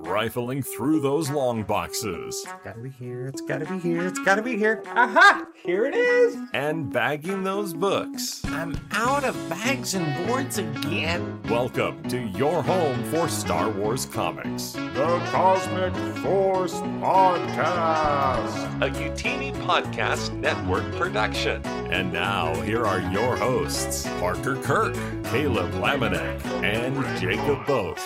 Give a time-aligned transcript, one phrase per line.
[0.00, 4.42] rifling through those long boxes It's Gotta be here, it's gotta be here, it's gotta
[4.42, 4.82] be here.
[4.86, 5.46] Aha!
[5.64, 6.36] Here it is!
[6.52, 8.42] and bagging those books.
[8.46, 11.40] I'm out of bags and boards again.
[11.48, 14.72] Welcome to your home for Star Wars comics.
[14.72, 18.82] The Cosmic Force Podcast.
[18.82, 21.64] a Youtini Podcast Network production.
[21.90, 24.94] And now, here are your hosts Parker Kirk,
[25.24, 28.00] Caleb Lamanek, and Jacob Bosch.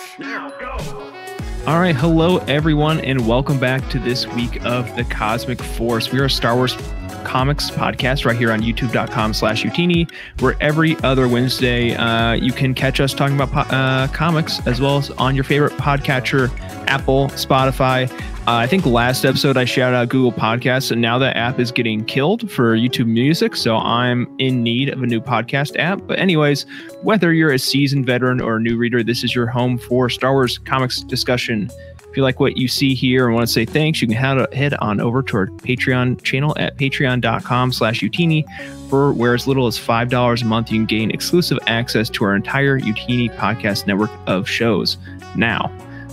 [1.67, 6.11] All right, hello everyone, and welcome back to this week of the Cosmic Force.
[6.11, 6.75] We are Star Wars
[7.23, 10.09] comics podcast right here on youtube.com slash youtini
[10.39, 14.79] where every other wednesday uh, you can catch us talking about po- uh, comics as
[14.79, 16.49] well as on your favorite podcatcher
[16.87, 18.09] apple spotify.
[18.47, 21.71] Uh, i think last episode i shouted out google podcasts and now that app is
[21.71, 25.99] getting killed for youtube music so i'm in need of a new podcast app.
[26.05, 26.65] But anyways
[27.01, 30.33] whether you're a seasoned veteran or a new reader this is your home for star
[30.33, 31.69] wars comics discussion
[32.15, 34.73] if you like what you see here and want to say thanks, you can head,
[34.75, 38.45] on over to our Patreon channel at patreon.com slash Youtini.
[38.89, 42.33] For where as little as $5 a month, you can gain exclusive access to our
[42.33, 44.95] entire Youtini podcast network of shows.
[45.35, 45.69] Now,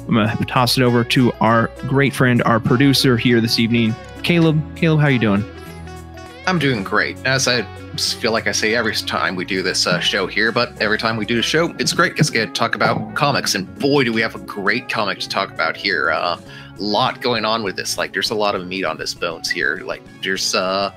[0.08, 3.94] I'm going to toss it over to our great friend, our producer here this evening,
[4.24, 4.60] Caleb.
[4.74, 5.51] Caleb, how are you doing?
[6.46, 7.16] I'm doing great.
[7.24, 7.62] As I
[7.96, 11.16] feel like I say every time we do this uh, show here, but every time
[11.16, 13.54] we do a show, it's great because we get to talk about comics.
[13.54, 16.08] And boy, do we have a great comic to talk about here.
[16.08, 16.40] A uh,
[16.78, 17.96] lot going on with this.
[17.96, 19.82] Like, there's a lot of meat on this bones here.
[19.84, 20.92] Like, there's uh,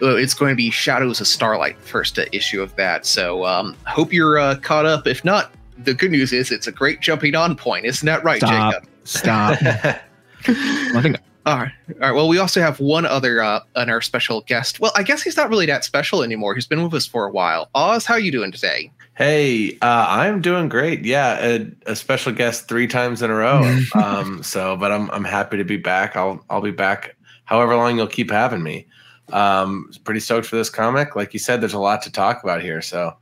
[0.00, 3.06] it's going to be Shadows of Starlight, first uh, issue of that.
[3.06, 5.08] So, um, hope you're uh, caught up.
[5.08, 7.86] If not, the good news is it's a great jumping on point.
[7.86, 8.72] Isn't that right, Stop.
[8.72, 8.88] Jacob?
[9.04, 9.58] Stop.
[10.46, 11.72] I think All right.
[11.88, 12.12] All right.
[12.12, 14.78] Well, we also have one other uh, on our special guest.
[14.78, 16.54] Well, I guess he's not really that special anymore.
[16.54, 17.70] He's been with us for a while.
[17.74, 18.92] Oz, how are you doing today?
[19.16, 21.04] Hey, uh, I'm doing great.
[21.04, 23.80] Yeah, a, a special guest three times in a row.
[23.94, 26.16] um, so, but I'm I'm happy to be back.
[26.16, 28.86] I'll I'll be back however long you'll keep having me.
[29.32, 31.16] Um, pretty stoked for this comic.
[31.16, 32.82] Like you said, there's a lot to talk about here.
[32.82, 33.16] So,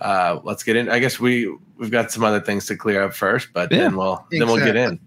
[0.00, 0.88] uh, let's get in.
[0.88, 3.96] I guess we we've got some other things to clear up first, but Yeah, then
[3.96, 5.00] we'll then we'll get in.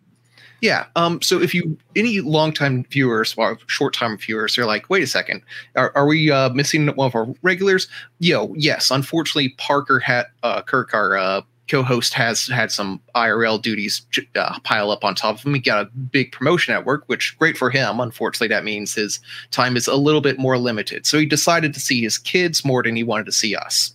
[0.62, 0.86] Yeah.
[0.96, 1.22] Um.
[1.22, 5.42] So, if you any longtime viewers or short time viewers are like, wait a second,
[5.76, 7.88] are, are we uh, missing one of our regulars?
[8.20, 8.92] Yo, yes.
[8.92, 14.90] Unfortunately, Parker had uh, Kirk, our uh, co-host, has had some IRL duties uh, pile
[14.90, 15.54] up on top of him.
[15.54, 18.00] He got a big promotion at work, which great for him.
[18.00, 19.20] Unfortunately, that means his
[19.52, 21.06] time is a little bit more limited.
[21.06, 23.94] So he decided to see his kids more than he wanted to see us.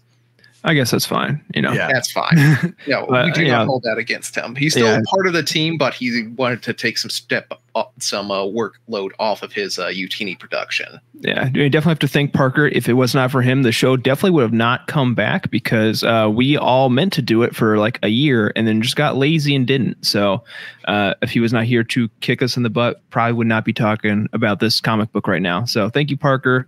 [0.65, 1.45] I guess that's fine.
[1.55, 1.89] You know, Yeah.
[1.93, 2.75] That's fine.
[2.87, 3.59] No, But, we do yeah.
[3.59, 4.55] not hold that against him.
[4.55, 5.01] He's still Yeah.
[5.11, 9.11] part of the team, but he wanted to take some step up, some uh, workload
[9.19, 11.01] off of his uh, Youtini production.
[11.21, 12.67] Yeah, we definitely have to thank Parker.
[12.69, 16.05] If it was not for him, the show definitely would have not come back because
[16.05, 19.17] uh, we all meant to do it for like a year and then just got
[19.17, 20.05] lazy and didn't.
[20.05, 20.45] So
[20.87, 23.65] uh, if he was not here to kick us in the butt, probably would not
[23.65, 25.65] be talking about this comic book right now.
[25.65, 26.67] So thank you, Parker.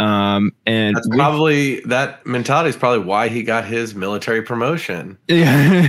[0.00, 5.18] Um, and That's we- probably that mentality is probably why he got his military promotion.
[5.28, 5.88] Yeah,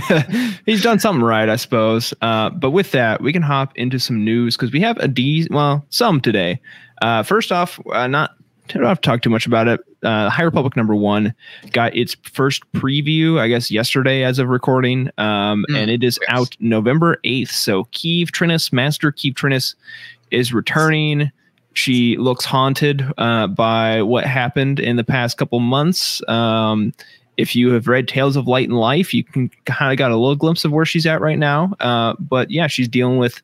[0.66, 2.12] he's done something right, I suppose.
[2.20, 5.48] Uh, but with that, we can hop into some news because we have a D,
[5.50, 6.60] well, some today.
[7.00, 8.32] Uh, first off, uh, not
[8.68, 9.80] I don't have to talk too much about it.
[10.02, 11.34] Uh, High Republic number one
[11.72, 16.18] got its first preview, I guess, yesterday as of recording, um, Mm, and it is
[16.28, 16.30] yes.
[16.38, 17.50] out November eighth.
[17.50, 19.74] So Keeve Trennis, Master Keeve Trennis,
[20.30, 21.32] is returning.
[21.74, 26.26] She looks haunted uh, by what happened in the past couple months.
[26.28, 26.92] Um,
[27.36, 30.16] if you have read Tales of Light and Life, you can kind of got a
[30.16, 31.72] little glimpse of where she's at right now.
[31.80, 33.40] Uh, but yeah, she's dealing with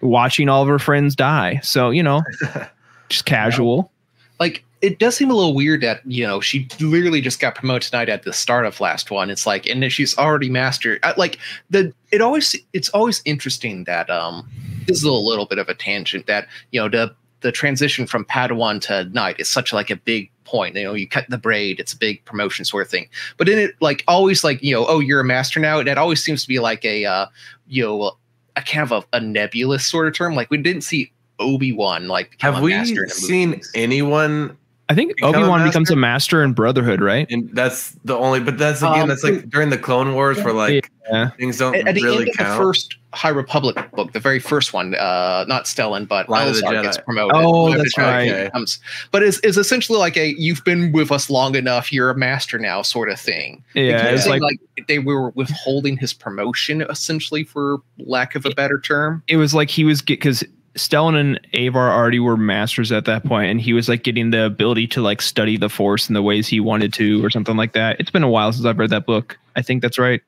[0.00, 1.60] watching all of her friends die.
[1.62, 2.22] So you know,
[3.08, 3.92] just casual.
[4.38, 7.90] Like, it does seem a little weird that, you know, she literally just got promoted
[7.90, 9.30] tonight at the start of last one.
[9.30, 11.00] It's like, and then she's already mastered.
[11.16, 11.38] Like,
[11.70, 14.48] the, it always, it's always interesting that, um,
[14.86, 18.24] this is a little bit of a tangent that, you know, the, the transition from
[18.24, 20.76] Padawan to Knight is such like a big point.
[20.76, 23.08] You know, you cut the braid, it's a big promotion sort of thing.
[23.36, 25.78] But in it, like always, like you know, oh, you're a master now.
[25.78, 27.26] And it always seems to be like a, uh,
[27.66, 28.12] you know,
[28.56, 30.34] a kind of a, a nebulous sort of term.
[30.34, 33.50] Like we didn't see Obi Wan like become Have a we master in a seen
[33.50, 33.62] movie.
[33.74, 34.56] anyone
[34.88, 37.26] I think Obi Wan becomes a master in Brotherhood, right?
[37.28, 40.52] And that's the only, but that's again, Um, that's like during the Clone Wars where
[40.54, 41.30] like Yeah.
[41.30, 42.50] things don't At, at the really end of count.
[42.58, 46.82] the first High Republic book, the very first one, uh, not Stellan, but Light Elzar
[46.82, 47.34] gets promoted.
[47.34, 48.28] Oh, Light that's right.
[48.30, 48.50] Okay.
[48.50, 48.78] Comes,
[49.10, 52.58] but it's, it's essentially like a "you've been with us long enough, you're a master
[52.58, 53.64] now" sort of thing.
[53.74, 58.44] Yeah, Because it's they, like, like they were withholding his promotion, essentially, for lack of
[58.44, 59.22] a better term.
[59.28, 60.44] it was like he was because
[60.74, 64.44] Stellan and Avar already were masters at that point, and he was like getting the
[64.44, 67.72] ability to like study the Force in the ways he wanted to, or something like
[67.72, 67.98] that.
[67.98, 69.38] It's been a while since I've read that book.
[69.54, 70.20] I think that's right.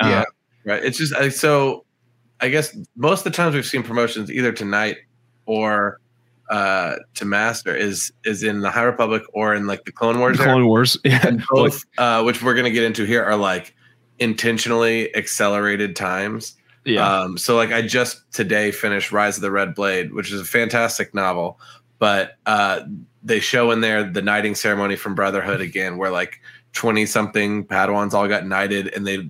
[0.00, 0.24] Yeah,
[0.64, 0.84] right.
[0.84, 1.84] It's just I, so
[2.40, 4.96] I guess most of the times we've seen promotions either tonight
[5.46, 6.00] or
[6.50, 10.38] uh to master is is in the High Republic or in like the Clone Wars.
[10.40, 10.50] era.
[10.52, 10.96] Clone Wars.
[11.04, 11.26] Yeah.
[11.26, 13.74] and both uh which we're gonna get into here are like
[14.18, 16.56] intentionally accelerated times.
[16.84, 17.06] yeah.
[17.06, 20.44] Um, so like I just today finished Rise of the Red Blade, which is a
[20.44, 21.60] fantastic novel,
[21.98, 22.80] but uh,
[23.22, 26.40] they show in there the knighting ceremony from Brotherhood again, where like
[26.72, 29.28] twenty something Padawans all got knighted and they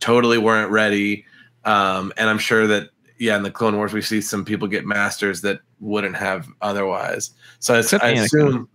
[0.00, 1.24] totally weren't ready.
[1.64, 4.86] Um, and I'm sure that yeah, in the Clone Wars we see some people get
[4.86, 7.30] masters that wouldn't have otherwise.
[7.58, 8.68] So I, I assume.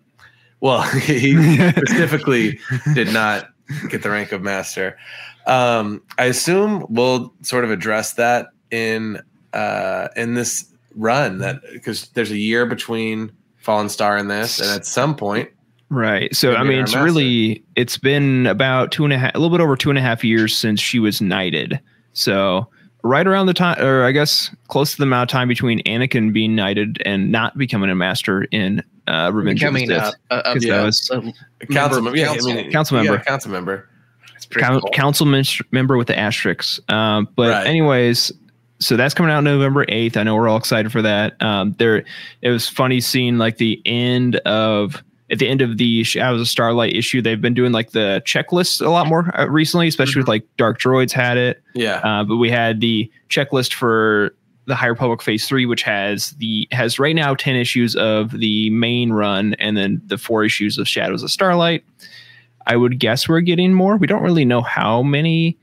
[0.59, 1.35] Well, he
[1.71, 2.59] specifically
[2.93, 3.49] did not
[3.89, 4.97] get the rank of master.
[5.45, 9.21] Um, I assume we'll sort of address that in
[9.53, 14.69] uh, in this run that because there's a year between Fallen Star and this, and
[14.69, 15.49] at some point,
[15.93, 16.33] Right.
[16.35, 17.03] So I mean, it's master.
[17.05, 20.01] really it's been about two and a half, a little bit over two and a
[20.01, 21.79] half years since she was knighted.
[22.13, 22.67] So
[23.03, 26.33] right around the time, or I guess close to the amount of time between Anakin
[26.33, 30.15] being knighted and not becoming a master in uh, Revenge Becoming of the a, Sith.
[30.31, 32.51] a, a, Because that was- a council member, yeah, council.
[32.51, 33.23] I mean, Council yeah, member.
[33.25, 33.89] council member.
[34.35, 34.81] It's cool.
[34.93, 36.79] council men- member with the asterisks.
[36.89, 37.67] Um, but Right.
[37.67, 38.31] anyways,
[38.79, 40.17] so that's coming out November eighth.
[40.17, 41.39] I know we're all excited for that.
[41.41, 42.03] Um, there,
[42.41, 45.03] it was funny seeing like the end of
[45.33, 47.21] at the end of the Shadows of Starlight issue.
[47.21, 50.80] They've been doing like the checklist a lot more uh, recently, especially with like Dark
[50.80, 51.62] Droids had it.
[51.74, 54.35] Yeah, Uh, but we had the checklist for
[54.65, 58.69] the High Republic Phase Three, which has the has right now ten issues of the
[58.69, 61.83] main run, and then the four issues of Shadows of Starlight.
[62.65, 63.97] I would guess we're getting more.
[63.97, 65.57] We don't really know how many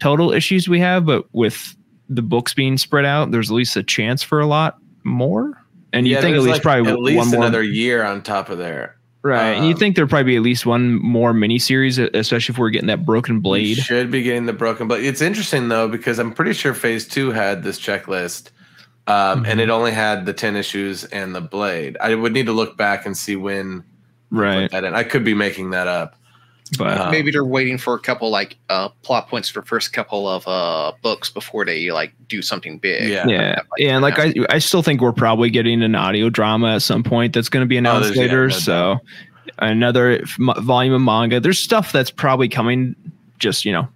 [0.00, 1.76] total issues we have, but with
[2.08, 5.62] the books being spread out, there's at least a chance for a lot more.
[5.92, 8.48] And you think at least like, probably at one least more, another year on top
[8.48, 8.96] of there.
[9.22, 9.52] Right?
[9.54, 12.70] and you um, think there'd probably be at least one more miniseries, especially if we're
[12.70, 13.76] getting that Broken Blade.
[13.76, 15.04] should be getting the broken blade.
[15.04, 18.50] It's interesting though because I'm pretty sure Phase Two had this checklist,
[19.06, 19.62] um, and Mhm.
[19.64, 21.96] it only had the ten issues and the blade.
[22.00, 23.84] I would need to look back and see when
[24.30, 24.94] Right, that in.
[24.94, 26.14] I could be making that up.
[26.78, 30.28] But uh, Maybe they're waiting for a couple like uh, plot points for first couple
[30.28, 33.08] of uh, books before they like do something big.
[33.08, 33.26] Yeah.
[33.26, 36.74] yeah, Like, yeah, and like I, I still think we're probably getting an audio drama
[36.76, 38.48] at some point that's going to be announced there's- yeah, later.
[38.48, 38.98] no so
[39.58, 41.40] another volume of manga.
[41.40, 42.94] There's stuff that's probably coming,
[43.38, 43.88] just you know,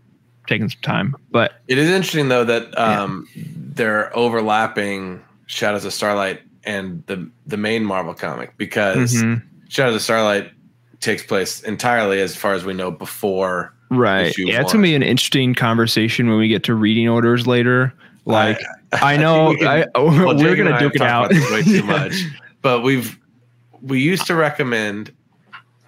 [0.46, 1.16] taking some time.
[1.30, 3.02] But It is interesting though that Yeah.
[3.02, 9.42] um, they're overlapping Shadows of Starlight and the the main Marvel comic because Mhm.
[9.68, 10.50] Shadows of Starlight
[11.04, 13.72] takes place entirely, as far as we know, before.
[13.90, 17.92] right, yeah, it's gonna be an interesting conversation when we get to reading orders later.
[18.24, 18.58] Like
[18.92, 21.82] I, know, think we can- I, well, we're gonna I duke it out way too
[21.84, 22.14] much,
[22.62, 23.18] but we've
[23.82, 25.12] we used to recommend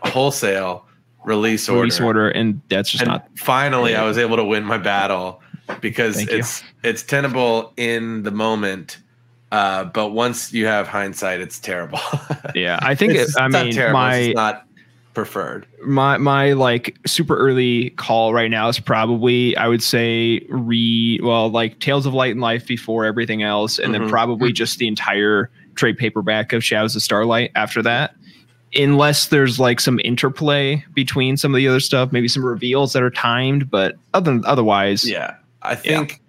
[0.04, 0.86] wholesale
[1.24, 1.80] release order.
[1.80, 4.02] release order, and that's just and not finally Yeah.
[4.02, 5.40] I was able to win my battle
[5.80, 6.38] because Thank you.
[6.38, 8.98] it's it's tenable in the moment,
[9.50, 11.98] uh, but once you have hindsight, it's terrible.
[12.54, 12.78] yeah.
[12.82, 14.66] I think it's, it, I it's not mean terrible, my it's not
[15.16, 15.66] preferred.
[15.82, 21.48] my my like super early call right now is probably I would say re well
[21.50, 23.98] like Tales of Light and Life before everything else, and Mhm.
[23.98, 28.14] then probably just the entire trade paperback of Shadows of Starlight after that.
[28.76, 33.02] Unless there's like some interplay between some of the other stuff, maybe some reveals that
[33.02, 36.20] are timed, but other than otherwise, Yeah, I think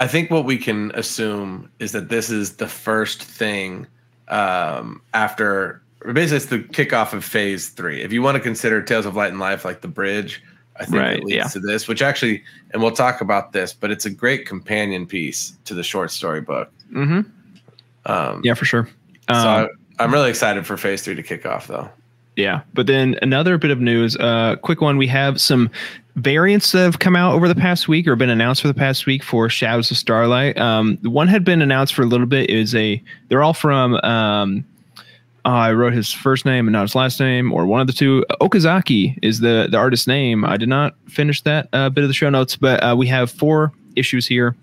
[0.00, 3.86] I think what we can assume is that this is the first thing
[4.28, 5.81] um, after
[6.12, 8.02] basically it's the kickoff of Phase Three.
[8.02, 10.42] If you want to consider Tales of Light and Life like the bridge,
[10.76, 11.44] I think Right, it leads yeah.
[11.48, 12.42] to this, which actually,
[12.72, 16.40] and we'll talk about this, but it's a great companion piece to the short story
[16.40, 16.70] book.
[16.90, 17.20] hmm
[18.06, 18.88] Um, yeah, for sure.
[19.28, 19.68] so Um,
[19.98, 21.88] I, I'm really excited for Phase Three to kick off, though.
[22.36, 24.96] Yeah, but then another bit of news, uh, quick one.
[24.96, 25.70] We have some
[26.16, 29.04] variants that have come out over the past week or been announced for the past
[29.04, 30.56] week for Shadows of Starlight.
[30.58, 32.48] Um, the one had been announced for a little bit.
[32.48, 33.94] Is a they're all from.
[33.96, 34.64] Um,
[35.44, 37.92] uh, I wrote his first name and not his last name, or one of the
[37.92, 38.24] two.
[38.40, 40.44] Okazaki is the the artist's name.
[40.44, 43.30] I did not finish that uh, bit of the show notes, but uh, we have
[43.30, 44.54] four issues here.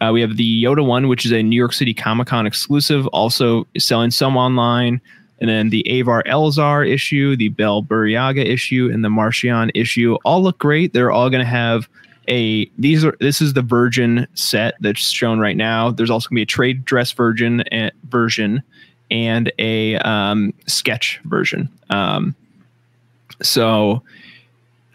[0.00, 3.06] Uh, we have the Yoda one, which is a New York City Comic Con exclusive,
[3.08, 5.00] also selling some online.
[5.38, 10.42] And then the Avar Elzar issue, the Bell Burryaga issue, and the Marchion issue all
[10.42, 10.92] look great.
[10.92, 11.88] They're all going to have
[12.28, 15.90] a these are this is the Virgin set that's shown right now.
[15.90, 18.62] There's also going to be a trade dress virgin and version
[19.10, 21.68] and a um, sketch version.
[21.90, 22.34] Um,
[23.42, 24.02] so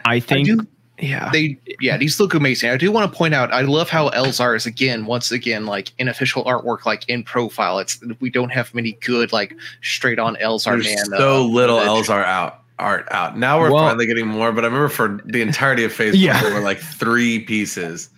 [0.04, 0.66] I think do-
[0.98, 2.70] yeah They yeah, these look amazing.
[2.70, 5.92] I do want to point out I love how Elzar is again, once again, like
[5.98, 7.78] in official artwork, like in profile.
[7.78, 11.04] It's we don't have many good like straight on Elzar There's man.
[11.18, 12.06] so uh, little image.
[12.06, 13.38] Elzar out art out.
[13.38, 16.34] Now we're Well- finally getting more, but I remember for the entirety of Phase Yeah.
[16.34, 18.08] One, there were like three pieces.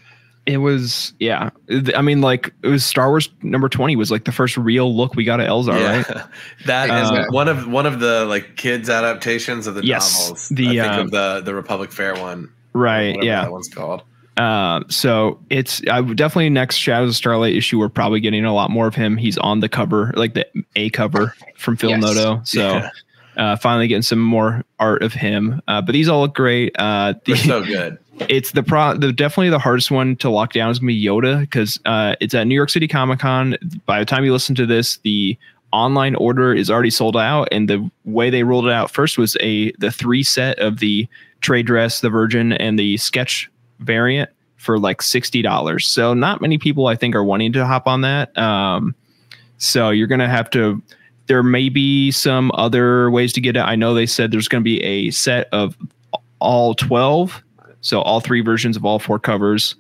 [0.47, 1.51] It was yeah.
[1.97, 5.15] I mean, like it was Star Wars number twenty was like the first real look
[5.15, 5.73] we got at Elzar,
[6.05, 6.27] right?
[6.67, 10.49] that is Uh, one of one of the like kids adaptations of the Yes, novels.
[10.51, 12.53] the, I think um, of the the Republic Fair one.
[12.73, 13.23] Right.
[13.23, 13.43] Yeah.
[13.43, 14.03] that one's called.
[14.37, 17.79] Um, so it's I definitely next Shadows of Starlight issue.
[17.79, 19.17] We're probably getting a lot more of him.
[19.17, 22.01] He's on the cover, like the A cover from Phil Yes.
[22.03, 22.41] Noto.
[22.45, 22.91] So Yeah.
[23.37, 25.63] uh, finally getting some more art of him.
[25.69, 26.75] Uh, but these all look great.
[26.77, 27.99] Uh, the, They're so good.
[28.21, 32.15] It's the pro the definitely the hardest one to lock down is Yoda because uh,
[32.21, 33.57] it's at New York City Comic Con.
[33.87, 35.37] By the time you listen to this, the
[35.73, 39.37] online order is already sold out, and the way they rolled it out first was
[39.41, 41.09] a the three set of the
[41.41, 45.87] trade dress, the Virgin, and the sketch variant for like sixty dollars.
[45.87, 48.37] So not many people I think are wanting to hop on that.
[48.39, 48.95] Um,
[49.59, 50.83] so you're gonna have to.
[51.27, 53.61] There may be some other ways to get it.
[53.61, 55.75] I know they said there's going to be a set of
[56.39, 57.43] all 12
[57.85, 59.77] so all three versions of all four covers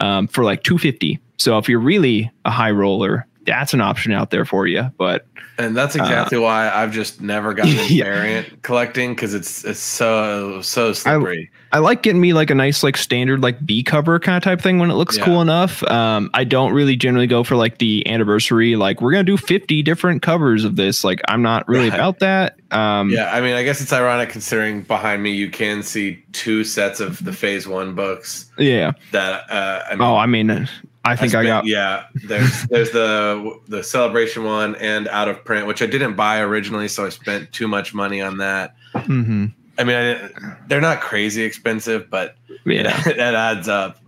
[0.00, 4.30] um, for like 250 so if you're really a high roller that's an option out
[4.30, 5.26] there for you but
[5.58, 8.04] And that's exactly why I've just never gotten Uh, Yeah.
[8.04, 11.50] variant collecting because it's it's so so slippery.
[11.72, 14.60] I like getting me like a nice like standard like b cover kind of type
[14.60, 15.24] thing when it looks Yeah.
[15.24, 19.24] cool enough um, i don't really generally go for like the anniversary like we're gonna
[19.24, 23.40] do 50 different covers of this like i'm not really about that um, yeah, I
[23.40, 27.32] mean, I guess it's ironic considering behind me you can see two sets of the
[27.32, 29.50] Phase One books yeah that.
[29.50, 30.50] Uh, I mean, oh i mean
[31.04, 32.04] i think i spent- got yeah.
[32.26, 36.88] There's there's the the celebration one and out of print, which I didn't buy originally,
[36.88, 38.74] so I spent too much money on that.
[38.94, 39.54] Mhm.
[39.78, 43.98] I mean, I didn't, they're not crazy expensive, but yeah it, adds up.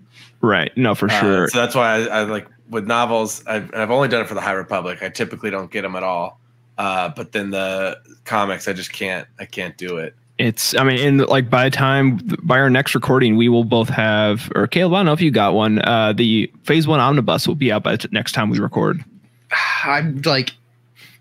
[0.41, 3.45] right no for Uh, sure so that's why I, I like with novels.
[3.47, 5.03] I've, I've only done it for the High Republic.
[5.03, 6.39] I typically don't get them at all.
[6.79, 9.27] Uh, but then the comics, I just can't.
[9.41, 10.15] I can't do it.
[10.39, 13.89] It's, I mean, and like by the time, by our next recording, we will both
[13.91, 15.81] have, or Caleb, I don't know if you got one.
[15.81, 19.05] Uh, the Phase One Omnibus will be out by the t- next time we record.
[19.85, 20.53] I'm like,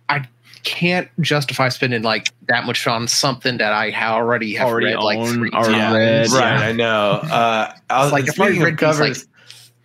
[0.07, 0.25] I
[0.63, 5.19] can't justify spending like that much on something that I already have Already read like
[5.19, 6.33] own, three already times.
[6.33, 6.39] read.
[6.39, 6.59] right.
[6.59, 6.65] yeah.
[6.67, 7.11] I know.
[7.23, 9.27] Uh, I was Like, like, if I read of these, covers.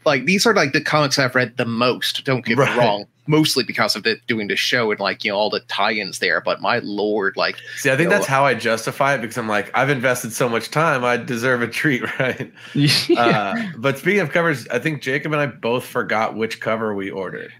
[0.06, 2.24] Like these are like the comics I've read the most.
[2.24, 2.72] Don't get Right.
[2.72, 3.06] me wrong.
[3.26, 6.42] Mostly because of it doing the show and like you know all the tie-ins there.
[6.42, 9.38] But my lord, like see, I think you know, that's how I justify it because
[9.38, 11.04] I'm like, I've invested so much time.
[11.04, 12.52] I deserve a treat, right?
[12.74, 13.18] Yeah.
[13.18, 17.10] Uh, but speaking of covers, I think Jacob and I both forgot which cover we
[17.10, 17.50] ordered.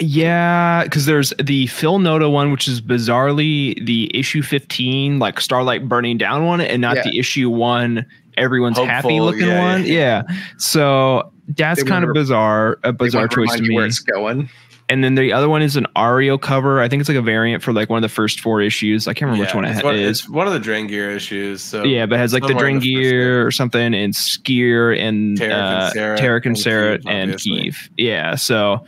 [0.00, 5.88] Yeah, because there's the Phil Noto one, which is bizarrely the issue 15, like Starlight
[5.88, 7.02] burning down one, and not Yeah.
[7.04, 8.04] the issue one,
[8.36, 9.84] everyone's happy looking yeah, one.
[9.84, 10.22] yeah.
[10.28, 10.36] Yeah.
[10.58, 13.74] So that's They kind of bizarre, a bizarre choice to me.
[13.76, 14.48] where it's going.
[14.90, 16.82] And then the other one is an Ario cover.
[16.82, 19.08] I think it's like a variant for like one of the first four issues.
[19.08, 20.18] I can't remember which one it's it one, is.
[20.18, 21.62] It's one of the Drengir issues.
[21.62, 25.38] So Yeah, but it has like the somewhere in the or something, and Sskeer and
[25.38, 27.32] Terec and uh, Sarah Terec and and Sarah Keeve, and.
[27.34, 27.88] Keeve.
[27.96, 28.84] Yeah, so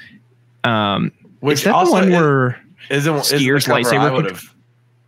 [0.67, 4.09] um, which is that also the one is, where isn't, isn't the Sskeer's lightsaber I
[4.09, 4.55] could- would have.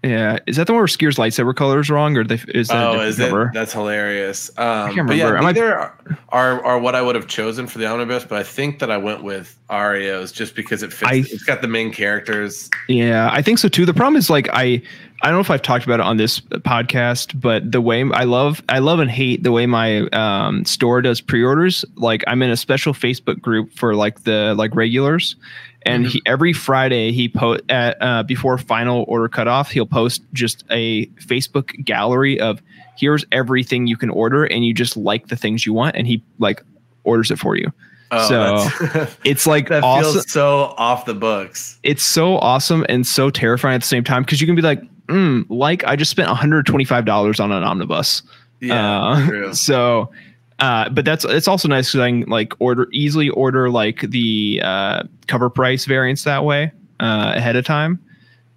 [0.09, 2.95] Yeah is that the one where Sskeer's lightsaber color is wrong, or they, is that
[2.95, 3.33] Oh, is it?
[3.53, 4.51] That's hilarious.
[4.59, 5.63] Um, can't But yeah, remember.
[5.63, 5.95] I are,
[6.31, 8.97] are are what I would have chosen for the omnibus, but I think that I
[8.97, 11.11] went with Ario's just because it fits.
[11.13, 12.71] I- it's got the main characters.
[12.89, 13.85] Yeah, I think so too.
[13.85, 14.83] The problem is like I
[15.23, 18.25] I don't know if I've talked about it on this podcast, but the way I
[18.25, 21.85] love I love and hate the way my um, store does pre-orders.
[21.97, 25.35] Like I'm in a special Facebook group for like the like regulars,
[25.83, 30.65] and he, every Friday he post at uh, before final order cutoff, he'll post just
[30.71, 32.61] a Facebook gallery of
[32.97, 36.23] here's everything you can order, and you just like the things you want, and he
[36.39, 36.63] like
[37.05, 37.73] orders it for you.
[38.11, 38.29] Oh,
[38.69, 41.79] So, It's like that awesome feels so off the books.
[41.83, 44.81] it's so awesome and so terrifying at the same time because you can be like,
[45.09, 48.23] mm, like I just spent $125 on an omnibus.
[48.61, 49.53] Yeah, Uh.
[49.53, 50.11] So,
[50.59, 54.61] uh, but that's it's also nice because I can like order easily order like the
[54.65, 58.03] uh, cover price variants that way uh, ahead of time.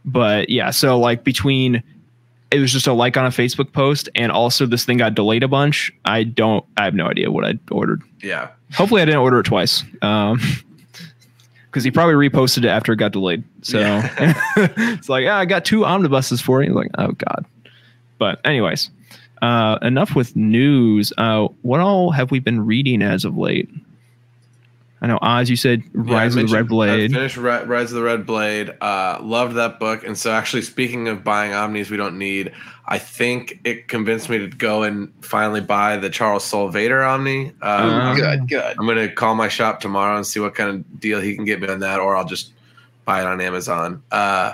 [0.04, 1.84] But yeah, so like between
[2.50, 5.44] it was just a like on a Facebook post and also this thing got delayed
[5.44, 5.92] a bunch.
[6.06, 8.02] I don't I have no idea what I ordered.
[8.22, 9.84] Yeah, Hopefully, I didn't order it twice.
[10.02, 10.40] Um,
[11.66, 13.44] because he probably reposted it after it got delayed.
[13.62, 13.80] So
[14.58, 16.74] it's like, yeah, I got two omnibuses for you.
[16.74, 17.46] Like, oh god.
[18.18, 18.90] But anyways,
[19.42, 21.12] uh, enough with news.
[21.18, 23.70] Uh, what all have we been reading as of late?
[25.04, 25.50] I know Oz.
[25.50, 27.12] You said Yeah, Rise of the Red Blade.
[27.12, 28.72] I finished Rise of the Red Blade.
[28.82, 30.04] Uh, loved that book.
[30.04, 32.52] And so, actually, speaking of buying omnis we don't need,
[32.86, 37.48] I think it convinced me to go and finally buy the Charles Soule Vader omni.
[37.48, 38.76] Um, Uh, Good, good.
[38.78, 41.60] I'm gonna call my shop tomorrow and see what kind of deal he can get
[41.60, 42.52] me on that, or I'll just
[43.04, 44.04] buy it on Amazon.
[44.12, 44.54] Uh,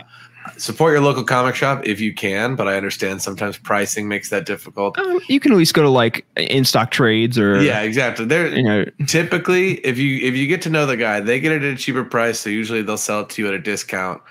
[0.58, 4.46] support your local comic shop if you can, but I understand sometimes pricing makes that
[4.46, 4.98] difficult.
[4.98, 8.26] Um, you can at least go to like in stock trades or Yeah, exactly.
[8.26, 11.52] There you know, typically if you if you get to know the guy, they get
[11.52, 14.22] it at a cheaper price, so usually they'll sell it to you at a discount.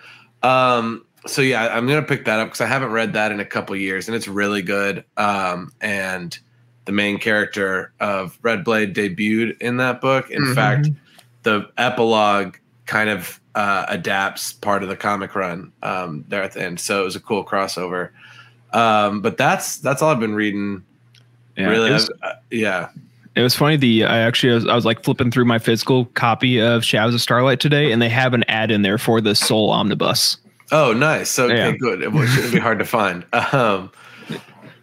[0.43, 3.45] Um so yeah, I'm gonna pick that up because I haven't read that in a
[3.45, 5.05] couple years, and it's really good.
[5.17, 6.39] Um, and
[6.85, 10.31] the main character of Red Blade debuted in that book.
[10.31, 10.55] In Mhm.
[10.55, 10.89] fact,
[11.43, 16.63] the epilogue kind of uh, adapts part of the comic run um, there at the
[16.63, 18.11] end, so it was a cool crossover.
[18.73, 20.85] Um, but that's that's all I've been reading.
[21.57, 22.89] yeah, really, it was, uh, yeah.
[23.35, 23.77] it was funny.
[23.77, 27.15] The I actually I was, I was like flipping through my physical copy of Shadows
[27.15, 30.39] of Starlight today, and they have an ad in there for the Soule Omnibus.
[30.73, 31.31] Oh, nice.
[31.31, 31.77] So okay, Yeah.
[31.77, 32.03] good.
[32.03, 33.25] It shouldn't be hard to find.
[33.53, 33.91] Um,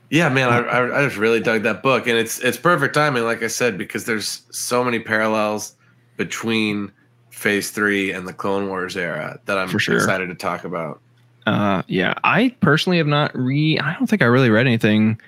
[0.10, 3.24] yeah, man, I, I, I just really dug that book, and it's it's perfect timing,
[3.24, 5.74] like I said, because there's so many parallels
[6.18, 6.92] between
[7.34, 9.96] Phase Three and the Clone Wars era that I'm For sure.
[9.96, 11.02] excited to talk about.
[11.46, 13.78] Uh, yeah, I personally have not re.
[13.80, 15.20] I don't think I really read anything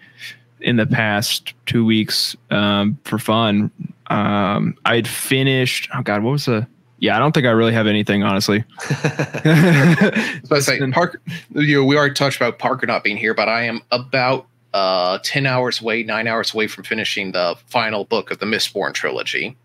[0.62, 3.70] in the past two weeks um, for fun.
[4.08, 5.90] Um, I'd finished.
[5.94, 6.68] Oh God, what was the?
[7.00, 8.64] Yeah, I don't think I really have anything honestly.
[10.46, 11.20] So I say Parker.
[11.50, 15.18] You know, we already touched about Parker not being here, but I am about uh,
[15.24, 19.58] ten hours away, nine hours away from finishing the final book of the Mistborn trilogy,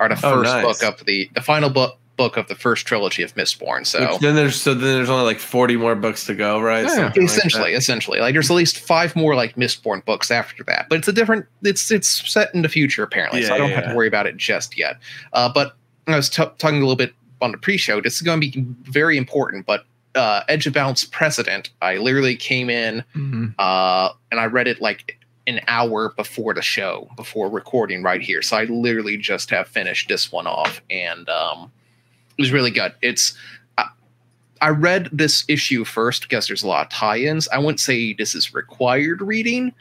[0.00, 0.64] or the Oh, first nice.
[0.64, 3.86] book of the the final book book of the first trilogy of Mistborn.
[3.86, 6.82] So Which then there's so then there's only like 40 more books to go, right?
[6.84, 6.88] Yeah.
[6.88, 10.86] Something like essentially, essentially, like there's at least five more like Mistborn books after that,
[10.90, 11.46] but it's a different.
[11.62, 14.26] It's it's set in the future apparently, so I don't yeah, have to worry about
[14.26, 14.98] it just yet.
[15.32, 15.76] Uh, but
[16.08, 18.00] I was t- talking a little bit on the pre-show.
[18.02, 19.84] This is going to be very important, but.
[20.16, 21.70] Uh, Edge of Balance Precedent.
[21.82, 23.54] I literally came in Mhm.
[23.60, 25.16] uh, and I read it like
[25.46, 28.42] an hour before the show, before recording right here.
[28.42, 31.72] So I literally just have finished this one off, and um,
[32.36, 32.92] it was really good.
[33.02, 33.36] It's
[33.78, 33.88] I,
[34.60, 37.48] I read this issue first because there's a lot of tie-ins.
[37.48, 39.72] I wouldn't say this is required reading,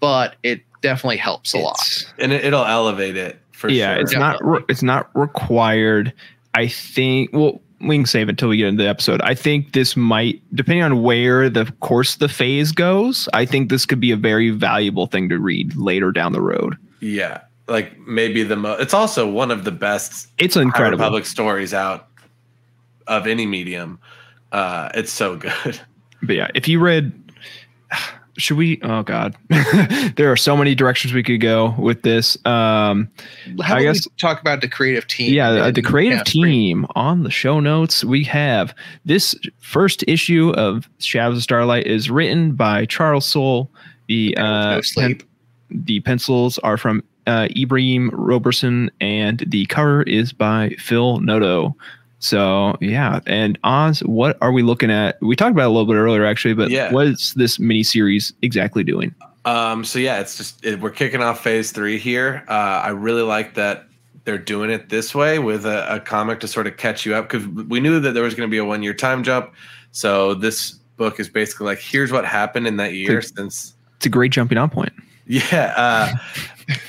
[0.00, 2.12] but it definitely helps a lot.
[2.18, 4.02] And it, it'll elevate it for yeah, sure.
[4.02, 4.44] it's not.
[4.44, 6.12] Re- it's not required.
[6.54, 7.30] I think.
[7.32, 9.20] Well, we can save it until we get into the episode.
[9.22, 13.70] I think this might, depending on where the course of the phase goes, I think
[13.70, 16.76] this could be a very valuable thing to read later down the road.
[17.00, 18.80] yeah, like maybe the most.
[18.80, 21.04] It's also one of the best It's incredible.
[21.04, 22.08] public stories out
[23.06, 23.98] of any medium.
[24.52, 25.78] Uh, it's so good.
[26.20, 27.12] But yeah, if you read,
[28.38, 28.80] should we?
[28.82, 29.36] Oh God,
[30.16, 32.36] there are so many directions we could go with this.
[32.46, 33.08] Um,
[33.62, 35.32] How I guess- we talk about the creative team?
[35.34, 38.04] yeah, uh, the creative team on the show notes.
[38.04, 38.74] We have
[39.04, 43.70] this first issue of Shadows of Starlight is written by Charles Soule.
[44.08, 45.18] The uh, no sleep.
[45.20, 45.28] pen-
[45.84, 51.76] the pencils are from uh, Ibraim Roberson, and the cover is by Phil Noto.
[52.20, 55.20] So yeah, and Oz, what are we looking at?
[55.22, 56.92] We talked about it a little bit earlier, actually, but Yeah.
[56.92, 59.14] what is this miniseries exactly doing?
[59.44, 62.44] Um, so yeah, it's just it, we're kicking off phase three here.
[62.48, 62.52] Uh,
[62.84, 63.86] I really like that
[64.24, 67.28] they're doing it this way with a, a comic to sort of catch you up
[67.30, 69.54] because we knew that there was going to be a one year time jump.
[69.92, 73.74] So this book is basically like here's what happened in that year since.
[73.96, 74.92] It's a great jumping on point.
[75.28, 76.12] Yeah, uh,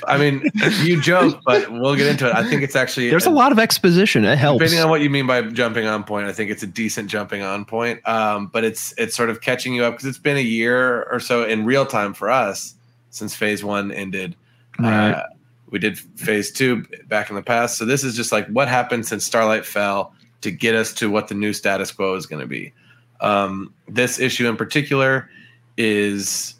[0.06, 0.50] I mean
[0.80, 2.34] you joke, but we'll get into it.
[2.34, 4.24] I think it's actually There's a lot of exposition.
[4.24, 4.60] It helps.
[4.60, 7.42] Depending on what you mean by jumping on point, I think it's a decent jumping
[7.42, 8.06] on point.
[8.08, 11.20] Um, but it's it's sort of catching you up because it's been a year or
[11.20, 12.74] so in real time for us
[13.10, 14.36] since phase one ended.
[14.78, 15.10] Right.
[15.10, 15.26] Uh,
[15.68, 19.06] we did phase two back in the past, so this is just like what happened
[19.06, 22.48] since Starlight fell to get us to what the new status quo is going to
[22.48, 22.72] be.
[23.20, 25.28] Um, this issue in particular
[25.76, 26.54] is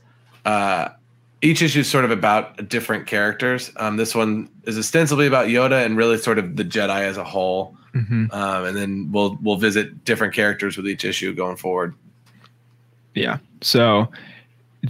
[0.44, 0.90] uh,
[1.42, 3.70] each issue is sort of about different characters.
[3.76, 7.24] Um, this one is ostensibly about Yoda and really sort of the Jedi as a
[7.24, 7.76] whole.
[7.94, 8.32] Mhm.
[8.32, 11.94] Um, and then we'll we'll visit different characters with each issue going forward.
[13.14, 13.38] Yeah.
[13.62, 14.08] So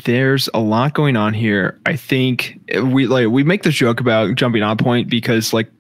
[0.05, 1.79] there's a lot going on here.
[1.87, 5.80] I think we like we make this joke about jumping on point because like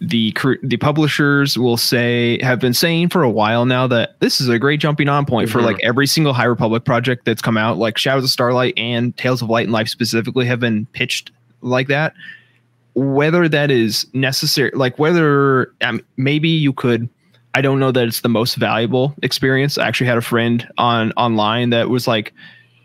[0.00, 4.48] the the publishers will say have been saying for a while now that this is
[4.48, 5.64] a great jumping on point for Mhm.
[5.64, 7.78] like every single High Republic project that's come out.
[7.78, 11.30] Like Shadows of Starlight and Tales of Light and Life specifically have been pitched
[11.62, 12.14] like that.
[12.94, 17.08] Whether that is necessary, like whether um, maybe you could
[17.54, 19.78] I don't know that it's the most valuable experience.
[19.78, 22.32] I actually had a friend on online that was like,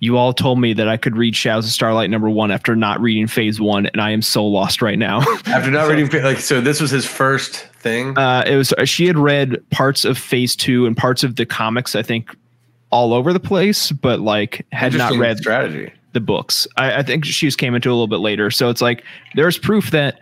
[0.03, 2.99] "You all told me that I could read Shadows of Starlight number one after not
[2.99, 6.59] reading Phase One, and I am so lost right now." After not reading like so,
[6.59, 8.17] this was his first thing.
[8.17, 11.95] uh, it was she had read parts of Phase Two and parts of the comics,
[11.95, 12.35] I think,
[12.91, 15.93] all over the place, but like had not read strategy.
[16.11, 16.67] the books.
[16.75, 19.03] I, I think she just came into a little bit later, so it's like
[19.35, 20.19] there's proof that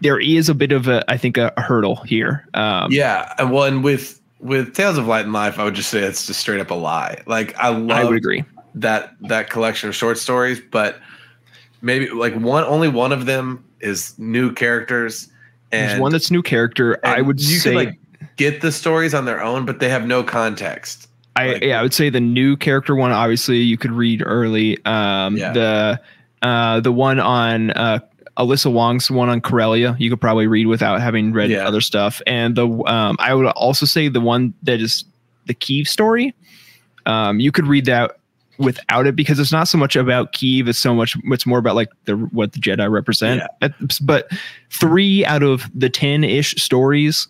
[0.00, 2.46] there is a bit of a, I think, a, hurdle here.
[2.54, 5.90] Um, Yeah, and well, and with with Tales of Light and Life, I would just
[5.90, 7.22] say it's just straight up a lie.
[7.26, 8.44] Like I love I would agree.
[8.74, 10.98] That that collection of short stories, but
[11.82, 15.28] maybe like one only one of them is new characters.
[15.72, 16.98] And There's one that's new character.
[17.04, 17.98] I would you say could like
[18.36, 21.08] get the stories on their own, but they have no context.
[21.36, 23.10] I like- yeah, I would say the new character one.
[23.12, 24.78] Obviously, you could read early.
[24.84, 25.52] Um, Yeah.
[25.52, 26.00] The
[26.42, 28.00] uh, the one on uh,
[28.36, 31.66] Alyssa Wong's one on Corellia, you could probably read without having read Yeah.
[31.66, 32.20] other stuff.
[32.26, 35.04] And the um, I would also say the one that is
[35.46, 36.34] the Keeve story.
[37.06, 38.18] Um, you could read that
[38.62, 40.68] without it because it's not so much about Keeve.
[40.68, 41.16] It's so much.
[41.24, 43.42] It's more about like the what the Jedi represent.
[43.60, 44.28] It's- But
[44.70, 47.28] three out of the ten ish stories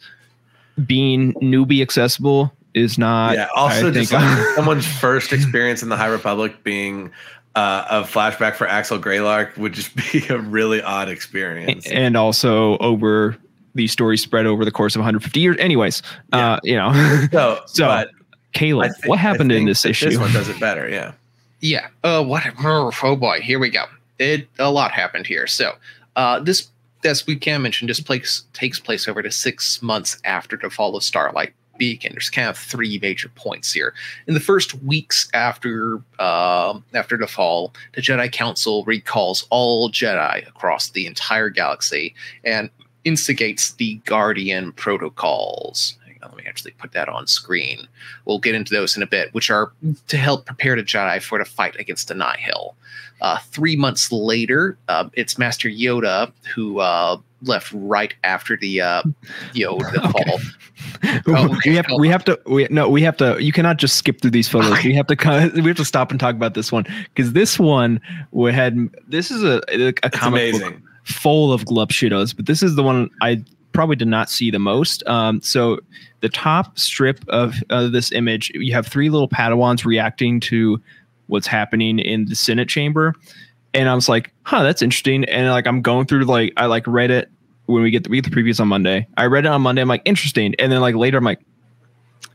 [0.87, 3.35] being newbie accessible is not.
[3.35, 3.49] yeah.
[3.55, 7.11] Also, I just think- like someone's first experience in the High Republic being
[7.55, 11.87] uh, a flashback for Axel Greylark would just be a really odd experience.
[11.87, 13.37] and also over
[13.75, 15.57] these stories spread over the course of 150 years.
[15.59, 16.93] Anyways, uh, you know,
[17.33, 18.05] So, so
[18.53, 20.09] Caleb, think- what happened in this issue?
[20.11, 20.89] This one does it better.
[20.89, 21.13] Yeah.
[21.63, 21.89] Yeah.
[22.05, 22.43] Uh, what?
[22.63, 23.85] Oh boy, here we go.
[24.19, 25.47] It a lot happened here.
[25.47, 25.77] So,
[26.17, 26.69] uh, this
[27.05, 30.95] as we can mention, this place takes place over to six months after the fall
[30.97, 32.13] of Starlight Beacon.
[32.13, 33.95] There's kind of three major points here.
[34.27, 40.47] In the first weeks after uh, after the fall, the Jedi Council recalls all Jedi
[40.49, 42.71] across the entire galaxy and
[43.05, 45.97] instigates the Guardian protocols.
[46.23, 47.87] Hang on, let me actually put that on screen.
[48.25, 49.73] We'll get into those in a bit, which are
[50.09, 52.75] to help prepare the Jedi for the fight against the Nihil.
[53.21, 59.03] Uh, three months later, uh, it's Master Yoda who uh, left right after the uh,
[59.53, 60.11] you know the Okay.
[60.25, 60.41] fall.
[61.29, 61.71] Oh, okay.
[61.71, 64.31] we have we have to we no we have to you cannot just skip through
[64.33, 64.83] these photos.
[64.85, 68.01] We have to we have to stop and talk about this one because this one
[68.33, 70.83] we had this is a a It's comic book amazing.
[71.05, 74.59] full of Glup Shittos, but this is the one I probably did not see the
[74.59, 75.07] most.
[75.07, 75.79] Um, so
[76.21, 80.81] the top strip of uh, this image, you have three little Padawans reacting to
[81.27, 83.15] what's happening in the Senate chamber,
[83.75, 86.87] and I was like, "Huh, that's interesting." And like I'm going through like I like
[86.87, 87.31] read it
[87.67, 89.07] when we get the, we get the previews on Monday.
[89.17, 89.83] I read it on Monday.
[89.83, 91.41] I'm like, interesting, and then like later I'm like.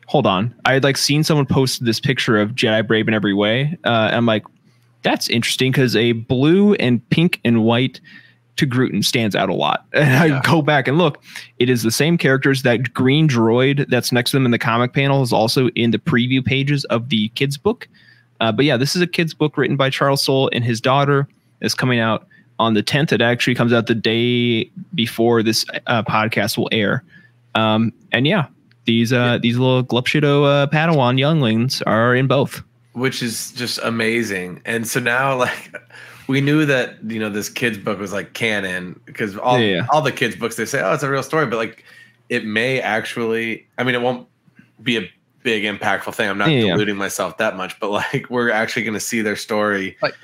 [0.09, 0.55] Hold on.
[0.63, 3.77] I had like seen someone post this picture of Jedi Brave in every way.
[3.83, 4.45] Uh, I'm like,
[5.03, 7.99] that's interesting because a blue and pink and white
[8.57, 9.85] to Gruten stands out a lot.
[9.93, 11.23] And I go back and look,
[11.59, 12.63] it is the same characters.
[12.63, 15.99] That green droid that's next to them in the comic panel is also in the
[15.99, 17.87] preview pages of the kids' book.
[18.39, 21.27] Uh, but yeah, this is a kids' book written by Charles Soule and his daughter.
[21.61, 22.27] It's coming out
[22.59, 23.11] on the 10th.
[23.11, 27.03] It actually comes out the day before this uh, podcast will air.
[27.55, 28.47] Um, and yeah,
[28.85, 32.63] these uh, these little Glup Shitto uh, Padawan younglings are in both.
[32.93, 34.61] which is just amazing.
[34.65, 35.75] And so now, like,
[36.27, 40.01] we knew that you know this kids book was like canon because all Yeah, all
[40.01, 41.83] the kids books they say, oh, it's a real story, but like,
[42.29, 43.67] it may actually.
[43.77, 44.27] I mean, it won't
[44.81, 45.09] be a
[45.43, 46.29] big impactful thing.
[46.29, 49.35] I'm not Yeah, deluding myself that much, but like, we're actually going to see their
[49.35, 50.15] story Like,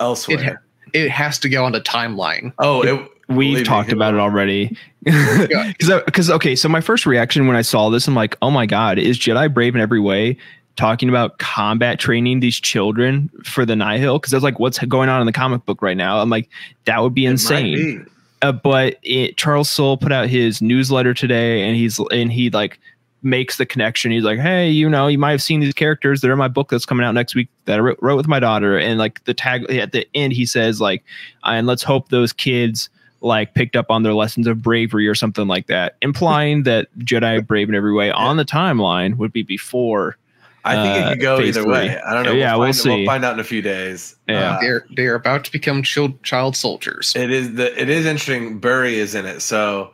[0.00, 0.62] elsewhere.
[0.92, 2.52] It has to go on the timeline.
[2.58, 4.76] oh, it, We've talked about it already.
[5.02, 8.66] Because, because okay, so my first reaction when I saw this, I'm like, oh my
[8.66, 10.36] god, is Jedi brave in every way?
[10.80, 15.20] Talking about combat training these children for the Nihil, because that's like what's going on
[15.20, 16.20] in the comic book right now.
[16.20, 16.48] I'm like,
[16.86, 17.74] that would be insane.
[17.74, 18.10] be.
[18.40, 22.80] Uh, but it, Charles Soule put out his newsletter today, and he's and he like
[23.22, 24.10] makes the connection.
[24.10, 26.22] He's like, hey, you know, you might have seen these characters.
[26.22, 28.40] They're in my book that's coming out next week that I wrote, wrote with my
[28.40, 28.78] daughter.
[28.78, 31.04] And like the tag at the end, he says like,
[31.44, 32.88] and let's hope those kids
[33.20, 37.46] like picked up on their lessons of bravery or something like that, implying that Jedi
[37.46, 40.16] brave in every way on the timeline would be before.
[40.64, 41.72] I think it Uh, could go either three.
[41.72, 42.00] way.
[42.00, 42.32] I don't know.
[42.32, 42.88] Yeah, we'll find, see.
[42.90, 44.16] We'll find out in a few days.
[44.28, 44.56] Yeah.
[44.56, 47.14] Uh, They're they're about to become child child soldiers.
[47.16, 48.58] it is the it is interesting.
[48.58, 49.92] Burry is in it, so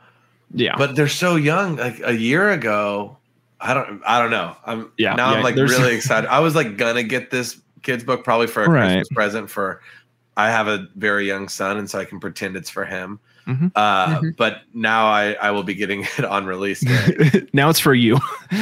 [0.53, 1.77] Yeah, but they're so young.
[1.77, 3.17] Like a year ago,
[3.61, 4.57] I don't I don't know.
[4.67, 6.29] I'm Yeah, now yeah, I'm like really excited.
[6.29, 8.87] I was like gonna get this kids book probably for a Right.
[8.97, 9.81] Christmas present for.
[10.39, 13.21] I have a very young son, and so I can pretend it's for him.
[13.47, 13.71] Mhm.
[13.75, 14.37] Uh, Mhm.
[14.37, 17.47] But now I I will be getting it on release day.
[17.53, 18.19] now it's for you.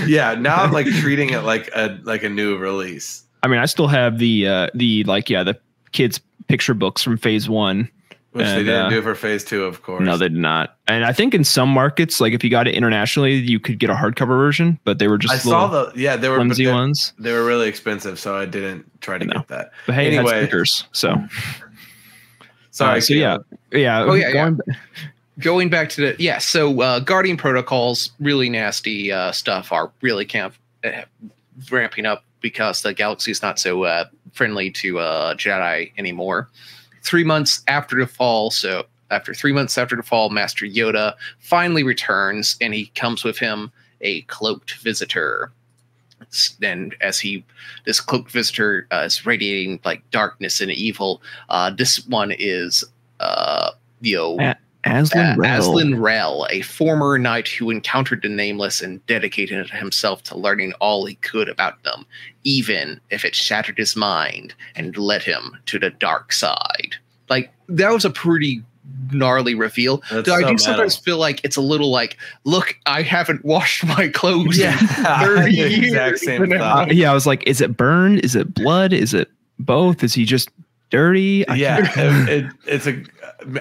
[0.06, 3.22] yeah, now I'm like treating it like a like a new release.
[3.42, 5.58] I mean, I still have the uh the like yeah the
[5.92, 7.88] kids picture books from Phase One.
[8.32, 10.02] Which they didn't uh, do for phase two, of course.
[10.02, 10.76] No, they did not.
[10.88, 13.90] And I think in some markets, like if you got it internationally, you could get
[13.90, 16.72] a hardcover version, but they were just I saw the yeah they were flimsy they,
[16.72, 17.12] ones.
[17.16, 19.34] they were really expensive, so I didn't try to No.
[19.34, 19.70] get that.
[19.86, 20.42] But hey, anyway.
[20.42, 20.82] stickers.
[20.90, 21.14] So
[22.74, 23.38] Sorry, Uh, so yeah,
[23.70, 24.02] yeah.
[24.02, 24.58] Oh, yeah, going-
[25.38, 30.24] going back to the yeah so uh guardian protocols really nasty uh stuff are really
[30.24, 31.02] kind of uh,
[31.72, 36.48] ramping up because the galaxy is not so uh friendly to uh jedi anymore
[37.02, 41.82] three months after the fall so after three months after the fall master yoda finally
[41.82, 45.50] returns and he comes with him a cloaked visitor.
[46.62, 47.44] And as he,
[47.84, 51.22] this cloaked visitor uh, is radiating like darkness and evil.
[51.48, 52.84] Uh, this one is,
[53.20, 53.70] uh,
[54.00, 55.60] you know, A- Azlin Rell.
[55.60, 61.06] Azlin Rell, a former knight who encountered the Nameless and dedicated himself to learning all
[61.06, 62.04] he could about them,
[62.44, 66.96] even if it shattered his mind and led him to the dark side.
[67.30, 68.62] Like that was a pretty
[69.12, 70.02] gnarly reveal.
[70.10, 73.44] That's Though I so do sometimes feel like it's a little like, look, I haven't
[73.44, 74.86] washed my clothes Yeah, in
[75.26, 76.24] 30 the exact years.
[76.24, 76.90] same thought.
[76.90, 78.20] Uh, yeah, I was like, is it burned?
[78.20, 78.92] Is it blood?
[78.92, 80.02] Is it both?
[80.04, 80.48] Is he just
[80.90, 81.46] dirty?
[81.48, 83.02] I yeah, it, it, it's a.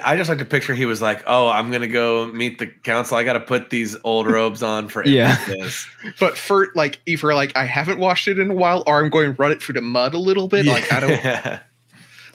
[0.05, 3.17] I just like to picture he was like, "Oh, I'm gonna go meet the council.
[3.17, 5.35] I got to put these old robes on for Yeah.
[5.45, 5.85] this."
[6.19, 9.33] But for like, either like I haven't washed it in a while, or I'm going
[9.35, 10.65] to run it through the mud a little bit.
[10.65, 11.59] Like I don't Yeah.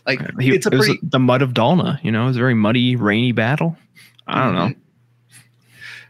[0.08, 0.40] Like.
[0.40, 2.02] he, it's a it was pretty the mud of Dalna.
[2.02, 3.76] You know, it was a very muddy, rainy battle.
[4.26, 4.74] I don't know.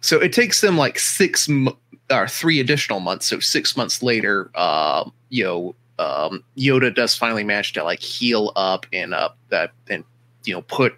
[0.01, 1.69] So it takes them like six m-
[2.11, 3.27] or three additional months.
[3.27, 8.53] So six months later, uh, you know, um, Yoda does finally manage to like heal
[8.57, 10.05] up and up that and
[10.45, 10.95] you know put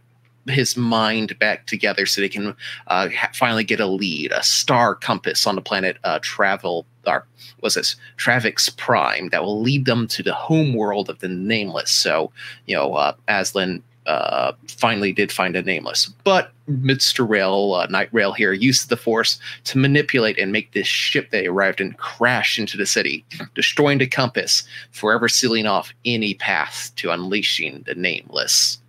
[0.50, 2.54] his mind back together so they can
[2.88, 7.26] uh, ha- finally get a lead, a star compass on the planet uh, travel or
[7.62, 11.90] was this Travyx Prime that will lead them to the home world of the Nameless.
[11.90, 12.30] So
[12.66, 16.06] you know, uh, Azlin uh, finally did find a nameless.
[16.24, 17.28] But Mr.
[17.28, 21.46] Rell, uh, Knight Rell here, used the Force to manipulate and make this ship they
[21.46, 27.10] arrived in crash into the city, destroying the compass, forever sealing off any path to
[27.10, 28.79] unleashing the nameless.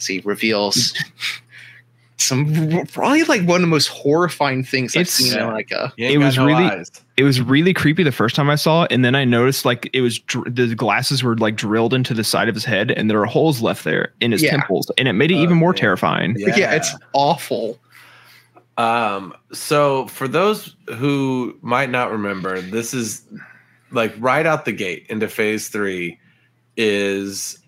[0.00, 0.94] As he reveals
[2.16, 5.92] some probably like one of the most horrifying things I've It's- seen in like a
[5.96, 6.90] He It was no really- eyes.
[7.16, 9.90] It was really creepy the first time I saw it, and then I noticed like
[9.92, 13.10] it was dr- the glasses were like drilled into the side of his head, and
[13.10, 14.52] there are holes left there in his Yeah.
[14.52, 15.80] temples, and it made it Oh, even more yeah.
[15.82, 16.34] terrifying.
[16.38, 16.72] yeah.
[16.72, 17.78] it's awful.
[18.78, 23.22] Um, so for those who might not remember, this is
[23.92, 26.18] like right out the gate into phase three
[26.78, 27.58] is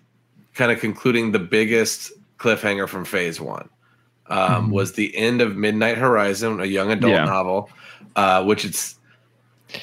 [0.55, 2.11] kind of concluding the biggest
[2.43, 3.69] cliffhanger from phase one.
[4.27, 4.71] Um, Mhm.
[4.71, 7.25] was the end of Midnight Horizon, a young adult Yeah.
[7.25, 7.69] novel,
[8.15, 8.95] uh, which it's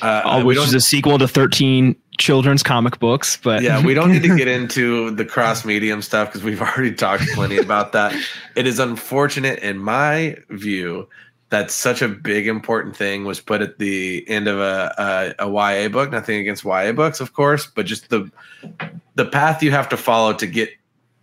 [0.03, 4.12] uh, Uh, which is a sequel to 13 children's comic books, but yeah, we don't
[4.12, 8.14] need to get into the cross medium stuff because we've already talked plenty about that.
[8.55, 11.09] It is unfortunate, in my view,
[11.49, 15.51] that such a big important thing was put at the end of a, a, a
[15.51, 16.12] YA book.
[16.12, 18.31] Nothing against YA books, of course, but just the
[19.16, 20.70] the path you have to follow to get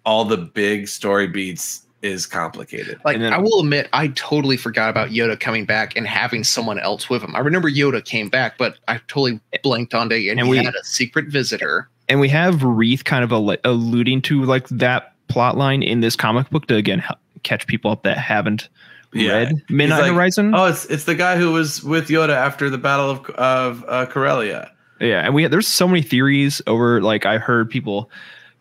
[0.07, 2.97] all the big story beats is complicated.
[3.03, 6.43] Like And then- I will admit, I totally forgot about Yoda coming back and having
[6.43, 7.35] someone else with him.
[7.35, 10.57] I remember Yoda came back, but I totally blanked on it, and, And he we-
[10.63, 11.89] had a secret visitor.
[12.07, 16.15] and we have Reath kind of al- alluding to like that plot line in this
[16.15, 18.69] comic book to again help catch people up that haven't
[19.13, 19.33] Yeah.
[19.33, 20.53] read Midnight like, Horizon.
[20.55, 24.05] Oh, it's it's the guy who was with Yoda after the Battle of of uh,
[24.05, 24.71] Corellia.
[25.01, 28.09] Yeah, and we there's so many theories over like I heard people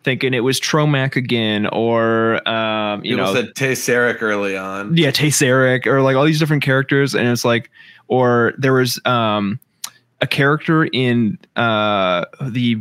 [0.07, 4.95] thinking it was Tromac again or um you People know said Tey Sirrek early on.
[4.95, 7.69] yeah Tesseric or like all these different characters and it's like
[8.07, 9.59] or there was um
[10.21, 12.77] a character in uh the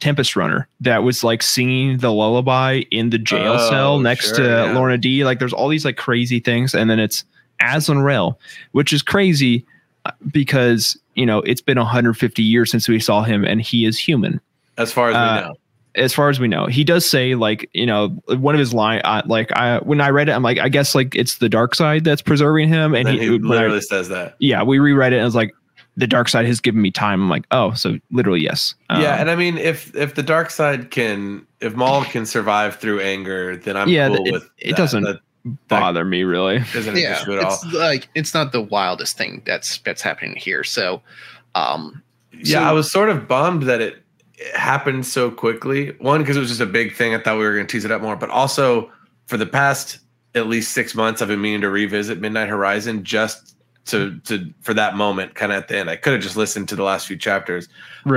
[0.00, 4.36] Tempest Runner that was like singing the lullaby in the jail Oh, cell next sure,
[4.36, 4.74] to yeah.
[4.74, 5.24] Lourna Dee.
[5.24, 7.24] Like there's all these like crazy things, and then it's
[7.62, 8.38] Azlin Rell,
[8.72, 9.64] which is crazy
[10.04, 13.98] uh, because you know it's been 150 years since we saw him, and he is
[13.98, 14.38] human
[14.76, 15.56] As far as Uh, we know.
[15.96, 16.66] As far as we know.
[16.66, 20.10] He does say like you know one of his line uh, like I when I
[20.10, 23.08] read it, I'm like I guess like it's the dark side that's preserving him, and
[23.08, 24.36] And he, he when I- literally says that.
[24.38, 25.52] yeah we reread it and it's like
[25.98, 27.22] the dark side has given me time.
[27.22, 30.50] I'm like oh so literally yes yeah, Um, and I mean, if if the dark
[30.50, 34.50] side can, if Maul can survive through anger, then I'm Yeah, cool it- with.
[34.58, 34.76] it that.
[34.76, 35.20] doesn't That
[35.68, 36.56] bother me really.
[36.74, 37.52] isn't Yeah, issue at all.
[37.54, 40.62] it's like it's not the wildest thing that's that's happening here.
[40.64, 41.00] So,
[41.54, 44.02] um, Yeah, so- I was sort of bummed that it, it
[44.54, 45.90] happened so quickly.
[45.98, 47.14] One, because it was just a big thing.
[47.14, 48.90] I thought we were going to tease it up more, but also
[49.26, 49.98] for the past
[50.34, 53.54] at least six months, I've been meaning to revisit Midnight Horizon just
[53.86, 55.88] to to for that moment, kind of at the end.
[55.90, 57.68] I could have just listened to the last few chapters,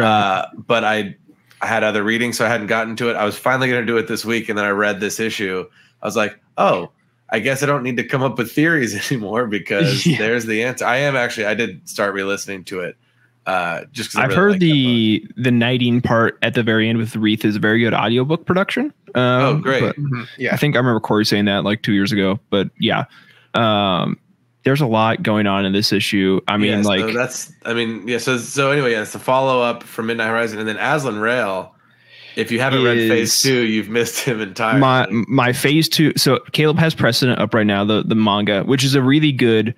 [0.06, 1.16] uh, but I
[1.62, 3.16] I had other reading, so I hadn't gotten to it.
[3.16, 5.66] I was finally going to do it this week, and then I read this issue.
[6.02, 6.92] I was like, oh.
[7.32, 10.18] I guess I don't need to come up with theories anymore because Yeah.
[10.18, 10.84] there's the answer.
[10.84, 12.98] I am actually I did start re-listening to it
[13.50, 16.88] uh just 'cause I I've really heard like the the knighting part at the very
[16.90, 18.94] end with Reath is a very good audiobook production.
[19.16, 19.82] Um, Oh, great.
[19.82, 19.96] but
[20.38, 22.40] yeah, I think I remember Corey saying that like two years ago.
[22.50, 23.06] But yeah,
[23.56, 24.18] um,
[24.64, 26.42] there's a lot going on in this issue.
[26.48, 29.20] I mean, Yeah, so like that's I mean, yeah, so so anyway, yeah, it's a
[29.20, 31.76] follow up from Midnight Horizon and then Azlin Rell.
[32.36, 34.80] If you haven't read phase two, you've missed him entirely.
[34.80, 36.14] my my phase two.
[36.16, 37.84] So Caleb has precedent up right now.
[37.84, 39.74] The the manga, which is a really good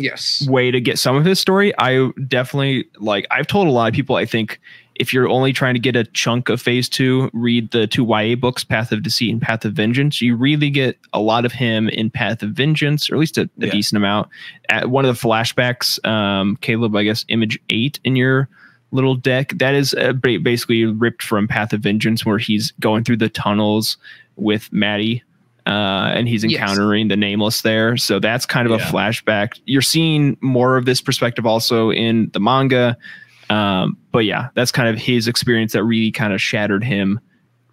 [0.00, 0.46] Yes.
[0.48, 1.72] way to get some of his story.
[1.78, 3.26] I definitely like.
[3.30, 4.16] I've told a lot of people.
[4.16, 4.60] I think
[4.96, 8.34] if you're only trying to get a chunk of Phase Two, read the two YA
[8.34, 10.20] books, Path of Deceit and Path of Vengeance.
[10.20, 13.42] You really get a lot of him in Path of Vengeance, or at least a,
[13.42, 13.70] a Yeah.
[13.70, 14.28] decent amount.
[14.68, 18.48] At one of the flashbacks, um, Caleb, I guess, image eight in your
[18.92, 19.52] little deck.
[19.56, 23.96] That is uh, basically ripped from Path of Vengeance, where he's going through the tunnels
[24.36, 25.22] with Maddie.
[25.66, 26.60] Uh, and he's Yes.
[26.60, 27.96] encountering the nameless there.
[27.96, 29.58] So that's kind of a flashback.
[29.66, 32.96] You're seeing more of this perspective also in the manga.
[33.50, 37.20] Um, but yeah, that's kind of his experience that really kind of shattered him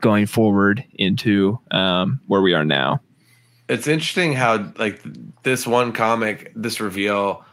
[0.02, 3.00] going forward into um, where we are now.
[3.70, 5.02] It's interesting how like
[5.44, 7.44] this one comic, this reveal,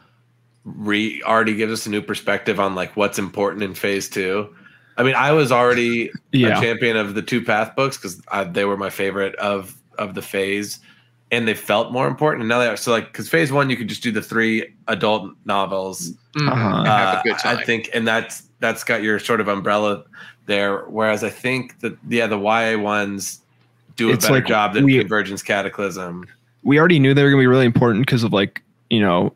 [0.65, 4.55] re already gives us a new perspective on like what's important in Phase Two.
[4.97, 6.57] I mean, I was already Yeah.
[6.59, 10.23] a champion of the two path books because they were my favorite of of the
[10.23, 10.79] phase,
[11.31, 12.43] and they felt more important.
[12.43, 14.75] And now they are so like because Phase One you could just do the three
[14.89, 16.51] adult novels Mhm.
[16.51, 16.85] Uh-huh.
[16.85, 17.59] Have uh, a good time.
[17.59, 20.03] I think, and that's that's got your sort of umbrella
[20.47, 20.79] there.
[20.87, 23.41] Whereas I think that yeah, the YA ones
[23.97, 26.27] do a It's better like job than we- Convergence Cataclysm.
[26.65, 29.33] We already knew they were going to be really important because of like, you know,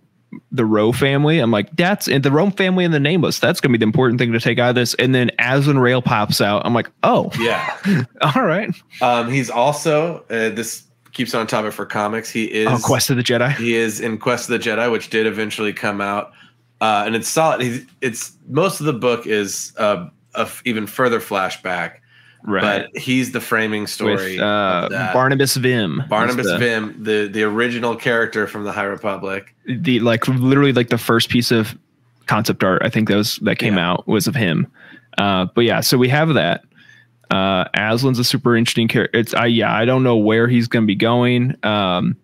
[0.53, 1.38] the Ro family.
[1.38, 3.38] I'm like, that's and the Rome family and the Nameless.
[3.38, 4.95] That's going to be the important thing to take out of this.
[4.95, 6.62] And then Azlin Rell pops out.
[6.67, 7.77] I'm like, oh, Yeah,
[8.21, 8.71] all right.
[9.01, 12.31] um, he's also uh, this keeps on topic for comics.
[12.31, 13.55] He is Oh, Quest of the Jedi.
[13.57, 16.33] he is in Quest of the Jedi, which did eventually come out,
[16.81, 17.61] uh, and it's solid.
[17.61, 21.95] He's, it's most of the book is uh, a f- even further flashback,
[22.44, 22.87] Right.
[22.92, 24.33] but he's the framing story.
[24.35, 25.11] With uh.
[25.12, 26.03] Barnabas Vim.
[26.09, 29.55] Barnabas the- Vim, the the original character from the High Republic.
[29.66, 31.77] the like literally like the first piece of
[32.27, 33.90] concept art I think that was that came Yeah.
[33.90, 34.66] out was of him.
[35.18, 36.62] Uh, but yeah, so we have that.
[37.31, 39.18] Uh, Azlin's a super interesting character.
[39.18, 41.57] It's I yeah I don't know where he's going to be going.
[41.64, 42.16] Um,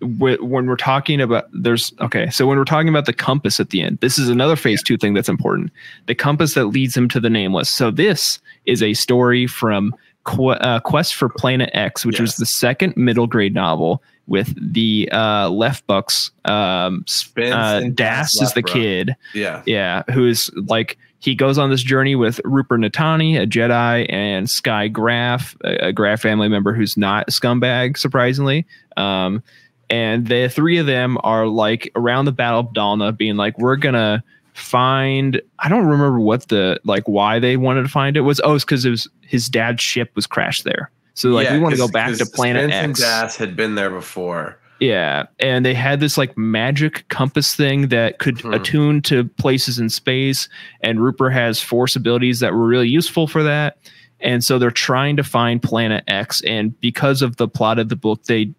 [0.00, 3.80] when we're talking about there's okay so when we're talking about the compass at the
[3.80, 5.70] end this is another phase two thing that's important.
[6.06, 7.70] The compass that leads him to the nameless.
[7.70, 12.46] So this is a story from Qu- uh, quest for planet x which was the
[12.46, 18.52] second middle grade novel with the uh left bucks um Spence uh, and Dass is
[18.52, 19.14] the kid.
[19.34, 24.48] Yeah, yeah, who's like he goes on this journey with Rooper Nitani, a Jedi, and
[24.50, 28.66] Sky Graf, a, a Graf family member who's not a scumbag, surprisingly.
[28.96, 29.42] Um,
[29.90, 33.76] and the three of them are like around the Battle of Dalna, being like, "We're
[33.76, 34.22] gonna
[34.54, 38.40] find." I don't remember what the like why they wanted to find it was.
[38.44, 40.90] Oh, it's because it was his dad's ship was crashed there.
[41.14, 43.00] So like Yeah, we want to go back to Planet Spence and X.
[43.00, 44.58] Dass had been there before.
[44.78, 48.52] Yeah, and they had this like magic compass thing that could Hmm.
[48.52, 50.48] attune to places in space,
[50.82, 53.78] and Rooper has force abilities that were really useful for that.
[54.20, 57.96] And so they're trying to find Planet X, and because of the plot of the
[57.96, 58.50] book, they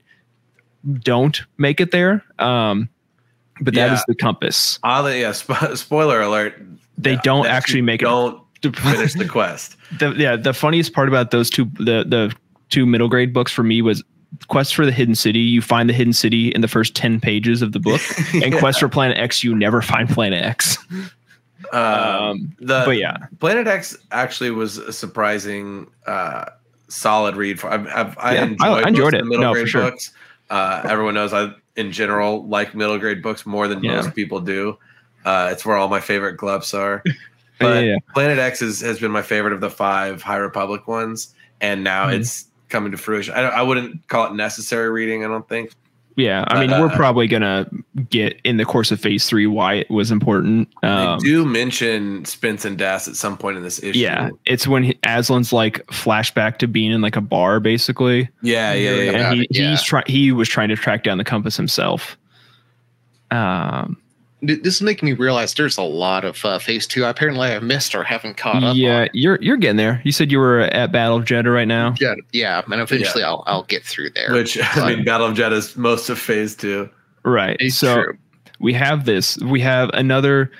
[1.00, 2.24] don't make it there.
[2.40, 2.90] Um,
[3.62, 3.94] but that Yeah.
[3.96, 4.80] is the compass.
[4.84, 5.32] Oddly, yeah.
[5.32, 6.62] Spo- spoiler alert.
[6.98, 8.06] They yeah, don't actually make it.
[8.06, 8.42] Don't
[8.76, 9.76] finish the quest.
[10.00, 12.34] the yeah the funniest part about those two the the
[12.70, 14.04] two middle grade books for me was
[14.48, 17.62] quest for the hidden city you find the hidden city in the first 10 pages
[17.62, 18.02] of the book
[18.34, 20.78] and quest for planet x you never find planet x
[21.74, 26.46] Um, um the but yeah Planet X actually was a surprising, uh,
[26.88, 27.60] solid read.
[27.60, 29.18] For I've, I've I Yeah, I- enjoyed, I enjoyed it.
[29.20, 29.92] the middle No, for sure.
[29.92, 30.12] books.
[30.50, 33.96] Uh, everyone knows I, in general, like middle grade books more than Yeah.
[33.96, 34.78] most people do.
[35.26, 37.04] Uh, it's where all my favorite glups are.
[37.60, 37.98] But yeah, yeah.
[38.14, 42.06] Planet X is, has been my favorite of the five High Republic ones, and now
[42.06, 42.20] Mhm.
[42.20, 43.34] it's coming to fruition.
[43.34, 45.26] I, don't- I wouldn't call it necessary reading.
[45.26, 45.72] I don't think.
[46.18, 47.70] Yeah i mean But, we're uh, probably gonna
[48.10, 52.26] get in the course of phase three why it was important um they do mention
[52.26, 54.00] Spence and Dass at some point in this issue.
[54.00, 58.74] yeah it's when he, azlin's like flashback to being in like a bar basically yeah,
[58.74, 59.12] yeah, yeah.
[59.12, 59.12] yeah.
[59.12, 59.70] and he, it, yeah.
[59.70, 62.18] he's trying he was trying to track down the compass himself
[63.32, 64.07] um Th-
[64.42, 67.04] This is making me realize there's a lot of uh, phase two.
[67.06, 68.76] Apparently, I missed or haven't caught up.
[68.78, 69.10] yeah, on.
[69.14, 70.00] you're you're getting there.
[70.06, 71.96] You said you were at Battle of Jedha right now.
[72.00, 74.32] yeah, yeah, and eventually I'll I'll get through there.
[74.32, 76.88] Which I mean, Battle of Jedha is most of Phase Two.
[77.26, 77.58] Right.
[77.60, 78.18] It's so true.
[78.60, 79.38] we have this.
[79.40, 80.52] We have another.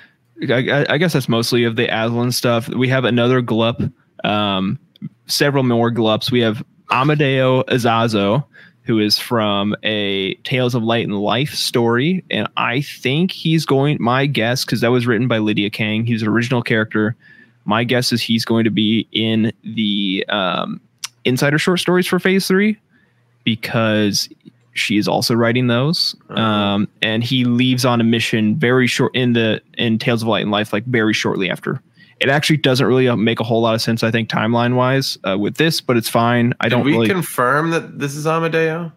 [0.50, 2.68] I, I- I guess that's mostly of the Azlin stuff.
[2.68, 3.80] We have another glup.
[4.24, 4.78] Um,
[5.26, 6.32] several more glups.
[6.32, 8.44] We have Amadeo Azazo,
[8.88, 13.98] who is from a Tales of Light and Life story, and I think he's going.
[14.00, 17.14] My guess, because that was written by Lydia Kang, he's an original character.
[17.66, 20.80] My guess is he's going to be in the um,
[21.26, 22.78] Insider short stories for Phase Three
[23.44, 24.30] because
[24.72, 26.16] she is also writing those.
[26.30, 30.42] Um, and he leaves on a mission very short in the in Tales of Light
[30.42, 31.82] and Life, like very shortly after.
[32.20, 35.16] It actually doesn't really uh, make a whole lot of sense, I think, timeline wise
[35.28, 36.52] uh, with this, but it's fine.
[36.60, 37.08] I Did don't we really.
[37.08, 38.90] confirm that this is Amadeo?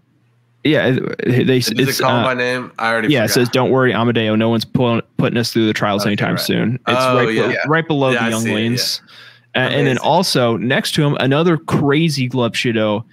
[0.63, 0.91] Yeah,
[1.25, 1.57] they.
[1.57, 2.71] Is It's it called uh, by name?
[2.77, 3.11] I already.
[3.13, 3.23] yeah.
[3.23, 4.35] It says, "Don't worry, Amadeo.
[4.35, 6.39] No one's pulling, putting us through the trials Okay, anytime right.
[6.39, 7.55] soon." It's Oh, right, be- yeah.
[7.67, 9.01] right below Yeah, the see it, younglings.
[9.55, 13.03] Uh, and then also next to him, another crazy Glup Shitto,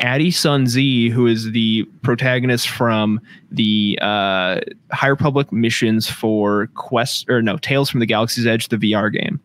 [0.00, 3.20] Addie Sun Z, who is the protagonist from
[3.52, 4.58] the uh,
[4.92, 9.40] High Republic missions for Quest or no Tales from the Galaxy's Edge, the VR game.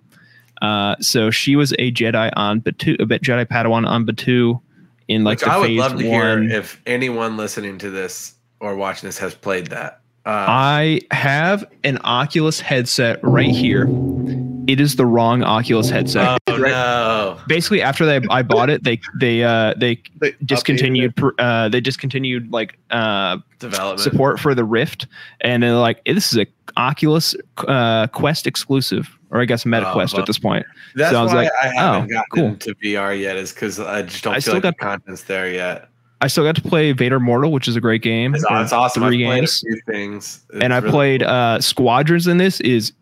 [0.61, 4.61] Uh, so she was a Jedi on Batuu, a bit Jedi Padawan on Batuu
[5.07, 6.49] in like Which the I would phase love to one.
[6.49, 10.01] hear if anyone listening to this or watching this has played that.
[10.23, 13.87] Uh, I have an Oculus headset right here.
[14.67, 16.39] It is the wrong Oculus headset.
[16.47, 17.39] oh no!
[17.47, 22.51] Basically, after they I bought it, they they uh they They discontinued uh they discontinued
[22.51, 23.99] like uh Development.
[23.99, 25.07] support for the Rift,
[25.41, 26.45] and they're like this is a
[26.77, 27.35] Oculus
[27.67, 30.21] uh Quest exclusive, or I guess Meta Oh, Quest well.
[30.21, 30.65] at this point.
[30.95, 32.45] That's So I was why like, I haven't oh, gotten cool.
[32.47, 35.23] into VR yet, is because I just don't I feel still like got- the content's
[35.23, 35.87] there yet.
[36.23, 38.35] I still got to play Vader Immortal, which is a great game.
[38.35, 39.01] It's, it's awesome.
[39.01, 39.63] I've Three games.
[39.63, 42.93] a few things, It's and I really- played uh Squadrons in this is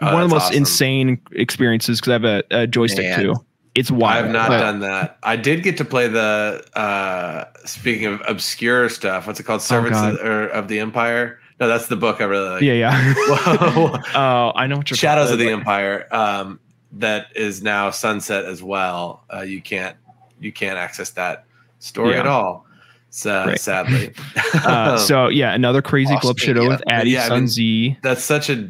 [0.00, 0.56] Oh, one of the most awesome.
[0.58, 3.18] insane experiences because I have a, a joystick Man.
[3.20, 3.34] too.
[3.74, 4.26] It's wild.
[4.26, 5.18] I've not but- done that.
[5.22, 6.62] I did get to play the.
[6.76, 9.60] uh Speaking of obscure stuff, what's it called?
[9.62, 10.14] Servants God.
[10.14, 11.40] of, or, of the Empire.
[11.58, 12.62] No, that's the book I really like.
[12.62, 13.14] Yeah, yeah.
[14.14, 15.26] Oh, I know what you're talking about.
[15.26, 15.50] Shadows of the.
[15.50, 16.06] Empire.
[16.14, 16.60] Um,
[16.92, 19.22] that is now sunset as well.
[19.32, 19.96] Uh, you can't
[20.40, 21.44] you can't access that
[21.78, 22.20] story Yeah.
[22.20, 22.66] at all.
[23.10, 23.60] So Right.
[23.60, 24.12] sadly.
[24.54, 26.68] Uh, so yeah, another crazy shit Media.
[26.68, 27.98] with Addy Yeah, I Sun mean- Z.
[28.02, 28.68] that's such a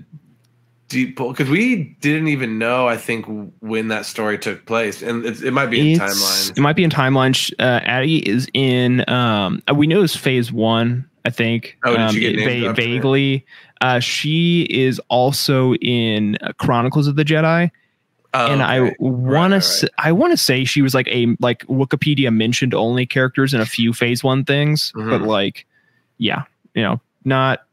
[0.89, 3.27] deep because we didn't even know i think
[3.61, 6.85] when that story took place and it, it might be in timelines It might be
[6.85, 7.53] in timelines.
[7.59, 9.09] Uh, Ady is in.
[9.11, 11.09] Um, uh, we know it's phase one.
[11.27, 11.77] I think.
[11.85, 13.45] Oh, um, she get it- va- vaguely.
[13.83, 17.71] Uh, she is also in uh, Chronicles of the Jedi,
[18.33, 19.91] Oh, and I want right, to.
[19.99, 23.67] I want to say she was like a like Wikipedia mentioned only characters in a
[23.67, 25.27] few Phase One things, but Mhm.
[25.27, 25.67] like,
[26.19, 26.43] yeah,
[26.75, 27.65] you know, not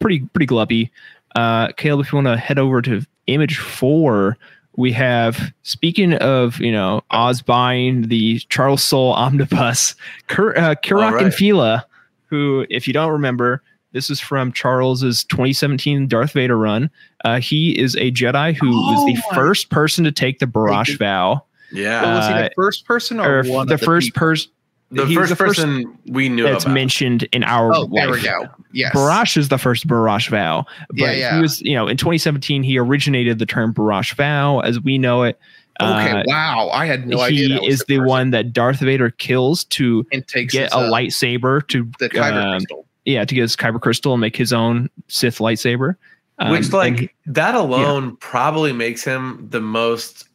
[0.00, 0.90] pretty pretty glubby.
[1.36, 4.36] Uh, Caleb, if you want to head over to image four,
[4.76, 9.94] we have speaking of you know Oz buying the Charles Soule omnibus,
[10.28, 11.24] Kir- uh, Kirak right.
[11.24, 11.86] and Fila,
[12.34, 13.62] who, if you don't remember,
[13.92, 16.90] this is from Charles's 2017 Darth Vader run.
[17.24, 20.46] Uh, he is a Jedi who was the Oh my- first person to take the
[20.46, 23.80] Barash vow, yeah So was he Uh, the first person or, or one the of
[23.82, 24.18] first people?
[24.20, 24.50] person.
[24.90, 26.74] the he's first person we knew that's about.
[26.74, 28.46] mentioned in our Oh, there we go.
[28.72, 28.92] Yes.
[28.94, 30.66] Barash is the first Barash vow.
[30.90, 31.36] But Yeah, yeah.
[31.36, 35.22] he was, you know, in 2017, he originated the term Barash vow as we know
[35.22, 35.38] it.
[35.80, 36.10] Okay.
[36.10, 36.70] Uh, wow.
[36.72, 37.58] I had no idea.
[37.60, 38.08] he is the person.
[38.08, 42.08] one that Darth Vader kills to and takes get his, a uh, lightsaber to the
[42.08, 42.86] kyber um, crystal.
[43.04, 45.96] yeah to get his kyber crystal and make his own Sith lightsaber.
[46.38, 50.28] Um, which like he- that alone probably makes him the most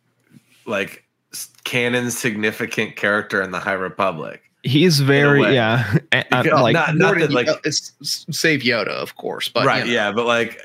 [0.66, 1.06] like
[1.64, 7.32] canon significant character in the high republic He's very yeah uh, like not, not that
[7.32, 10.00] like it's, it's save Yoda, of course, but right you know.
[10.00, 10.60] yeah but like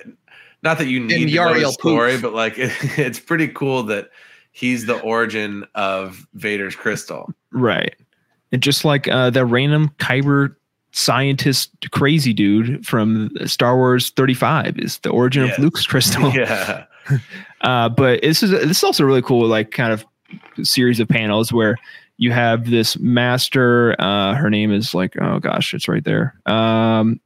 [0.62, 2.22] not that you need to know the Yarael story Poof.
[2.22, 4.10] but like it's pretty cool that
[4.54, 7.94] he's the origin of vader's crystal right
[8.52, 10.54] and just like uh, the random kyber
[10.92, 15.58] scientist crazy dude from Star Wars 35 is the origin Yes.
[15.58, 16.30] of Luke's crystal.
[16.34, 16.84] yeah
[17.60, 20.04] Uh, but this is this is also really cool, like kind of
[20.66, 21.76] series of panels where
[22.18, 23.96] you have this master.
[23.98, 26.34] Uh, her name is like oh gosh, it's right there.
[26.44, 27.20] Um,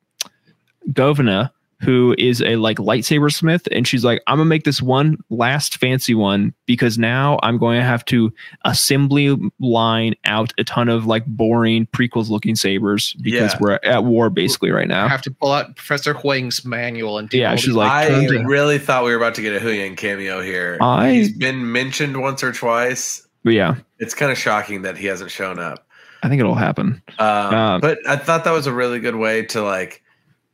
[0.91, 1.51] Govna,
[1.81, 5.77] who is a like lightsaber smith, and she's like, I'm gonna make this one last
[5.77, 8.33] fancy one because now I'm going to have to
[8.65, 13.59] assembly line out a ton of like boring prequels looking sabers because Yeah.
[13.61, 15.09] we're at war basically right now I now.
[15.09, 19.05] have to pull out Professor Huyang's manual and Yeah, she's like, i turns really thought
[19.05, 22.53] we were about to get a Huyang cameo here I- he's been mentioned once or
[22.53, 25.85] twice But yeah, it's kind of shocking that he hasn't shown up
[26.21, 27.01] I think it'll happen.
[27.21, 30.03] Um, Um, but I thought that was a really good way to like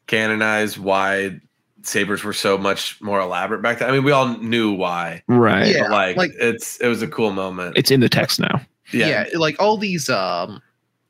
[0.07, 1.41] canonize why
[1.83, 3.89] sabers were so much more elaborate back then.
[3.89, 5.75] I mean, we all knew why, Right.
[5.75, 7.77] Yeah, like, like- it's it was a cool moment.
[7.77, 8.61] It's in the text now.
[8.93, 9.27] yeah.
[9.35, 10.61] like all these um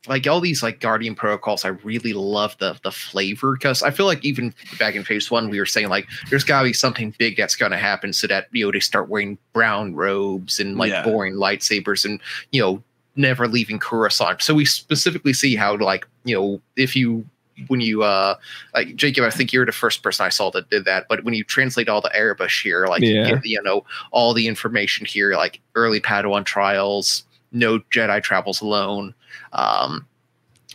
[0.06, 4.04] like all these like guardian protocols i really love the the flavor because i feel
[4.06, 7.36] like even back in phase one we were saying like there's gotta be something big
[7.38, 11.02] that's gonna happen so that you know they start wearing brown robes and like Yeah.
[11.04, 12.20] boring lightsabers and
[12.52, 12.82] you know
[13.16, 17.24] never leaving coruscant so we specifically see how like you know if you
[17.68, 18.34] when you uh
[18.74, 21.34] like jacob i think you're the first person i saw that did that but when
[21.34, 23.30] you translate all the Aurebesh here like you Yeah.
[23.34, 29.14] get you know all the information here like early padawan trials no jedi travels alone
[29.52, 30.06] um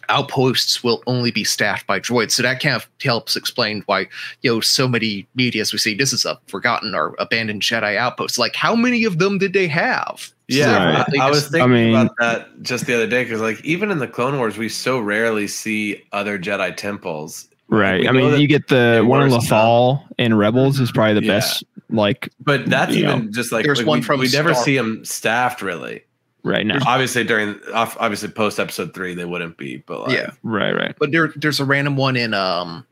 [0.10, 4.08] outposts will only be staffed by droids so that kind of helps explain why
[4.42, 7.96] you know so many media as we see this is a forgotten or abandoned jedi
[7.96, 11.20] outpost like how many of them did they have Yeah, Right.
[11.20, 13.92] I, I was thinking I mean- about that just the other day because, like, even
[13.92, 17.48] in the Clone Wars, we so rarely see other Jedi temples.
[17.68, 18.02] Right.
[18.02, 21.28] We I mean, you get the one in were Lothal and Rebels is probably the
[21.28, 21.34] Yeah.
[21.34, 21.64] best.
[21.92, 24.64] Like But that's You even just like, There's like, one we, from we never Star-
[24.64, 26.02] see them staffed really.
[26.44, 26.80] Right now.
[26.88, 29.78] Obviously, during obviously post episode three, they wouldn't be.
[29.78, 30.32] But like, Yeah.
[30.44, 30.72] Right.
[30.74, 30.96] Right.
[31.00, 32.86] But there, there's a random one in um,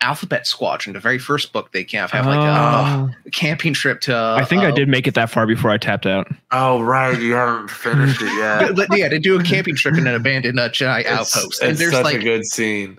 [0.00, 0.94] Alphabet Squadron.
[0.94, 2.42] The very first book they can have have like Oh.
[2.44, 4.16] a, a camping trip to.
[4.16, 6.26] I think I uh, did make it that far before I tapped out.
[6.50, 8.74] oh right, you haven't finished it yet.
[8.88, 11.76] but yeah, to do a camping trip in an abandoned uh, Jedi It's, outpost, and
[11.78, 12.98] there's such like a good scene.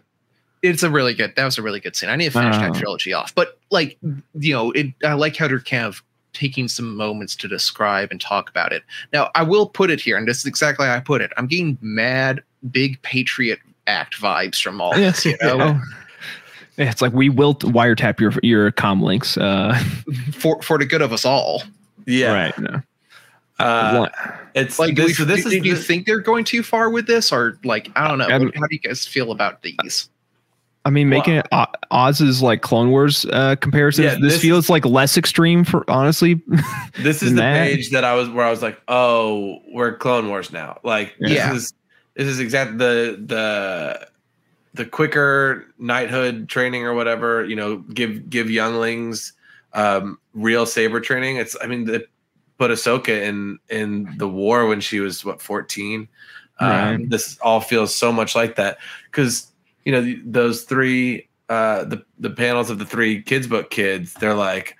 [0.61, 1.35] it's a really good.
[1.35, 2.09] That was a really good scene.
[2.09, 2.73] I need to finish that Oh.
[2.79, 3.35] trilogy off.
[3.35, 3.97] But like
[4.39, 6.01] you know, it, I like how they're kind of
[6.33, 8.83] taking some moments to describe and talk about it.
[9.13, 11.31] Now, I will put it here, and this is exactly how I put it.
[11.37, 15.25] I'm getting mad, big Patriot Act vibes from all this.
[15.25, 15.79] You know.
[16.77, 19.37] Yeah, it's like we will wiretap your your com links.
[19.37, 19.77] Uh,
[20.33, 21.63] for for the good of us all.
[22.05, 22.57] Yeah, Right.
[22.59, 22.81] No.
[23.59, 24.07] Uh,
[24.55, 26.43] it's Like, do this, we- so this do, is do you this- think they're going
[26.43, 28.27] too far with this, or like I don't know?
[28.27, 30.09] What- how do you guys feel about these?
[30.85, 34.05] I mean, making it O- Oz's like Clone Wars uh, comparisons.
[34.05, 36.41] Yeah, this, this- feels like less extreme for honestly.
[37.01, 37.67] this is the that.
[37.67, 40.79] page that I was where I was like, oh, we're Clone Wars now.
[40.83, 41.53] Like this Yeah.
[41.53, 41.73] is
[42.15, 44.07] this is exactly the the
[44.73, 47.45] the quicker knighthood training or whatever.
[47.45, 49.33] You know, give give younglings
[49.73, 51.37] um, real saber training.
[51.37, 52.01] It's I mean, they
[52.57, 56.09] put Ahsoka in in the war when she was what fourteen.
[56.59, 59.47] Um, this all feels so much like that because
[59.85, 64.13] you know th- those three uh, the the panels of the three kids book kids.
[64.15, 64.75] They're like.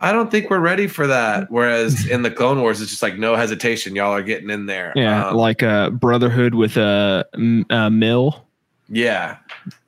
[0.00, 1.46] I don't think we're ready for that.
[1.50, 3.96] Whereas in the Clone Wars, it's just like no hesitation.
[3.96, 4.92] Y'all are getting in there.
[4.96, 7.24] yeah, Um, like uh, Brotherhood with a
[7.70, 8.44] uh, Mill.
[8.90, 9.38] yeah.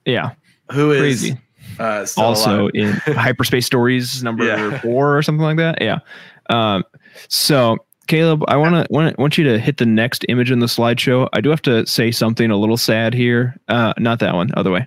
[0.06, 0.30] Yeah,
[0.72, 1.38] Who is crazy.
[1.78, 4.80] uh, also in Hyperspace Stories number Yeah.
[4.80, 5.82] four or something like that.
[5.82, 5.98] Yeah.
[6.48, 6.84] Um,
[7.28, 7.76] so
[8.06, 11.28] Caleb, I want to want, want you to hit the next image in the slideshow.
[11.32, 13.56] I do have to say something a little sad here.
[13.68, 14.86] Uh, not that one, other way.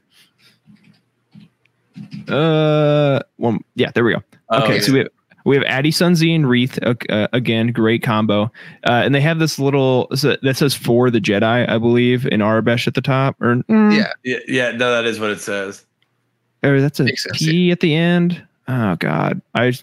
[2.28, 4.22] Uh, one, yeah, there we go.
[4.49, 4.82] Oh, Okay, yeah.
[4.82, 5.07] so we have
[5.45, 8.43] we have Ady Sun'Zee and Reath uh, uh, again, great combo,
[8.84, 12.41] uh, and they have this little so that says for the Jedi, I believe, in
[12.41, 14.11] Aurebesh at the top, or mm, Yeah.
[14.24, 15.86] yeah, yeah, no, that is what it says.
[16.63, 18.41] or that's a Makes sense, T at the end.
[18.67, 19.74] Oh God, I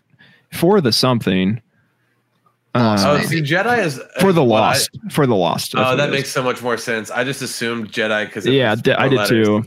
[0.52, 1.60] for the something.
[2.78, 3.26] Lost, Uh, Oh, maybe.
[3.26, 5.74] see, Jedi is for the what I- lost, for the lost.
[5.76, 7.10] oh, that makes so much more sense.
[7.10, 9.64] I just assumed Jedi because yeah, d- I did too.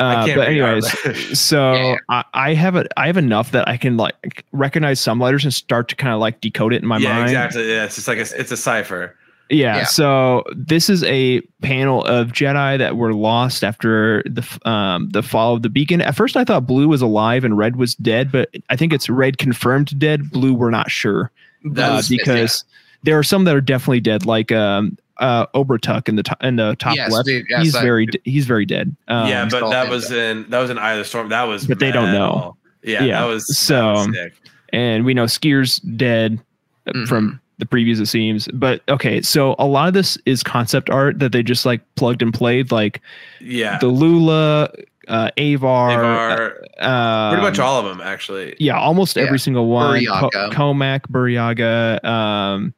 [0.00, 1.96] I Uh, can't but anyways, so Yeah.
[2.08, 5.52] I, I have a I have enough that I can like recognize some letters and
[5.52, 7.24] start to kind of like decode it in my yeah, mind.
[7.30, 7.68] exactly.
[7.68, 9.16] Yeah, it's just like a, it's a cipher.
[9.50, 9.84] Yeah, Yeah.
[9.86, 15.54] So this is a panel of Jedi that were lost after the um, the fall
[15.56, 16.00] of the beacon.
[16.02, 19.08] At first, I thought Blue was alive and Red was dead, but I think it's
[19.08, 20.30] Red confirmed dead.
[20.30, 21.32] Blue, we're not sure That
[21.64, 22.64] uh, was- because
[23.02, 26.56] there are some that are definitely dead, like um, uh, Obertuck in the top in
[26.56, 27.26] the top Yes, left.
[27.26, 28.94] dude, yes, he's I- very d- he's very dead.
[29.08, 31.28] Um, yeah, but that him, was in that was in Eye of the Storm.
[31.30, 32.56] That was But they don't know.
[32.82, 34.34] Yeah, Yeah, that was that so- was sick.
[34.72, 36.38] and we know Sskeer's dead
[36.86, 37.08] uh, Mhm.
[37.08, 41.18] from the previews it seems but okay so a lot of this is concept art
[41.18, 43.00] that they just like plugged and played like
[43.40, 44.70] yeah, the lula
[45.08, 48.54] uh avar, Avar, um, pretty much all of them actually.
[48.58, 49.24] yeah almost Yeah.
[49.24, 50.52] every single one Ko- Burryaga.
[50.52, 52.74] Comac, Burryaga, um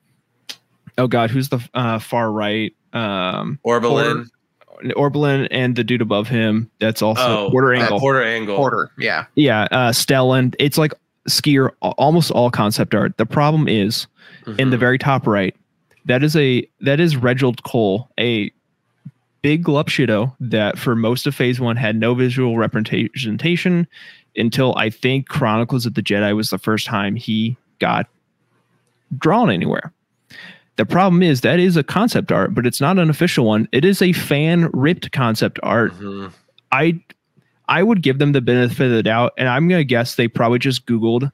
[0.99, 4.27] oh god who's the uh far right um Orbalin,
[4.97, 8.91] Orbalin and the dude above him that's also oh, quarter uh, angle Porter Engle, Porter.
[8.99, 9.27] Yeah.
[9.35, 10.93] yeah uh Stellan it's like
[11.29, 14.07] Sskeer almost all concept art the problem is
[14.59, 14.81] in the Mhm.
[14.81, 15.55] very top right
[16.07, 18.51] that is a that is Regald Coll a
[19.43, 23.87] big Glup Shitto that for most of phase one had no visual representation
[24.37, 28.07] until i think chronicles of the jedi was the first time he got
[29.19, 29.93] drawn anywhere.
[30.77, 33.69] The problem is that is a concept art but it's not an official one.
[33.73, 35.93] It is a fan ripped concept art.
[35.95, 36.33] Mhm.
[36.73, 37.01] i
[37.69, 40.29] i would give them the benefit of the doubt and i'm going to guess they
[40.29, 41.31] probably just googled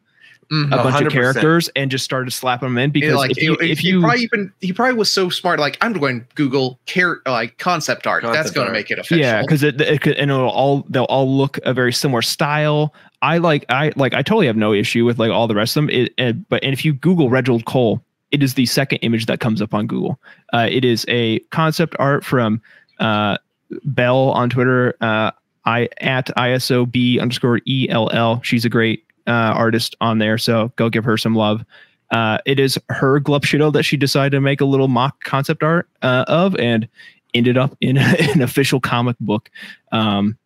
[0.50, 0.66] Mhm.
[0.66, 1.06] a bunch 100%.
[1.06, 3.88] of characters and just started slapping them in because like if you, it- if he
[3.88, 7.58] you probably even he probably was so smart like i'm going to google care like
[7.58, 8.22] concept art.
[8.22, 9.18] That's going to make it official.
[9.18, 12.94] Yeah because it, it could and it'll all they'll all look a very similar style.
[13.22, 15.82] I like i like i totally have no issue with like all the rest of
[15.82, 19.26] them it, it- but and if you google Regald Coll it is the second image
[19.26, 20.20] that comes up on google.
[20.52, 22.60] Uh, it is a concept art from
[23.00, 23.36] uh,
[23.84, 25.30] bell on twitter uh,
[25.64, 31.04] i at isob underscore ell she's a great uh, artist on there so go give
[31.04, 31.64] her some love
[32.12, 35.64] uh, it is her Glup Shitto that she decided to make a little mock concept
[35.64, 36.88] art uh, of and
[37.34, 39.50] ended up in an official comic book
[39.92, 40.36] um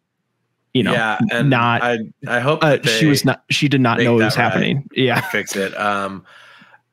[0.72, 3.98] you know yeah, and not I I hope uh, she was not she did not
[3.98, 4.44] know it was right.
[4.44, 5.76] happening yeah fix it.
[5.78, 6.24] Um,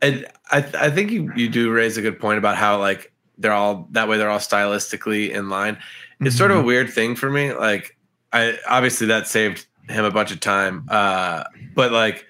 [0.01, 3.53] And I I think you you do raise a good point about how like they're
[3.53, 5.77] all that way they're all stylistically in line.
[6.19, 7.53] It's sort of a weird thing for me.
[7.53, 7.95] Like
[8.33, 10.85] I obviously that saved him a bunch of time.
[10.89, 11.43] Uh
[11.75, 12.25] but like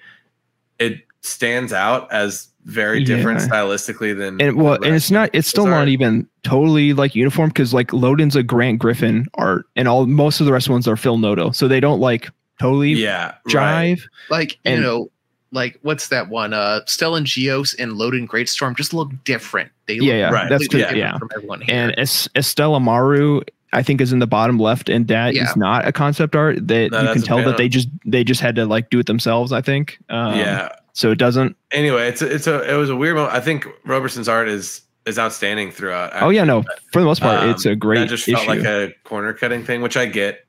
[0.78, 3.48] it stands out as very different Yeah.
[3.48, 5.30] stylistically than and well, the and it's not.
[5.32, 5.72] It's still art.
[5.72, 10.40] not even totally like uniform because like Loden's a Grant Griffin art, and all most
[10.40, 12.28] of the rest ones are Phil Noto, so they don't like
[12.60, 13.96] totally yeah right.
[13.96, 14.02] jive.
[14.28, 15.10] Like And- you know,
[15.50, 16.52] like what's that one?
[16.52, 19.70] Uh, Stellan Gios and Loden Greatstorm just look different.
[19.86, 20.50] They look Yeah, yeah, Right.
[20.50, 20.94] that's completely good.
[20.96, 21.74] different Yeah, from everyone here.
[21.74, 23.40] and es- Estala Maru,
[23.72, 25.52] I think, is in the bottom left, and that is Yeah.
[25.56, 26.66] not a concept art.
[26.68, 29.06] That No, you can tell that they just they just had to like do it
[29.06, 29.52] themselves.
[29.52, 29.98] I think.
[30.08, 30.70] Um, yeah.
[30.94, 31.56] So it doesn't.
[31.70, 33.34] Anyway, it's a, it's a it was a weird moment.
[33.34, 36.12] I think Roberson's art is is outstanding throughout.
[36.20, 36.64] Oh yeah, no.
[36.92, 38.36] For the most part, Um, it's a great That just issue.
[38.36, 40.44] felt like a corner cutting thing, which I get.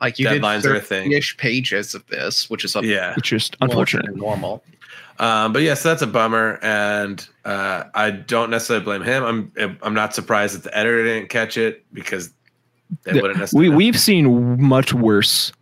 [0.00, 1.12] like you deadlines are a did thing.
[1.12, 3.14] ish pages of this, which is a Yeah.
[3.16, 4.06] it's just more unfortunate.
[4.06, 4.62] than normal.
[5.18, 9.24] Um, but yes, that's a bummer, and uh, I don't necessarily blame him.
[9.58, 12.37] I'm I'm not surprised that the editor didn't catch it because they The- wouldn't
[13.52, 15.52] We we've seen much worse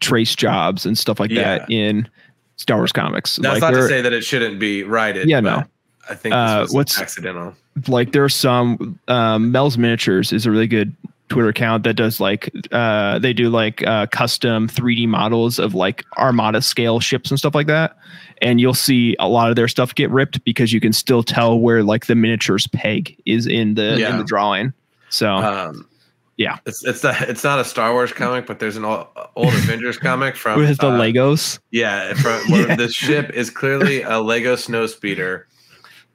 [0.00, 2.08] trace jobs and stuff like that in
[2.56, 3.36] Star Wars comics.
[3.36, 5.28] That's like not to say that it shouldn't be righted.
[5.28, 5.64] Yeah, no.
[6.08, 7.54] I think Uh, what's- accidental.
[7.88, 10.94] like there are some um Mel's Miniatures is a really good
[11.28, 16.04] Twitter account that does like uh they do like uh custom 3D models of like
[16.18, 17.96] armada scale ships and stuff like that.
[18.42, 21.58] And you'll see a lot of their stuff get ripped because you can still tell
[21.58, 24.72] where like the miniatures peg is in the in the drawing.
[25.08, 25.88] So Um,
[26.36, 26.58] yeah.
[26.66, 29.06] it's it's not it's not a Star Wars comic, but there's an old,
[29.36, 31.58] old Avengers comic from with the uh, Legos.
[31.70, 32.76] Yeah, from, Yeah.
[32.76, 35.44] the ship is clearly a Lego snowspeeder,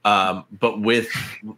[0.06, 1.10] um, but with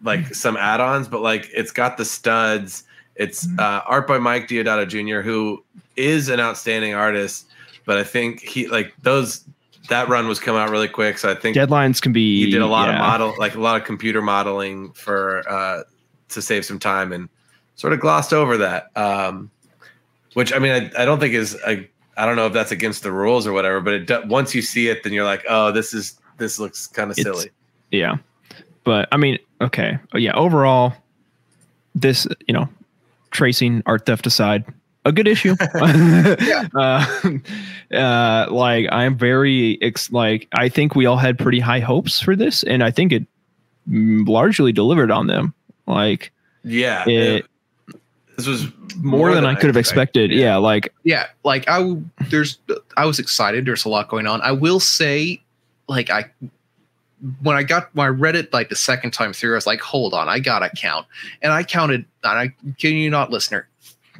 [0.03, 1.07] like some add-ons.
[1.07, 2.83] But like it's got the studs.
[3.15, 5.63] It's uh, art by Mike Deodato Jr., who
[5.95, 7.45] is an outstanding artist.
[7.85, 9.43] But I think he like those
[9.89, 12.61] that run was coming out really quick, so I think Deadlines can be he did
[12.61, 15.83] a lot of model, like a lot of computer modeling for uh,
[16.29, 17.27] to save some time, and
[17.75, 18.95] sort of glossed over that.
[18.95, 19.49] Um,
[20.33, 23.03] which I mean, I, I don't think is a, I don't know if that's against
[23.03, 25.93] the rules or whatever, but it once you see it, then you're like, oh, this
[25.93, 27.49] is this looks kind of silly.
[27.91, 28.17] Yeah.
[28.83, 29.97] But I mean, okay.
[30.13, 30.93] Oh, Yeah, overall,
[31.95, 32.67] this, you know,
[33.31, 34.65] tracing art theft aside,
[35.05, 35.55] a good issue.
[36.75, 37.05] uh,
[37.93, 42.35] uh, like I'm very ex- like I think we all had pretty high hopes for
[42.35, 43.25] this, and I think it
[43.89, 45.53] mm, largely delivered on them.
[45.87, 46.31] Like
[46.63, 47.45] Yeah, It-
[48.37, 48.67] this was
[48.97, 50.31] more, than, I could have expected.
[50.31, 50.57] Yeah.
[50.57, 52.57] like yeah like i w- there's
[52.97, 54.41] i was excited there's a lot going on.
[54.41, 55.41] I will say
[55.87, 56.25] like i
[57.41, 59.79] when i got when i read it like the second time through i was like
[59.81, 61.07] hold on i gotta count.
[61.41, 63.67] And i counted and i can you not listener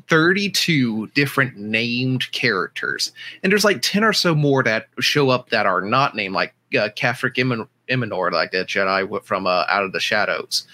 [0.10, 3.12] 32 different named characters.
[3.42, 6.54] And there's like 10 or so more that show up that are not named like
[6.78, 10.68] uh, Catherick Iman- Imanor like that jedi from uh, out of the shadows.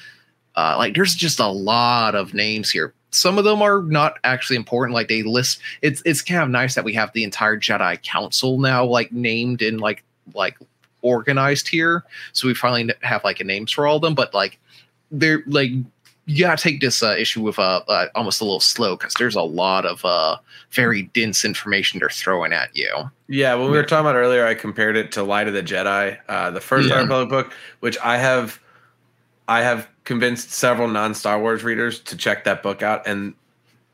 [0.55, 4.55] Uh, like there's just a lot of names here some of them are not actually
[4.55, 8.01] important like they list it's it's kind of nice that we have the entire jedi
[8.03, 10.03] council now like named and like
[10.33, 10.57] like
[11.01, 12.03] organized here.
[12.33, 14.59] So we finally have like a names for all of them but like
[15.11, 15.71] they're like
[16.25, 19.35] you gotta take this uh, issue with uh, uh almost a little slow because there's
[19.35, 20.37] a lot of uh
[20.71, 23.09] very dense information they're throwing at you.
[23.27, 26.17] Yeah, when we were talking about earlier, I compared it to Light of the Jedi,
[26.27, 27.01] uh, the first Yeah.
[27.01, 28.59] Republic book, which I have,
[29.47, 33.35] I have convinced several non-Star Wars readers to check that book out, and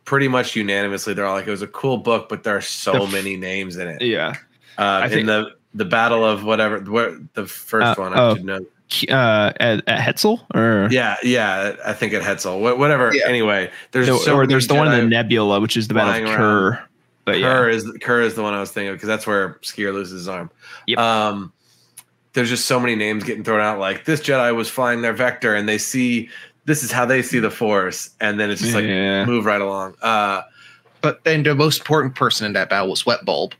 [0.05, 3.05] pretty much unanimously, they're all like, "It was a cool book, but there are so
[3.05, 4.35] The many names in it." yeah.
[4.77, 8.35] Uh, in think- the the battle of whatever, where the first Uh, one, I oh.
[8.35, 8.65] should know.
[9.09, 13.11] Uh, at, at Hetzal or Yeah, yeah, I think at Hetzal, Wh- whatever.
[13.13, 13.27] Yeah.
[13.27, 16.23] Anyway, there's No, so or there's the one in the Nebula, which is the Battle
[16.23, 16.81] of Kur.
[17.25, 19.59] But yeah, Kur is Kur is the one I was thinking of because that's where
[19.63, 20.49] Sskeer loses his arm.
[20.85, 20.99] Yep.
[20.99, 21.51] Um,
[22.35, 23.79] there's just so many names getting thrown out.
[23.79, 26.29] Like this Jedi was flying their vector, and they see
[26.65, 29.25] this is how they see the Force, and then it's just like Yeah.
[29.25, 29.95] move right along.
[30.01, 30.43] Uh,
[31.01, 33.53] but then the most important person in that battle was wet bulb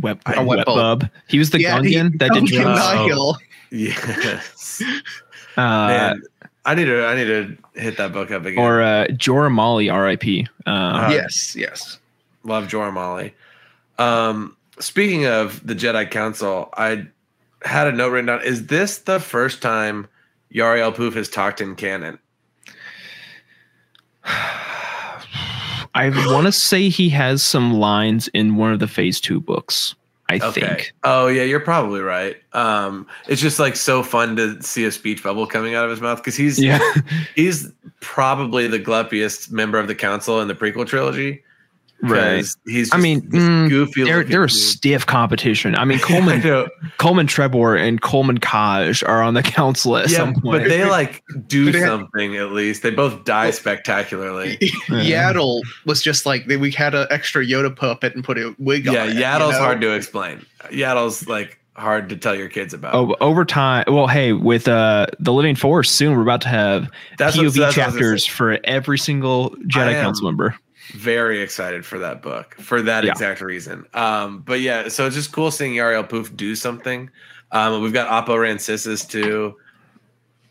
[0.00, 1.08] Web, I- Web Web Bub.
[1.28, 2.80] He was the Yeah, he- Gungan that did Gungan drugs.
[2.82, 3.02] Oh.
[3.04, 3.36] Nihil.
[3.70, 4.82] yes,
[5.56, 6.22] Uh, man,
[6.64, 8.58] I need to I need to hit that book up again.
[8.64, 10.46] or uh, Jora Malli, R.I.P.
[10.66, 11.98] Uh, Uh, yes yes
[12.44, 13.34] Love Jora Malli.
[13.98, 17.06] Um, speaking of the Jedi Council, I
[17.64, 18.42] had a note written down.
[18.42, 20.08] Is this the first time
[20.54, 22.18] Yarael Poof has talked in canon?
[25.94, 29.94] I want to say he has some lines in one of the Phase Two books.
[30.28, 30.94] I think.
[31.04, 32.36] Oh yeah, you're probably right.
[32.54, 36.00] Um, it's just like so fun to see a speech bubble coming out of his
[36.00, 36.80] mouth because he's Yeah,
[37.34, 41.42] he's probably the gluppiest member of the council in the prequel trilogy.
[42.02, 42.38] Right.
[42.38, 44.02] 'cause He's I mean, mm, goofy.
[44.04, 45.76] They're they're a stiff competition.
[45.76, 46.68] I mean, Coleman know.
[46.98, 50.62] Coleman Trebor and Coleman Kcaj are on the council at yeah, some point.
[50.64, 52.82] but they like do they had- something at least.
[52.82, 54.56] They both die spectacularly.
[54.88, 59.02] Yaddle was just like we had an extra Yoda puppet and put a wig Yeah,
[59.02, 59.08] on.
[59.10, 59.58] it, Yaddle's you know?
[59.64, 60.44] hard to explain.
[60.70, 62.94] Yaddle's like hard to tell your kids about.
[62.94, 63.84] Oh, over time.
[63.88, 67.68] Well, hey, with uh the Living Force, soon we're about to have That's POV what
[67.68, 70.56] I chapters for every single Jedi Council member.
[70.90, 73.12] Very excited for that book for that Yeah.
[73.12, 73.86] exact reason.
[73.94, 77.08] Um, but yeah, so it's just cool seeing Yarael Poof do something.
[77.52, 79.54] Um, we've got Oppo Rancisis too.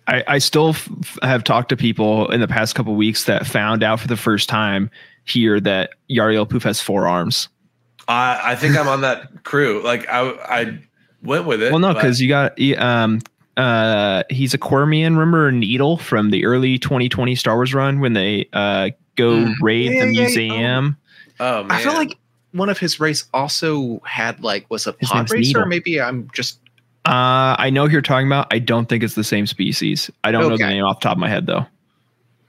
[0.07, 3.84] I, I still f- have talked to people in the past couple weeks that found
[3.84, 4.89] out for the first time
[5.25, 7.49] here that Yarael Poof has four arms.
[8.07, 9.82] I, I think I'm on that crew.
[9.84, 10.79] Like I, I
[11.21, 11.71] went with it.
[11.71, 13.19] Well, no, because you got um
[13.57, 15.11] uh he's a Quermian.
[15.11, 18.89] Remember Needle from the early 2020 Star Wars run when they uh
[19.22, 19.55] go Mm.
[19.61, 20.26] raid Yeah, the yeah, yeah.
[20.28, 20.97] museum.
[21.39, 22.17] oh man, I feel like
[22.51, 25.38] one of his race also had like was a pod racer.
[25.41, 25.61] Needle.
[25.63, 26.59] Or maybe I'm just
[27.05, 28.47] Uh, I know who you're talking about.
[28.51, 30.11] I don't think it's the same species.
[30.24, 31.65] I don't know the name off the top of my head though.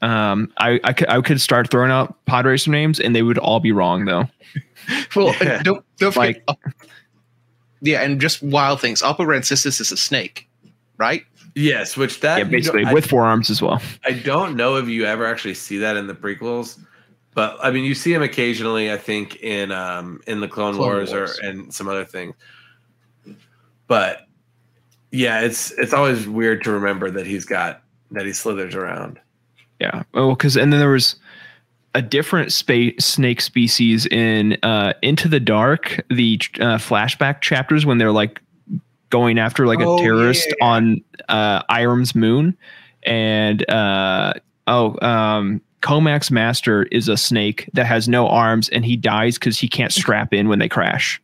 [0.02, 3.38] Um, I, I could I could start throwing out pod racer names and they would
[3.38, 4.28] all be wrong though.
[5.16, 5.34] well.
[5.40, 5.62] Yeah.
[5.62, 6.58] Don't don't Like- forget.
[6.66, 6.70] uh,
[7.84, 9.00] yeah, and just wild things.
[9.02, 10.48] Oppo Rancisis is a snake,
[10.98, 11.24] right?
[11.55, 13.80] Yes, which that yeah, basically don't- I- with four arms as well.
[14.05, 16.78] I don't know if you ever actually see that in the prequels,
[17.34, 18.92] but I mean, you see him occasionally.
[18.92, 21.38] I think in um in the Clone, Clone Wars, Wars.
[21.38, 22.34] or and some other things.
[23.86, 24.26] But
[25.11, 27.82] yeah, it's it's always weird to remember that he's got
[28.12, 29.18] that he slithers around.
[29.80, 30.03] Yeah.
[30.14, 31.16] Oh, because and then there was
[31.94, 37.98] a different space snake species in uh Into the Dark, the uh, flashback chapters when
[37.98, 38.40] they're like
[39.12, 40.66] going after like Oh, a terrorist yeah.
[40.66, 42.56] on uh Irem's moon,
[43.04, 44.34] and uh
[44.66, 45.60] oh um.
[45.82, 49.92] Comax Master is a snake that has no arms and he dies because he can't
[50.00, 51.20] strap in when they crash.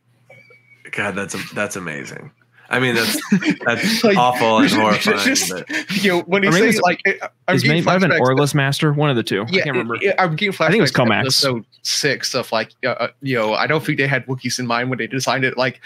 [0.91, 2.29] God, that's that's amazing.
[2.71, 3.19] I mean, that's
[3.65, 5.17] that's Like, awful and horrifying.
[5.19, 5.69] just- but
[6.03, 8.01] You know, when he Or maybe says like, uh, I'm His getting name might have
[8.01, 9.45] been flashbacks Orless Master, one of the two.
[9.49, 9.97] Yeah, I can't remember.
[10.01, 10.65] yeah, I'm getting flashbacks.
[10.65, 11.21] I think it was to Comax.
[11.21, 14.67] Episode six of like, uh, uh, you know, I don't think they had Wookiees in
[14.67, 15.57] mind when they designed it.
[15.57, 15.81] Like,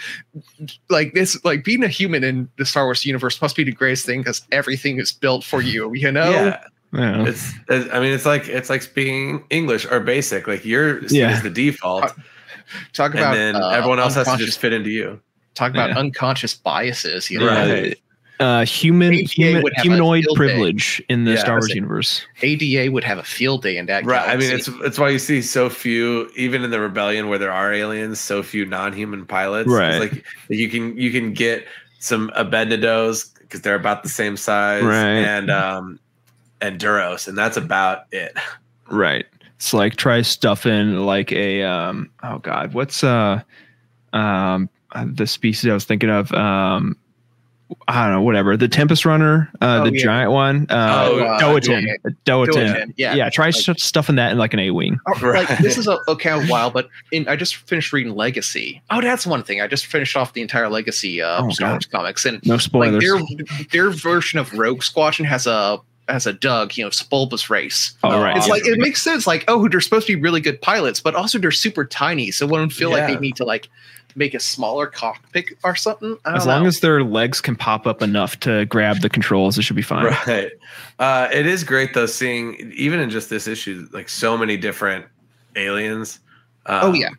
[0.90, 4.04] like this, like being a human in the Star Wars universe must be the greatest
[4.06, 5.94] thing because everything is built for you.
[5.94, 6.30] You know?
[6.30, 6.60] yeah,
[6.92, 7.26] Yeah.
[7.26, 7.92] it's, it's.
[7.94, 10.46] I mean, it's like it's like speaking English or basic.
[10.46, 11.28] Like you're Yeah.
[11.30, 11.36] yeah.
[11.36, 12.12] is the default,
[12.92, 15.20] Talk about and then uh, everyone else has to just fit into you.
[15.54, 15.98] Talk about Yeah.
[15.98, 17.30] unconscious biases.
[17.30, 17.98] You know, Right.
[18.40, 20.38] Uh, human, human would have a humanoid field day.
[20.46, 21.74] privilege in the Yeah, Star Wars see.
[21.76, 22.26] universe.
[22.42, 24.04] ADA would have a field day in that.
[24.04, 24.28] Right.
[24.28, 27.52] I mean, it's it's why you see so few, even in the rebellion where there
[27.52, 29.68] are aliens, so few non-human pilots.
[29.68, 29.98] It's Right.
[30.00, 31.64] like you can you can get
[32.00, 34.96] some Abednedos because they're about the same size, Right.
[35.24, 36.00] and um
[36.60, 38.36] and Duros, and that's about it.
[38.90, 39.26] Right.
[39.56, 43.42] It's like try stuffing like a um oh god, what's uh
[44.12, 44.68] um
[45.14, 46.96] the species I was thinking of um
[47.88, 48.56] I don't know, whatever.
[48.58, 50.04] The Tempest Runner, uh Oh, the yeah.
[50.04, 51.82] giant one, uh Oh, uh, Dowutin.
[51.86, 52.10] yeah.
[52.26, 52.46] Dowutin.
[52.54, 53.30] Dowutin, Yeah, yeah.
[53.30, 54.98] try Like- st- stuffing that in like an A wing.
[55.08, 58.82] Oh, Like this is a, okay a while, but in, I just finished reading Legacy.
[58.90, 59.60] Oh, that's one thing.
[59.62, 62.60] I just finished off the entire Legacy uh, Oh, Star Wars comics, and No like
[62.60, 63.02] spoilers.
[63.02, 63.18] their
[63.72, 67.94] their version of Rogue Squadron has a has a Doug, you know, bulbous race.
[68.04, 68.36] oh, right.
[68.36, 69.26] It's like it makes sense.
[69.26, 72.46] Like, oh, they're supposed to be really good pilots, but also they're super tiny, so
[72.46, 73.70] one would feel like they need to like
[74.16, 76.16] make a smaller cockpit or something.
[76.24, 76.68] I don't as long know.
[76.68, 80.04] as their legs can pop up enough to grab the controls, it should be fine.
[80.26, 80.50] Right.
[80.98, 85.04] Uh, it is great though, seeing even in just this issue, like so many different
[85.56, 86.20] aliens.
[86.66, 87.10] Um, oh yeah,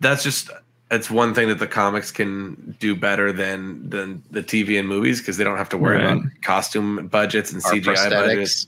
[0.00, 0.50] that's just
[0.90, 5.20] it's one thing that the comics can do better than than the TV and movies
[5.20, 6.12] because they don't have to worry Right.
[6.18, 8.66] about costume budgets and Our CGI budgets.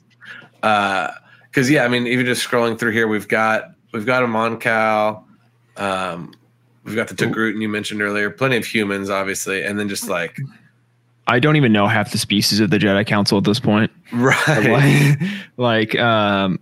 [1.50, 5.22] Because yeah, I mean, even just scrolling through here, we've got we've got a Moncal,
[5.76, 6.32] um,
[6.84, 10.38] we've got the Togrutan you mentioned earlier, plenty of humans, obviously, and then just like
[11.26, 13.90] I don't even know half the species of the Jedi Council at this point.
[14.12, 16.60] right, like, like um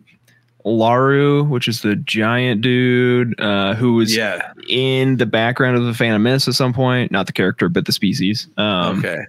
[0.65, 5.95] Laru, which is the giant dude uh, who was yeah, in the background of the
[5.95, 7.11] Phantom Menace at some point.
[7.11, 8.49] Not the character, but the species.
[8.57, 9.25] Um, okay,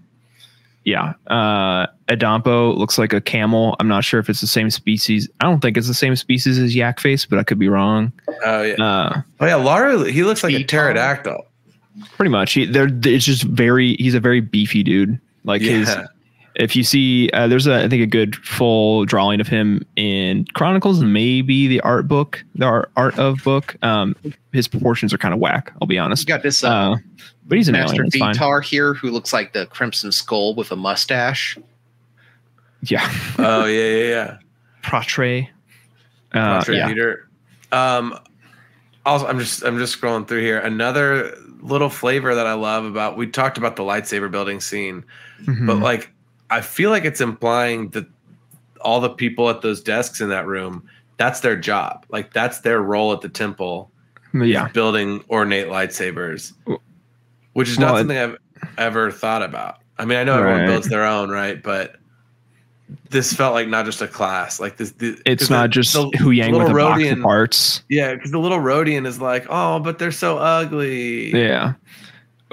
[0.86, 1.14] Yeah.
[1.28, 3.76] Uh, Adampo looks like a camel.
[3.80, 5.30] I'm not sure if it's the same species.
[5.40, 8.12] I don't think it's the same species as Yak Face, but I could be wrong.
[8.44, 11.46] oh yeah, Uh, oh yeah, Lara, he looks like a pterodactyl.
[12.18, 12.54] pretty much.
[12.54, 13.96] He, they're, it's just very.
[13.98, 15.20] He's a very beefy dude.
[15.46, 16.08] Like his Yeah,
[16.56, 20.46] if you see uh, there's a i think a good full drawing of him in
[20.54, 24.16] chronicles maybe the art book the art, art of book um
[24.52, 26.28] his proportions are kind of whack i'll be honest.
[26.28, 26.96] you honest got this uh, uh,
[27.48, 30.72] but he's an Master alien it's Vitar here who looks like the Crimson Skull with
[30.72, 31.58] a mustache.
[32.84, 34.38] yeah oh yeah, yeah, yeah.
[34.84, 35.48] Protre.
[36.34, 37.30] uh Contra yeah Peter.
[37.72, 38.18] Um,
[39.06, 40.60] also I'm just I'm just scrolling through here.
[40.60, 45.04] Another little flavor that I love about we talked about the lightsaber building scene,
[45.46, 45.66] Mhm.
[45.66, 46.13] but like
[46.54, 48.06] I feel like it's implying that
[48.82, 50.84] all the people at those desks in that room,
[51.18, 52.06] that's their job.
[52.10, 53.90] Like that's their role at the temple.
[54.34, 56.54] yeah, building ornate lightsabers,
[57.54, 58.38] which is Well, not it- something I've
[58.78, 59.78] ever thought about.
[59.98, 60.68] I mean, I know everyone Right.
[60.68, 61.62] builds their own, right?
[61.62, 61.98] But
[63.10, 64.60] this felt like not just a class.
[64.60, 67.84] Like this, the, it's not the- just the Huyang with a box Rodian- of parts.
[67.90, 71.32] Yeah, because the little Rodian is like, oh, but they're so ugly.
[71.32, 71.74] Yeah.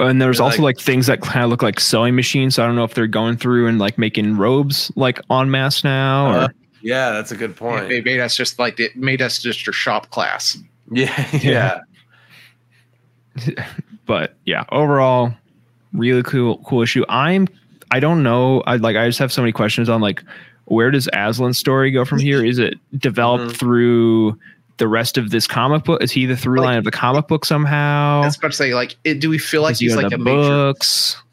[0.00, 2.54] And there's They're also like- like, things that kind of look like sewing machines.
[2.56, 5.84] So I don't know if they're going through and like making robes like en masse
[5.84, 6.30] now.
[6.32, 6.48] Or Uh,
[6.82, 7.88] Yeah, that's a good point.
[7.88, 10.56] They made us just like it made us just a shop class.
[10.90, 11.80] Yeah, yeah.
[14.06, 15.32] but yeah, overall,
[15.92, 17.04] really cool, cool issue.
[17.08, 17.48] I'm,
[17.90, 18.60] I don't know.
[18.62, 20.22] I like, I just have so many questions on like,
[20.66, 22.44] where does Azlin's story go from here?
[22.44, 23.56] Is it developed Mhm.
[23.58, 24.38] through
[24.80, 26.02] the rest of this comic book?
[26.02, 28.22] Is he the through Like- line of the comic book somehow?
[28.22, 30.12] I was about to say, like, it, do we feel like Is he he's like
[30.12, 30.74] a major?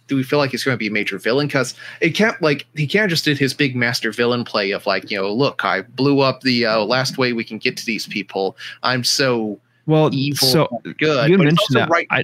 [0.08, 1.48] Do we feel like he's going to be a major villain?
[1.48, 5.10] Because it can't like he can't just did his big master villain play of like
[5.12, 8.06] you know, look, I blew up the uh, last way we can get to these
[8.08, 8.56] people.
[8.84, 11.30] I'm so Well, evil, so good.
[11.30, 11.90] you mentioned that.
[11.90, 12.08] right.
[12.12, 12.24] I,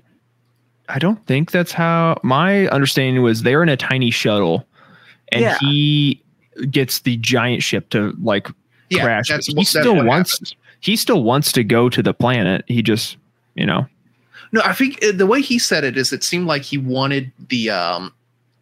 [0.87, 3.43] I don't think that's how my understanding was.
[3.43, 4.65] They're in a tiny shuttle,
[5.33, 5.57] and Yeah.
[5.59, 6.21] he
[6.69, 8.47] gets the giant ship to like
[8.89, 9.27] yeah, crash.
[9.27, 10.33] that's, he that's still wants.
[10.33, 10.55] happens.
[10.83, 12.65] He still wants to go to the planet.
[12.67, 13.15] He just,
[13.55, 13.87] you know,
[14.51, 17.31] No, I think uh, the way he said it is, it seemed like he wanted
[17.47, 18.13] the um,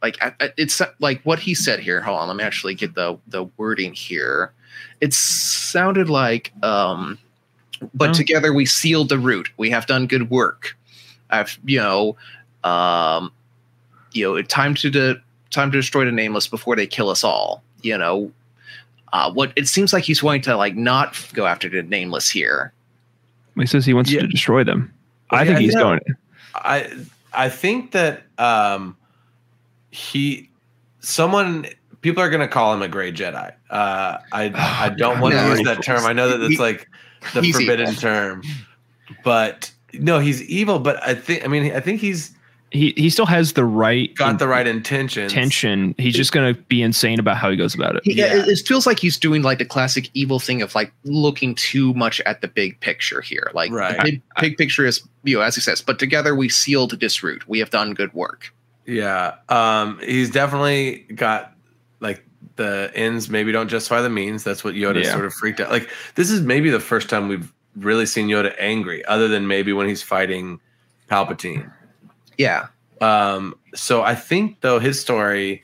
[0.04, 0.18] like
[0.56, 2.00] it's like what he said here.
[2.00, 4.54] Hold on, let me actually get the the wording here.
[5.02, 7.18] It sounded like um,
[7.96, 8.14] but Oh.
[8.14, 9.50] together we sealed the route.
[9.58, 10.78] We have done good work.
[11.32, 12.18] I've you know,
[12.64, 13.32] um,
[14.12, 17.64] you know, time to de- time to destroy the nameless before they kill us all.
[17.82, 18.32] You know,
[19.14, 22.74] uh, what it seems like he's wanting to like not go after the nameless here.
[23.58, 24.22] he says he wants Yeah.
[24.22, 24.94] to destroy them.
[25.32, 25.80] I Yeah, think he's yeah.
[25.82, 26.00] going.
[26.56, 26.90] I
[27.34, 28.96] I think that um
[29.92, 30.50] he
[31.00, 31.66] someone
[32.02, 33.52] people are gonna call him a gray Jedi.
[33.70, 34.52] Uh I
[34.86, 35.50] I don't want to No.
[35.54, 36.06] use that term.
[36.06, 36.88] I know that it's like
[37.34, 38.02] the He's forbidden evil.
[38.02, 38.44] term.
[39.24, 42.32] But no, he's evil, but I think I mean I think he's
[42.74, 45.24] He he still has the right got the right intention.
[45.24, 45.94] intention.
[45.98, 48.02] He's just going to be insane about how he goes about it.
[48.06, 48.34] He, Yeah.
[48.34, 51.94] it, it feels like he's doing like the classic evil thing of like looking too
[51.96, 53.52] much at the big picture here.
[53.54, 53.98] Like Right.
[53.98, 57.22] the big, big picture is, you know, as he says, but together we sealed this
[57.22, 57.46] route.
[57.46, 58.54] We have done good work.
[58.86, 59.34] Yeah.
[59.50, 61.54] Um he's definitely got
[62.00, 62.24] like
[62.56, 64.46] the ends maybe don't justify the means.
[64.46, 65.12] That's what Yoda Yeah.
[65.12, 65.72] sort of freaked out.
[65.72, 69.74] Like this is maybe the first time we've really seen Yoda angry, other than maybe
[69.74, 70.62] when he's fighting
[71.10, 71.70] Palpatine.
[72.42, 72.68] Yeah.
[73.02, 75.64] Um, so I think though his story,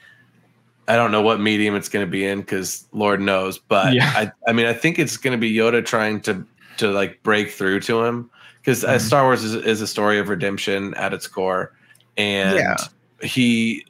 [0.88, 4.12] I don't know what medium it's going to be in because Lord knows, but Yeah.
[4.16, 6.46] I, I mean, I think it's going to be Yoda trying to
[6.78, 8.30] to like break through to him
[8.62, 9.00] because Mhm.
[9.02, 11.74] Star Wars is, is a story of redemption at its core,
[12.18, 12.76] and Yeah.
[13.22, 13.84] he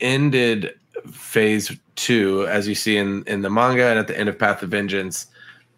[0.00, 0.74] ended
[1.10, 4.62] phase two as you see in in the manga and at the end of Path
[4.62, 5.26] of Vengeance.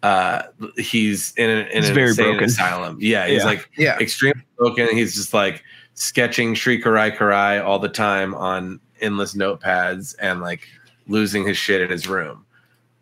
[0.03, 0.43] Uh,
[0.77, 2.43] he's in an, in He's an very insane broken.
[2.45, 2.97] asylum.
[3.01, 3.45] Yeah, he's Yeah.
[3.45, 3.97] like Yeah.
[3.99, 4.87] extremely broken.
[4.95, 5.61] He's just like
[5.99, 10.61] sketching Shri Karai Karai all the time on endless notepads and like
[11.07, 12.45] losing his shit in his room.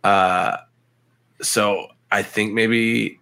[0.04, 0.58] Uh,
[1.40, 3.20] so I think maybe,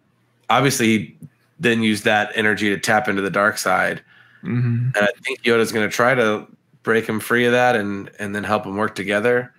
[0.49, 1.17] obviously, he
[1.59, 4.01] then used that energy to tap into the dark side,
[4.43, 4.95] Mhm.
[4.95, 6.47] and I think Yoda's going to try to
[6.83, 9.51] break him free of that and and then help him work together.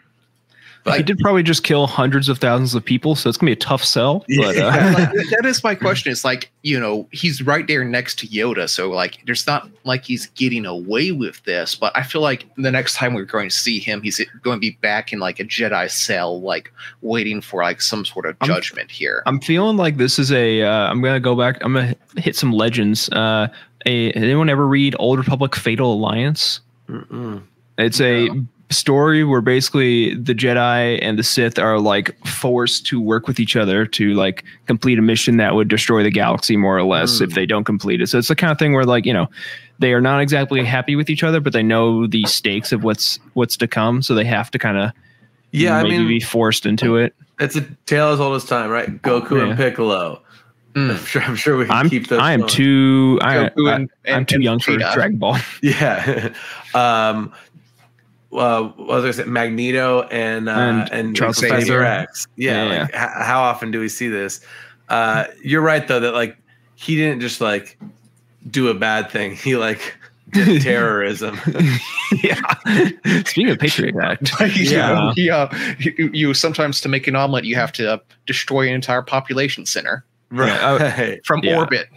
[0.95, 3.57] He did probably just kill hundreds of thousands of people, so it's gonna be a
[3.57, 4.25] tough sell.
[4.37, 6.13] But uh, And, like, that is my question.
[6.13, 8.69] It's like, you know, he's right there next to Yoda.
[8.69, 12.71] So, like, there's not like he's getting away with this, but I feel like the
[12.71, 15.45] next time we're going to see him, he's going to be back in like a
[15.45, 16.73] Jedi cell, like
[17.03, 19.23] waiting for like some sort of I'm- judgment here.
[19.27, 20.63] I'm feeling like this is a.
[20.63, 21.59] Uh, I'm gonna go back.
[21.63, 23.09] I'm gonna hit some legends.
[23.11, 23.49] Uh,
[23.87, 26.61] a, anyone ever read Old Republic Fatal Alliance?
[26.89, 27.43] Mm-mm.
[27.79, 28.29] It's a
[28.71, 33.55] story where basically the Jedi and the Sith are like forced to work with each
[33.57, 37.29] other to like complete a mission that would destroy the galaxy more or less Mm.
[37.29, 38.09] if they don't complete it.
[38.09, 39.29] So it's the kind of thing where like, you know,
[39.79, 43.19] they are not exactly happy with each other, but they know the stakes of what's
[43.35, 44.91] what's to come, so they have to kind of
[45.53, 47.15] Yeah, I maybe mean, be forced into it.
[47.39, 49.01] it's a tale as old as time, right?
[49.03, 49.49] Goku Yeah.
[49.51, 50.23] and Piccolo.
[50.75, 50.91] Mm.
[50.91, 51.23] I'm sure.
[51.23, 52.19] I'm sure we can I'm keep those.
[52.19, 52.51] I am going.
[52.51, 54.93] too I, Goku I, and- I'm and- too and young for Vegeta.
[54.95, 55.39] Dragon Ball.
[55.63, 56.31] Yeah.
[56.75, 57.33] um,
[58.33, 59.25] uh, what was I say?
[59.29, 61.83] Magneto and uh, And and, Charles Professor Xavier.
[61.85, 62.27] X.
[62.37, 62.65] Yeah.
[62.65, 64.41] Yeah, like, h- how often do we see this?
[64.89, 66.37] Uh, you're right though that like
[66.75, 67.79] he didn't just like
[68.51, 69.35] do a bad thing.
[69.37, 69.97] He like
[70.33, 71.39] did terrorism.
[72.23, 72.41] yeah.
[73.25, 74.31] Speaking of Patriot Act.
[74.57, 75.75] yeah, yeah.
[75.79, 79.67] You, you sometimes to make an omelet, you have to uh, destroy an entire population
[79.67, 81.25] center Yeah, Right.
[81.27, 81.59] from Yeah.
[81.59, 81.89] orbit.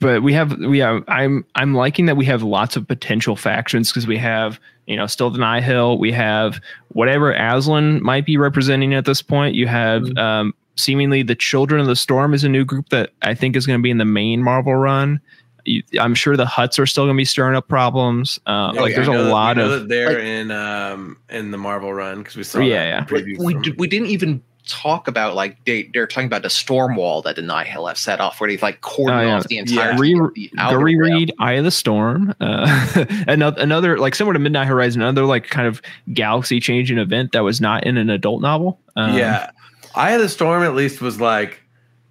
[0.00, 3.90] But we have we have I'm I'm liking that we have lots of potential factions
[3.90, 6.60] because we have you know still the Nihil, we have
[6.92, 9.54] whatever Azlin might be representing at this point.
[9.56, 10.18] You have Mhm.
[10.18, 13.66] um, seemingly the Children of the Storm is a new group that I think is
[13.66, 15.20] going to be in the main Marvel run.
[15.64, 18.38] You, I'm sure the Hutts are still going to be stirring up problems.
[18.46, 20.50] Uh, Yeah, like there's a know that- we lot know of that they're like- in
[20.52, 23.04] um in the Marvel run because we saw Yeah, that yeah.
[23.18, 26.50] preview we from- d- we didn't even talk about like they they're talking about the
[26.50, 29.36] storm wall that the Nihil have set off where they've like cordoned Oh, yeah.
[29.36, 32.34] off the entire Re- the go reread Eye of the Storm.
[32.40, 37.32] Uh, another, another like similar to Midnight Horizon, another like kind of galaxy changing event
[37.32, 38.78] that was not in an adult novel.
[38.96, 39.50] Um, yeah,
[39.94, 41.60] Eye of the Storm at least was like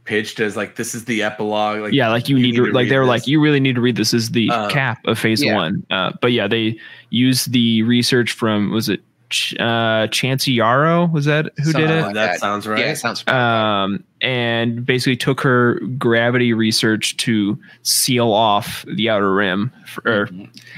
[0.04, 1.82] pitched as like this is the epilogue.
[1.82, 3.10] Like yeah, like you, need, to, like they were this.
[3.10, 5.56] like you really need to read this is the Um, cap of phase yeah.
[5.56, 5.86] one.
[5.90, 6.80] Uh, but yeah, they
[7.10, 11.06] used the research from was it Ch- uh, Chancey Yarrow?
[11.08, 12.02] Was that who did it?
[12.02, 12.40] like that that.
[12.40, 12.80] sounds right.
[12.80, 19.34] Yeah, it sounds um, and basically took her gravity research to seal off the outer
[19.34, 20.30] rim for, or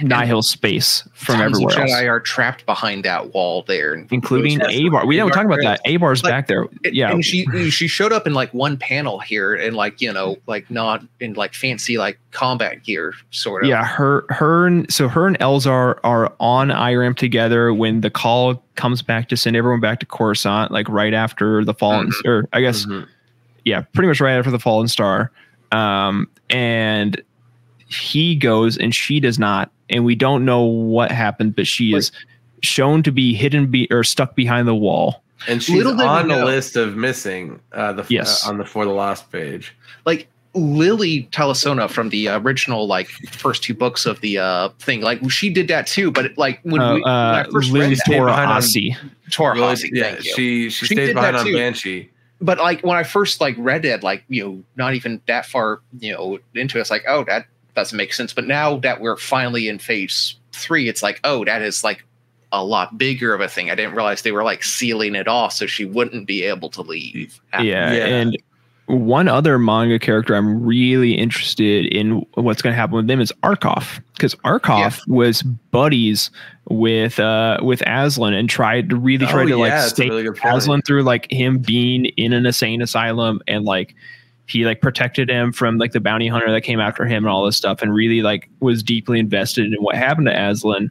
[0.02, 5.06] nihil space from everywhere else, Jedi are trapped behind that wall there, including Avar.
[5.06, 5.82] We didn't talk about that.
[5.86, 6.68] Avar's Like, back there.
[6.84, 10.38] Yeah, and she she showed up in like one panel here, and like you know,
[10.48, 13.70] like not in like fancy like combat gear, sort of.
[13.70, 13.86] yeah.
[13.86, 19.02] Her, her, and so her and Elzar are on IRAM together when the call comes
[19.02, 22.86] back to send everyone back to Coruscant, like right after the fallen, or I guess
[22.86, 23.08] Mhm.
[23.66, 25.32] Yeah, pretty much right after the fallen star.
[25.72, 27.22] Um, and
[27.88, 32.12] he goes and she does not, and we don't know what happened, but she is
[32.62, 35.24] shown to be hidden be or stuck behind the wall.
[35.48, 36.46] And she's Little on the know.
[36.46, 37.60] list of missing.
[37.72, 38.46] Uh, the Yes.
[38.46, 39.74] uh, on the for the lost page.
[40.06, 45.00] like Lily Telesona from the original like first two books of the uh thing.
[45.02, 47.90] Like she did that too, but like when, Uh, we, when I uh, first Lily
[47.90, 48.98] read that, Tora behind on- Asi.
[49.32, 50.34] Tor Really- Hossie, yeah, thank you.
[50.34, 51.54] she she, She stays did behind on too.
[51.54, 52.10] Banchii.
[52.42, 55.82] But like when I first like read it, like you know, not even that far,
[56.00, 58.34] you know, into it, it's like, oh, that doesn't make sense.
[58.34, 62.04] But now that we're finally in phase three, it's like, oh, that is like
[62.52, 63.70] a lot bigger of a thing.
[63.70, 66.82] I didn't realize they were like sealing it off so she wouldn't be able to
[66.82, 67.40] leave.
[67.54, 68.06] Yeah, Yeah.
[68.06, 68.38] and
[68.90, 73.32] one other manga character I'm really interested in what's going to happen with them is
[73.44, 76.32] Arkoff because Arkoff was buddies
[76.70, 80.10] with uh with Azlin and tried to really try Oh, to like yeah, a stake
[80.10, 80.30] really.
[80.30, 83.94] Azlin through like him being in an insane asylum and like
[84.48, 87.46] he like protected him from like the bounty hunter that came after him and all
[87.46, 90.90] this stuff and really like was deeply invested in what happened to Azlin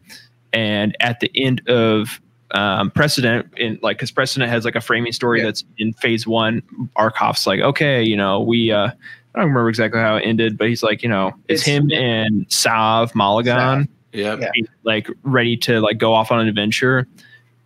[0.52, 2.20] and at the end of
[2.52, 5.46] um, precedent in like because precedent has like a framing story Yeah.
[5.46, 6.62] that's in phase one
[6.96, 8.90] arkoff's like okay you know we uh i
[9.38, 12.46] don't remember exactly how it ended but he's like you know it's, It's- him and
[12.50, 14.40] sav malagan Yep.
[14.40, 14.50] Yeah.
[14.84, 17.06] like ready to like go off on an adventure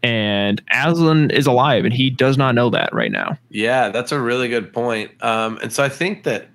[0.02, 4.18] and azlin is alive and he does not know that right now Yeah, that's a
[4.20, 5.12] really good point.
[5.22, 6.48] Um, and so I think that,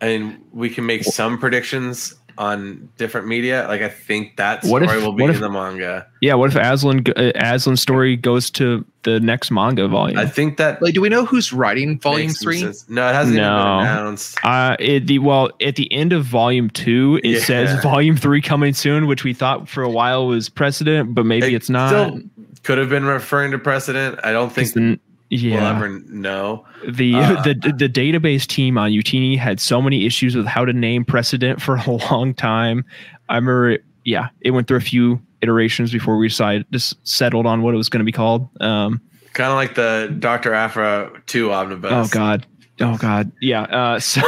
[0.00, 3.66] I mean, we can make some predictions on different media.
[3.68, 6.06] Like I think that What story if- will be what in the manga.
[6.22, 10.56] yeah what if azlin uh, azlin's story goes to the next manga volume I think
[10.58, 12.60] that Like, do we know who's writing volume three?
[12.60, 12.88] sense.
[12.88, 13.78] No, it hasn't even No.
[13.80, 14.38] been announced.
[14.44, 17.40] Uh, it, the well at the end of volume two, it Yeah.
[17.40, 21.48] says volume three coming soon, which we thought for a while was precedent, but maybe
[21.48, 21.88] It it's not.
[21.90, 22.20] Still
[22.64, 24.18] could have been referring to precedent.
[24.24, 24.98] I don't think the-
[25.30, 26.64] we'll yeah, ever know.
[26.88, 30.72] the, uh, the the database team on Youtini had so many issues with how to
[30.72, 32.84] name precedent for a long time.
[33.28, 37.46] I remember, it, yeah, it went through a few iterations before we decided just settled
[37.46, 38.48] on what it was going to be called.
[38.60, 39.00] Um,
[39.34, 41.92] Kind of like the Doctor Aphra two omnibus.
[41.92, 42.46] Oh God.
[42.80, 43.30] Oh God.
[43.40, 43.62] Yeah.
[43.62, 44.20] Uh, so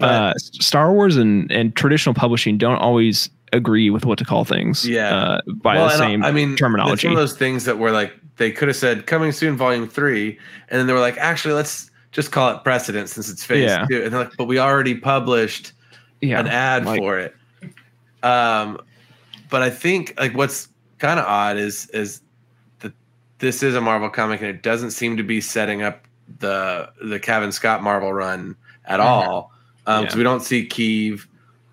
[0.00, 4.86] uh, Star Wars and, and traditional publishing don't always agree with what to call things.
[4.88, 5.14] Yeah.
[5.16, 6.92] Uh, by Well, the same I mean, terminology.
[6.94, 9.88] It's one of those things that were like they could have said coming soon, volume
[9.88, 10.38] three,
[10.68, 13.86] and then they were like, actually, let's just call it precedent since it's phase Yeah.
[13.88, 14.02] two.
[14.02, 15.72] And they're like, but we already published
[16.20, 16.40] yeah.
[16.40, 17.34] an ad like- for it.
[18.22, 18.78] Um,
[19.48, 22.20] but I think like what's kind of odd is is
[22.80, 22.92] that
[23.38, 26.06] this is a Marvel comic and it doesn't seem to be setting up
[26.38, 29.52] the the Cavan Scott Marvel run at all.
[29.86, 30.18] Um, because Yeah.
[30.18, 31.26] we don't see Keeve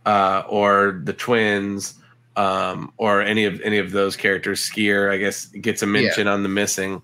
[0.08, 1.94] uh, or the twins
[2.38, 4.62] um, or any of any of those characters.
[4.62, 7.02] Sskeer, I guess, gets a mention on the missing.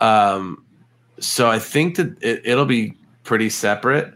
[0.00, 0.64] Um,
[1.18, 2.94] so I think that it, it'll be
[3.24, 4.14] pretty separate.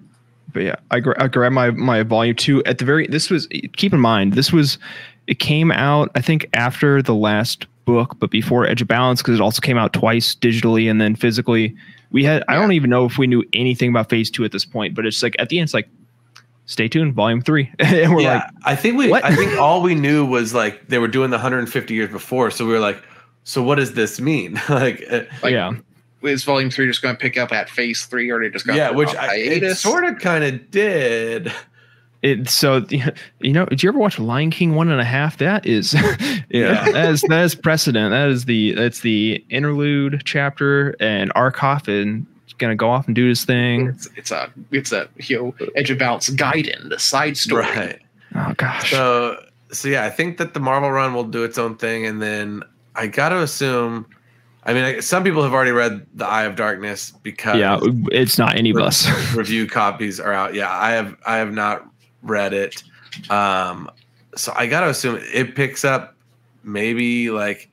[0.53, 3.07] but yeah, I, gra- I grabbed my my volume two at the very.
[3.09, 4.78] This was keep in mind this was
[5.26, 9.34] it came out I think after the last book, but before Edge of Balance because
[9.34, 11.74] it also came out twice digitally and then physically.
[12.12, 14.64] We had I don't even know if we knew anything about Phase Two at this
[14.64, 15.88] point, but it's like at the end it's like,
[16.71, 19.09] stay tuned, Volume Three, and we're yeah, like, I think we.
[19.11, 19.25] what?
[19.25, 22.64] I think all we knew was like they were doing the 150 years before, so
[22.64, 23.03] we were like,
[23.45, 24.55] so what does this mean?
[24.68, 25.73] like, uh, Like, yeah,
[26.23, 28.79] Is volume three just going to pick up at phase three, or they just going
[28.79, 31.53] yeah, which I, it sort of kind of did.
[32.23, 35.64] it so you know did you ever watch lion king one and a half that
[35.64, 35.95] is
[36.51, 41.89] yeah that is that is precedent that is the that's the interlude chapter and arkoff
[41.89, 42.23] is
[42.61, 45.91] gonna go off and do his thing It's, it's a it's a you know Edge
[45.91, 47.65] of Balance Gaiden, the side story.
[47.65, 48.01] Right.
[48.37, 49.43] oh gosh So
[49.73, 52.63] so yeah, I think that the Marvel run will do its own thing, and then
[52.95, 54.07] I got to assume.
[54.65, 57.81] I mean, some people have already read the Eye of Darkness because yeah
[58.13, 60.55] it's not any of us review copies are out.
[60.55, 61.89] Yeah, I have I have not
[62.23, 62.83] read it.
[63.31, 63.91] Um,
[64.37, 66.15] so I got to assume it picks up
[66.63, 67.71] maybe like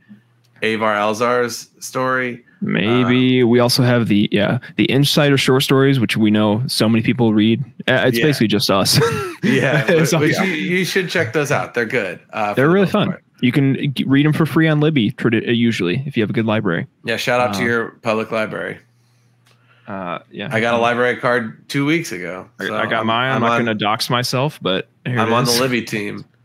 [0.64, 2.44] Avar Elzar's story.
[2.62, 7.04] maybe we also have the yeah the insider short stories which we know so many
[7.04, 8.26] people read Uh, it's Yeah.
[8.26, 9.00] basically just us
[9.44, 10.44] Yeah, So, yeah.
[10.44, 11.74] You, you should check those out.
[11.76, 12.20] They're good.
[12.34, 13.24] Uh, they're the really fun part.
[13.42, 16.48] you can read them for free on libby uh, usually if you have a good
[16.48, 18.80] library Yeah, shout out to Uh, your public library.
[19.88, 22.50] uh yeah I got a library card two weeks ago.
[22.60, 23.30] I, so I got mine.
[23.32, 25.52] I'm, I'm not on- to dox myself, but here I'm on the.
[25.62, 26.26] Libby team.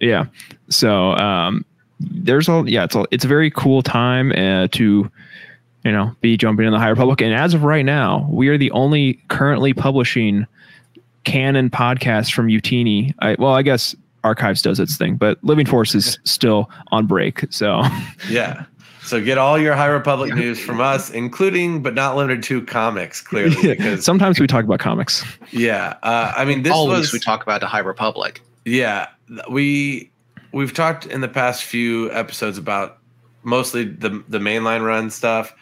[0.00, 0.26] Yeah.
[0.68, 1.64] So um,
[2.10, 5.10] there's a yeah, it's a it's a very cool time uh, to
[5.84, 7.20] you know be jumping in the High Republic.
[7.20, 10.46] And as of right now, we are the only currently publishing
[11.24, 13.14] canon podcast from Youtini.
[13.20, 13.94] I, well, I guess
[14.24, 17.44] Archives does its thing, but Living Force is still on break.
[17.50, 17.82] So
[18.30, 18.64] Yeah.
[19.02, 23.20] So get all your High Republic news from us, including but not limited to comics.
[23.20, 25.22] Clearly, because sometimes we talk about comics.
[25.50, 28.40] yeah, uh, I mean this Always was we talk about the High Republic.
[28.64, 29.08] yeah
[29.50, 30.10] we
[30.54, 32.98] we've talked in the past few episodes about
[33.42, 35.54] mostly the the mainline run stuff,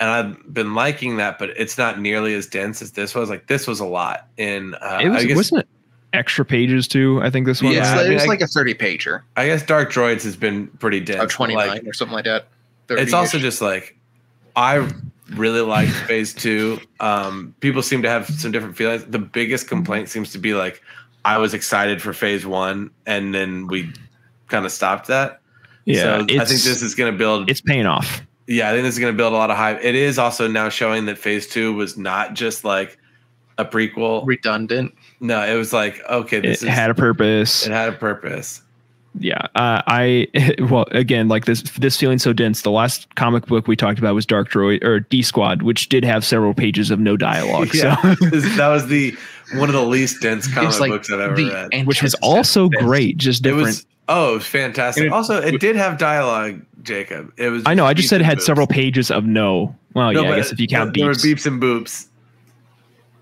[0.00, 3.28] and I've been liking that, but it's not nearly as dense as this was.
[3.28, 4.74] Like this was a lot in.
[4.76, 5.68] Uh, It was I guess, wasn't it
[6.14, 7.20] extra pages too.
[7.22, 7.72] I think this one.
[7.72, 8.06] Yeah, it's was.
[8.06, 11.20] I mean, like a 30 pager I guess Dark Droids has been pretty dense.
[11.20, 12.46] or 29 Like, or something like that.
[12.88, 13.12] it's 30-ish.
[13.14, 13.96] also just like
[14.56, 14.88] I
[15.32, 16.78] really liked phase two.
[17.00, 19.04] Um, people seem to have some different feelings.
[19.06, 20.80] The biggest complaint seems to be like
[21.24, 23.92] I was excited for phase one, and then we
[24.48, 25.40] kind of stopped that.
[25.84, 26.02] yeah.
[26.02, 27.50] so I think this is going to build.
[27.50, 28.22] it's paying off.
[28.46, 29.80] Yeah, I think this is going to build a lot of hype.
[29.82, 32.98] It is also now showing that phase two was not just like
[33.56, 34.26] a prequel.
[34.26, 34.94] redundant.
[35.20, 37.64] No, it was like okay, this is, had a purpose.
[37.66, 38.60] it had a purpose.
[39.20, 40.26] yeah uh, i
[40.68, 44.12] well again like this this feeling so dense the last comic book we talked about
[44.12, 48.00] was dark droid or d squad which did have several pages of no dialogue Yeah,
[48.02, 49.16] so This- that was the
[49.54, 51.86] one of the least dense comic like books I've ever the read.
[51.86, 52.82] which was also this.
[52.82, 55.04] great just It different was oh, it was fantastic.
[55.04, 57.32] It- also, it did have dialogue, Jacob.
[57.36, 57.62] It was.
[57.66, 58.42] i know i just said it had boops.
[58.42, 61.24] several pages of no well No, yeah i guess if you count there were beeps
[61.34, 62.08] beeps and boops.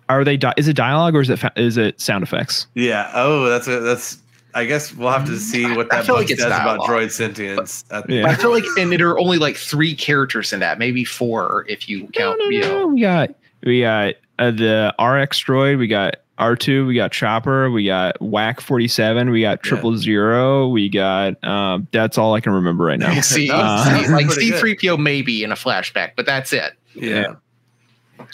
[0.09, 3.11] are they di- is it dialogue or is it fa- is it sound effects Yeah.
[3.15, 4.19] Oh, that's a, that's.
[4.55, 7.11] I guess we'll have to see what that feel book like it's says about droid
[7.11, 7.87] sentience.
[7.91, 8.27] at the Yeah.
[8.27, 11.89] I feel like, and there are only like three characters in that, maybe four if
[11.89, 12.39] you count.
[12.39, 12.87] no, no, you know, no.
[12.89, 13.31] we got
[13.65, 18.61] we got uh, the rx droid we got R2, we got Chopper, we got Whack
[18.61, 23.21] 47, we got Triple Zero, we got um that's all I can remember right now.
[23.21, 24.27] see, Uh, see, like.
[24.27, 26.73] C3PO maybe in a flashback, but that's it.
[26.95, 27.35] Yeah.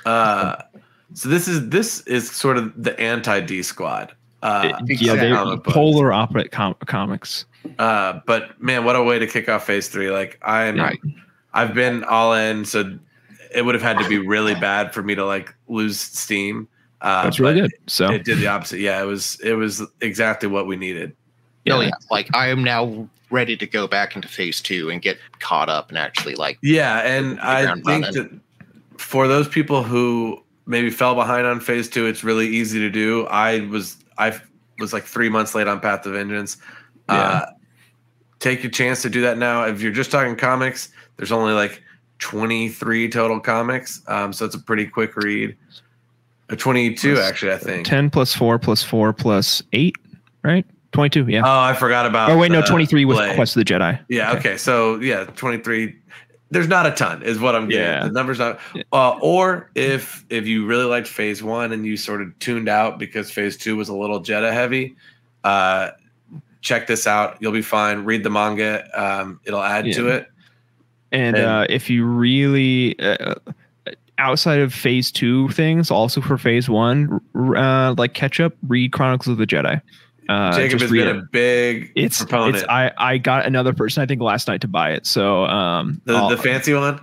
[0.06, 0.62] Uh,
[1.14, 4.12] so this is this is sort of the anti D squad.
[4.42, 5.74] Uh, yeah, they comic books.
[5.74, 7.44] polar opposite com- comics.
[7.78, 10.10] Uh, but man, what a way to kick off phase three!
[10.10, 10.98] Like I'm, Right.
[11.52, 12.98] I've been all in, so
[13.52, 16.68] it would have had to be really bad for me to like lose steam.
[17.00, 17.72] Uh, That's really good.
[17.86, 18.80] So It did the opposite.
[18.80, 21.14] Yeah, it was it was exactly what we needed.
[21.70, 21.86] Oh Yeah.
[21.88, 25.68] yeah, like I am now ready to go back into phase two and get caught
[25.68, 28.40] up and actually like Yeah, and I ground think running.
[28.94, 32.90] that for those people who maybe fell behind on phase two, it's really easy to
[32.90, 33.26] do.
[33.26, 34.38] I was I
[34.78, 36.56] was like three months late on Path of Vengeance.
[37.08, 37.46] Uh,
[38.40, 39.64] take your chance to do that now.
[39.64, 41.82] If you're just talking comics, there's only like
[42.18, 45.56] 23 total comics, um, so it's a pretty quick read.
[46.50, 47.86] Uh, 22 Plus, actually, I think.
[47.86, 49.94] 10 plus 4 plus 4 plus 8,
[50.42, 50.64] right?
[50.92, 51.42] 22, yeah.
[51.44, 52.30] Oh, I forgot about.
[52.30, 53.34] oh, wait, no, the 23 with Blade.
[53.34, 54.00] Quest of the Jedi.
[54.08, 54.32] Yeah.
[54.32, 54.56] Okay.
[54.56, 55.96] So yeah, twenty three.
[56.50, 57.84] There's not a ton, is what I'm getting.
[57.84, 58.04] Yeah.
[58.04, 58.58] The numbers not.
[58.90, 62.98] Uh, or if if you really liked Phase One and you sort of tuned out
[62.98, 64.96] because Phase Two was a little Jedi heavy,
[65.44, 65.90] uh,
[66.62, 67.36] check this out.
[67.40, 68.04] You'll be fine.
[68.06, 68.88] Read the manga.
[68.98, 70.26] Um, it'll add to it.
[71.12, 73.34] And, And- uh, if you really, uh,
[74.18, 79.28] outside of phase two things, also for phase one, uh, like catch up, read Chronicles
[79.28, 79.80] of the Jedi.
[80.28, 81.16] Uh, Jacob has been it.
[81.16, 82.56] a big it's, proponent.
[82.56, 85.06] it's I, I got another person I think last night to buy it.
[85.06, 87.00] So um the, I'll- the fancy one.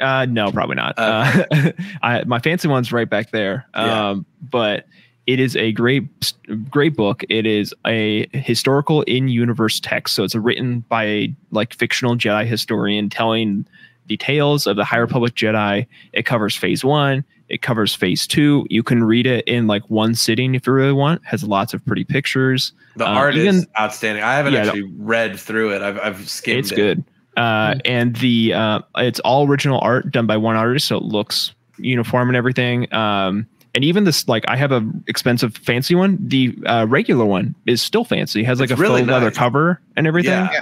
[0.00, 0.94] Uh, no, probably not.
[0.96, 1.44] Uh,
[2.02, 3.66] I, my fancy one's right back there.
[3.74, 4.10] Yeah.
[4.10, 4.86] Um, but
[5.28, 6.32] it is a great,
[6.68, 7.22] great book.
[7.28, 13.10] It is a historical in-universe text, so it's written by a like fictional Jedi historian
[13.10, 13.64] telling
[14.06, 15.86] the tales of the High Republic Jedi.
[16.12, 17.24] It covers Phase One.
[17.48, 18.66] It covers phase two.
[18.70, 21.20] You can read it in like one sitting if you really want.
[21.26, 22.72] Has lots of pretty pictures.
[22.96, 24.24] The Uh, art is outstanding.
[24.24, 25.82] I haven't Yeah, actually read through it.
[25.82, 26.58] I've I've skimmed it.
[26.60, 26.76] It's it.
[26.76, 27.04] good.
[27.36, 27.80] Uh, Hmm.
[27.84, 32.28] and the uh, it's all original art done by one artist, so it looks uniform
[32.30, 32.92] and everything.
[32.94, 36.16] Um, and even this, like, I have a expensive, fancy one.
[36.20, 38.40] The uh, regular one is still fancy.
[38.40, 40.32] It has like It's a really faux leather cover and everything.
[40.32, 40.60] Yeah.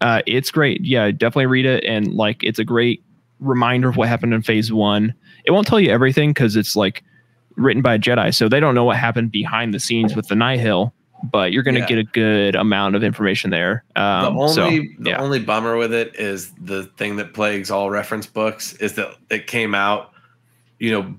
[0.00, 0.84] Uh, it's great.
[0.84, 1.84] Yeah, definitely read it.
[1.84, 3.02] And like, it's a great
[3.38, 5.14] reminder of what happened in phase one.
[5.44, 7.02] It won't tell you everything because it's like
[7.56, 10.36] written by a Jedi, so they don't know what happened behind the scenes with the
[10.36, 10.92] Nihil.
[11.22, 11.86] But you're going to Yeah.
[11.86, 13.84] get a good amount of information there.
[13.94, 15.20] Um, the only so, the yeah.
[15.20, 19.46] only bummer with it is the thing that plagues all reference books is that it
[19.46, 20.12] came out,
[20.78, 21.14] you know,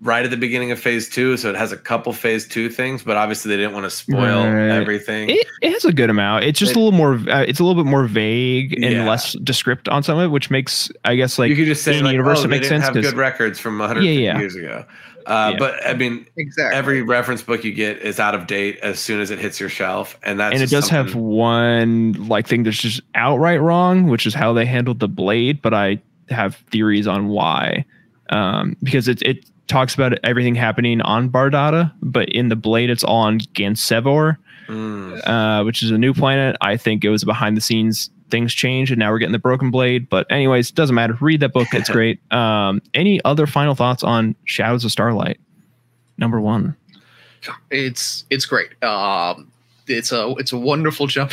[0.00, 3.02] right at the beginning of phase two, so it has a couple phase two things,
[3.02, 4.70] but obviously they didn't want to spoil Right.
[4.70, 5.30] everything.
[5.30, 6.44] It, it has a good amount.
[6.44, 7.14] It's just It- a little more.
[7.14, 9.08] Uh, it's a little bit more vague and Yeah.
[9.08, 11.98] less descript on some of it, which makes, I guess, like you could just say
[11.98, 14.12] in like, universe oh, it they makes sense have 'cause- good records from 100 Yeah,
[14.12, 14.38] yeah.
[14.38, 14.84] years ago.
[15.26, 15.56] Uh, Yeah.
[15.58, 16.78] But I mean, Exactly.
[16.78, 19.68] every reference book you get is out of date as soon as it hits your
[19.68, 24.26] shelf, and that's and it does have one like thing that's just outright wrong, which
[24.26, 25.60] is how they handled the blade.
[25.60, 25.98] But I
[26.30, 27.84] have theories on why,
[28.30, 33.04] um, because it it talks about everything happening on Bardotta, but in the blade it's
[33.04, 34.36] all on Gansevor,
[34.68, 35.26] Mm.
[35.26, 36.56] uh, which is a new planet.
[36.60, 38.10] I think it was behind the scenes.
[38.30, 40.10] Things changed, and now we're getting the Broken Blade.
[40.10, 41.16] But anyways, doesn't matter.
[41.20, 42.20] Read that book; it's great.
[42.30, 45.40] Um, any other final thoughts on Shadows of Starlight?
[46.18, 46.76] Number one.
[47.70, 48.82] It's it's great.
[48.84, 49.50] Um,
[49.86, 51.32] it's a it's a wonderful jump.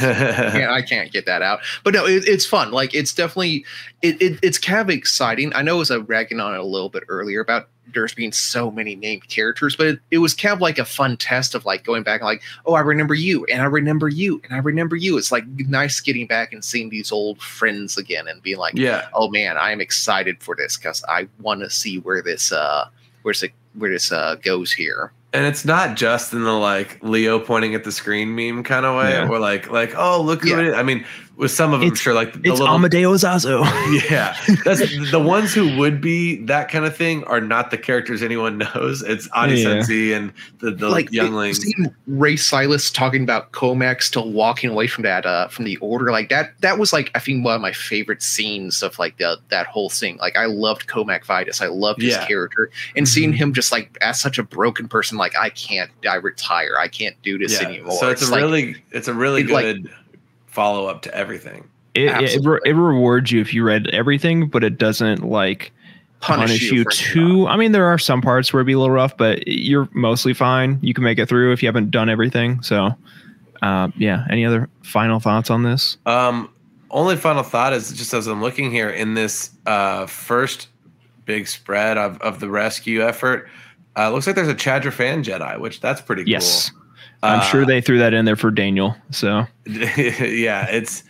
[0.00, 1.60] Yeah, I can't get that out.
[1.84, 2.70] But no, it, it's fun.
[2.70, 3.64] Like it's definitely
[4.02, 5.52] it, it it's kind of exciting.
[5.54, 8.32] I know I was uh, ragging on it a little bit earlier about there's being
[8.32, 11.64] so many named characters, but it, it was kind of like a fun test of
[11.64, 14.58] like going back and like, oh, I remember you, and I remember you, and I
[14.58, 15.16] remember you.
[15.16, 19.08] It's like nice getting back and seeing these old friends again and being like, yeah,
[19.14, 22.88] oh man, I am excited for this because I want to see where this uh
[23.22, 25.12] where's it where this uh goes here.
[25.32, 28.96] And it's not just in the like Leo pointing at the screen meme kind of
[28.96, 29.28] way, Yeah.
[29.28, 30.60] or like like oh look who Yeah.
[30.60, 30.74] it is.
[30.74, 31.04] I mean,
[31.36, 33.62] with some of them, It's- sure, like the It's little Amadeo Zazo.
[34.10, 34.34] yeah,
[34.64, 38.58] that's the ones who would be that kind of thing are not the characters anyone
[38.74, 39.02] knows.
[39.02, 39.62] It's Adi Yeah.
[39.82, 41.60] Sensi and the, the like younglings.
[41.62, 46.10] seeing Reath Silas talking about Cohmac still walking away from that uh from the order
[46.10, 49.38] like that that was like I think one of my favorite scenes of like the
[49.50, 52.26] that whole thing like I loved Cohmac Vitus I loved his Yeah.
[52.26, 56.14] character and seeing him just like as such a broken person like I can't I
[56.14, 59.42] retire I can't do this yeah, anymore so it's, a like, really it's a really
[59.42, 59.90] it, like- good
[60.56, 61.68] follow up to everything.
[61.94, 62.50] it, it, Absolutely.
[62.50, 65.70] re- it rewards you if you read everything, but it doesn't like
[66.20, 67.46] punish, you, for- too.
[67.46, 70.32] I mean, there are some parts where it'd be a little rough, but you're mostly
[70.34, 70.78] fine.
[70.80, 72.62] You can make it through if you haven't done everything.
[72.62, 72.90] So,
[73.62, 74.24] uh, yeah.
[74.30, 75.98] Any other final thoughts on this?
[76.06, 76.50] Um,
[76.90, 80.68] only final thought is just as I'm looking here in this uh, first
[81.26, 83.48] big spread of, of the rescue effort,
[83.96, 86.30] uh, looks like there's a Chadra fan Jedi, which that's pretty cool.
[86.30, 86.70] Yes,
[87.22, 88.94] I'm Uh, sure they threw that in there for Daniel.
[89.10, 91.02] So, yeah, it's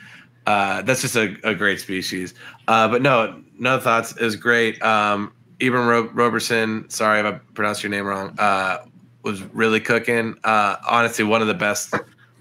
[0.46, 2.34] uh, that's just a, a great species.
[2.68, 4.80] Uh, but no, no thoughts is great.
[4.82, 8.78] Um, Ibraim Ro- Roberson, sorry if I pronounced your name wrong, uh,
[9.22, 10.36] was really cooking.
[10.44, 11.94] Uh, honestly, one of the best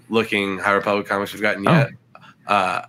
[0.08, 1.90] looking High Republic comics we've gotten yet.
[2.46, 2.82] Uh,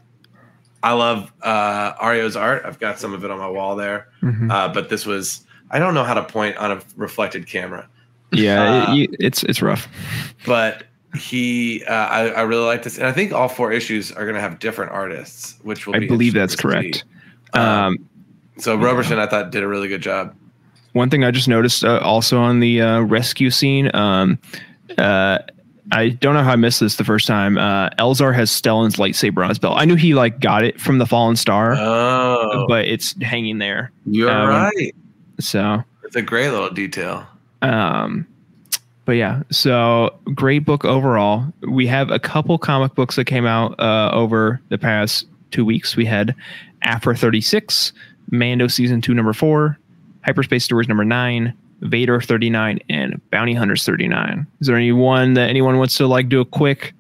[0.84, 2.64] I love uh, Ario's art.
[2.66, 4.10] I've got some of it on my wall there.
[4.22, 4.52] mhm.
[4.52, 7.90] Uh, but this was, I don't know how to point on a reflected camera
[8.32, 9.88] yeah, uh, it, it's it's rough.
[10.46, 10.84] but
[11.16, 14.36] he uh, I, I really like this and i think all four issues are going
[14.36, 17.06] to have different artists which will I be believe that's correct.
[17.54, 18.10] Um, Um,
[18.60, 20.36] so robertson i thought did a really good job
[20.98, 23.92] one thing I just noticed uh, also on the uh, rescue scene.
[23.94, 24.40] Um,
[24.98, 25.40] uh,
[25.92, 27.58] I don't know how I missed this the first time.
[27.58, 29.76] Uh, Elzar has Stellan's lightsaber on his belt.
[29.78, 33.92] I knew he like got it from the Fallen Star, oh but it's hanging there.
[34.06, 34.96] you're um, right
[35.40, 37.26] So, it's a great little detail
[37.62, 38.28] um,
[39.06, 41.46] but yeah, so great book overall.
[41.68, 45.96] We have a couple comic books that came out uh, over the past two weeks.
[45.96, 46.36] We had
[46.82, 47.94] Aphra 36,
[48.32, 49.78] Mando season two, number four,
[50.26, 54.46] Hyperspace Stories number nine, Vader 39, and Bounty Hunters 39.
[54.60, 56.94] Is there any one that anyone wants to like do a quick,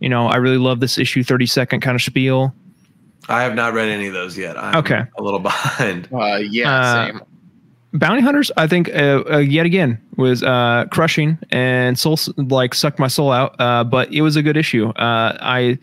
[0.00, 2.54] you know, I really love this issue 30 second kind of spiel?
[3.28, 5.02] i have not read any of those yet I'm Okay.
[5.18, 7.20] a little behind uh yeah Uh, same
[7.98, 12.98] Bounty Hunters, I think, uh, uh, yet again was uh, crushing and soul like sucked
[12.98, 13.54] my soul out.
[13.60, 14.88] Uh, but it was a good issue.
[14.90, 15.78] Uh, I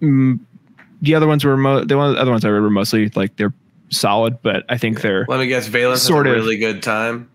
[0.00, 0.38] mm,
[1.02, 3.54] the other ones were mo- the one, other ones I read were mostly like they're
[3.90, 6.34] solid, but I think they're let me guess valance Sort sort of.
[6.34, 7.30] really good time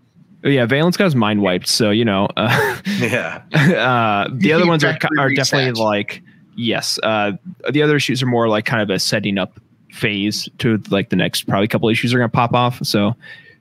[0.45, 0.65] yeah.
[0.65, 2.27] Valance got his mind wiped, so you know.
[2.37, 6.21] Uh, yeah uh, the other ones are Factory are definitely like
[6.55, 6.99] yes.
[7.03, 7.33] Uh,
[7.71, 9.59] the other issues are more like kind of a setting up
[9.91, 12.79] phase to like the next probably couple issues are gonna pop off.
[12.85, 13.15] So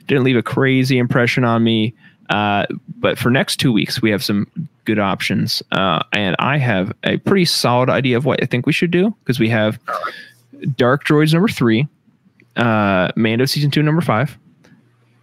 [0.06, 1.94] didn't leave a crazy impression on me.
[2.30, 2.64] Uh,
[2.98, 4.46] but for next two weeks, we have some
[4.84, 8.72] good options, uh, and I have a pretty solid idea of what I think we
[8.72, 9.78] should do because we have
[10.76, 11.86] Dark Droids number three,
[12.56, 14.38] uh, Mando season two number five,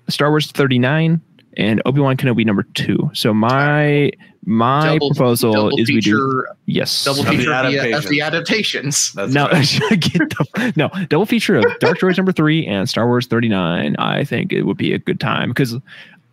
[0.10, 1.22] Star Wars thirty nine,
[1.58, 3.10] and Obi Wan Kenobi number two.
[3.14, 4.12] So my
[4.46, 7.86] my Double- proposal double is we do yes double Of the feature of the, of
[7.86, 8.10] adaptations.
[8.10, 9.14] the adaptations.
[9.14, 9.80] That's no, right.
[10.00, 13.96] get the, no double feature of Dark Droids number three and Star Wars thirty nine.
[14.00, 15.76] I think it would be a good time because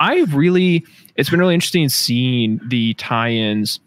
[0.01, 0.85] I've really
[1.16, 3.80] it's been really interesting seeing the tie-ins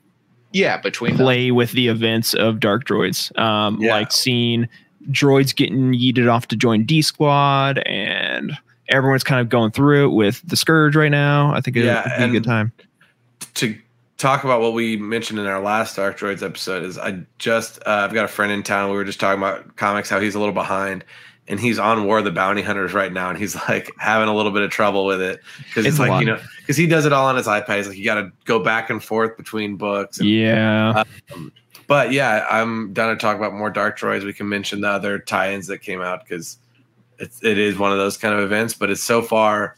[0.52, 1.26] Yeah, between them.
[1.26, 3.36] play with the events of Dark Droids.
[3.40, 3.94] Um, Yeah.
[3.96, 4.68] like seeing
[5.10, 8.56] droids getting yeeted off to join D Squad and
[8.90, 11.52] everyone's kind of going through it with the Scourge right now.
[11.56, 12.72] I think it Yeah, would be a good time.
[13.56, 13.76] to
[14.22, 18.06] talk about what we mentioned in our last Dark Droids episode is I just uh,
[18.06, 18.90] I've got a friend in town.
[18.92, 21.04] We were just talking about comics, how he's a little behind,
[21.48, 24.36] and he's on War of the Bounty Hunters right now, and he's like having a
[24.36, 27.06] little bit of trouble with it because It's it's like you know because he does
[27.06, 27.78] it all on his iPad.
[27.78, 30.20] He's like you got to go back and forth between books.
[30.20, 31.04] and- Yeah.
[31.88, 34.24] But yeah, I'm down to talk about more Dark Droids.
[34.24, 36.58] We can mention the other tie-ins that came out because
[37.20, 38.74] it's it is one of those kind of events.
[38.76, 39.76] But it's so far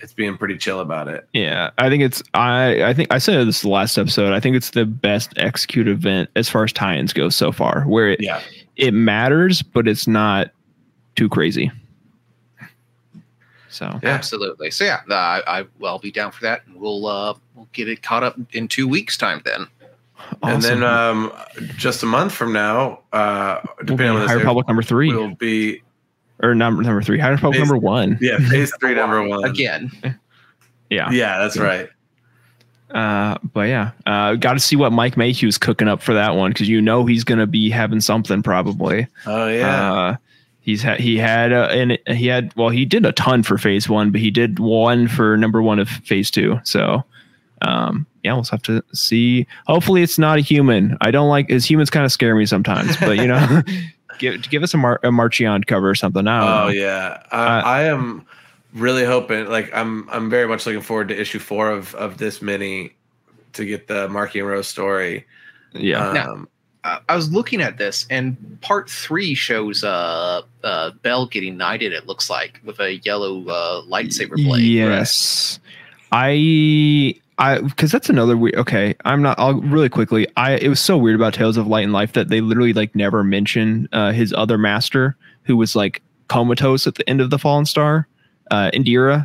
[0.00, 1.28] it's being pretty chill about it.
[1.32, 4.32] Yeah, I think it's I I think I said this last episode.
[4.32, 8.10] I think it's the best executed event as far as tie-ins go so far, where
[8.10, 8.40] it Yeah.
[8.76, 10.50] it matters, but it's not
[11.16, 11.70] too crazy.
[13.70, 14.10] So Yeah.
[14.10, 14.70] Absolutely.
[14.70, 17.68] So yeah, uh, I, I well, I'll be down for that, and we'll uh, we'll
[17.72, 19.42] get it caught up in two weeks' time.
[19.44, 19.66] Then
[20.42, 21.32] And then um,
[21.76, 25.12] just a month from now, uh, We'll depending on in this High Republic number three
[25.12, 25.82] will be
[26.42, 27.18] or number number three.
[27.18, 28.18] High Republic Phase- number one.
[28.20, 29.90] yeah phase three number one again,
[30.90, 31.10] Yeah.
[31.10, 31.88] Yeah, that's right.
[32.90, 36.52] Uh, but yeah, uh, got to see what Mike Mayhew's cooking up for that one
[36.52, 39.06] because you know he's gonna be having something probably.
[39.26, 40.16] Oh yeah, Uh,
[40.62, 43.90] he's had he had uh, and he had well he did a ton for phase
[43.90, 46.58] one, but he did one for number one of phase two.
[46.64, 47.04] So
[47.60, 49.46] um, yeah, we'll have to see.
[49.66, 50.96] Hopefully, it's not a human.
[51.02, 53.62] I don't like his humans kind of scare me sometimes, but you know,
[54.18, 56.26] give give us a, Mar- a Marchion cover or something.
[56.26, 56.68] I oh know.
[56.72, 57.22] yeah.
[57.30, 58.24] I, Uh, I am
[58.74, 59.46] really hoping.
[59.48, 62.94] Like I'm, I'm very much looking forward to issue four of of this mini
[63.54, 65.26] to get the Marky and Rose story.
[65.72, 66.12] yeah.
[66.12, 66.48] Now- Um,
[66.84, 71.92] uh, I was looking at this, and part three shows uh, uh, Bell getting knighted.
[71.92, 74.62] It looks like with a yellow uh, lightsaber blade.
[74.62, 75.58] Yes,
[76.12, 78.56] I I because that's another weird.
[78.56, 79.38] Okay, I'm not.
[79.38, 80.26] I'll really quickly.
[80.36, 82.94] I it was so weird about Tales of Light and Life that they literally like
[82.96, 87.38] never mention uh, his other master who was like comatose at the end of the
[87.38, 88.08] Fallen Star,
[88.50, 89.24] uh, Indeera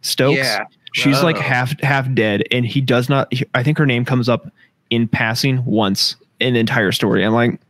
[0.00, 0.36] Stokes.
[0.38, 0.64] Yeah,
[0.94, 1.40] She's like Oh.
[1.40, 3.32] half half dead, and he does not.
[3.54, 4.52] I think her name comes up
[4.90, 7.24] in passing once in the entire story.
[7.24, 7.60] I'm like,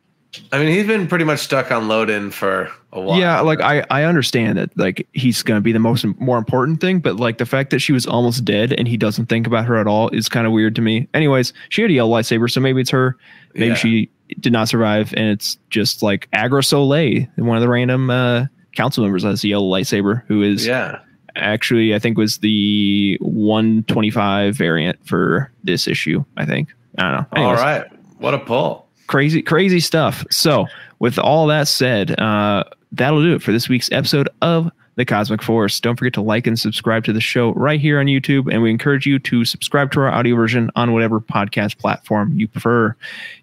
[0.51, 3.19] I mean, he's been pretty much stuck on Loden for a while.
[3.19, 7.01] yeah, like I I understand that like he's gonna be the most more important thing,
[7.01, 9.77] but like the fact that she was almost dead and he doesn't think about her
[9.77, 11.07] at all is kind of weird to me.
[11.13, 13.17] Anyways, she had a yellow lightsaber, so maybe it's her.
[13.55, 13.75] Maybe Yeah.
[13.75, 14.11] she
[14.41, 19.05] did not survive, and it's just like Agra Soleil, one of the random uh, council
[19.05, 21.01] members has a yellow lightsaber, who is yeah.
[21.37, 26.25] actually I think was the 125 variant for this issue.
[26.39, 27.27] I think I don't know.
[27.33, 27.85] All Anyways right.
[28.19, 28.82] What a pull.
[29.07, 30.25] Crazy crazy stuff.
[30.31, 30.67] So
[30.99, 35.43] with all that said uh that'll do it for this week's episode of the cosmic
[35.43, 35.81] force.
[35.81, 38.71] Don't forget to like and subscribe to the show right here on youtube and we
[38.71, 42.95] encourage you to subscribe to our audio version on whatever podcast platform you prefer.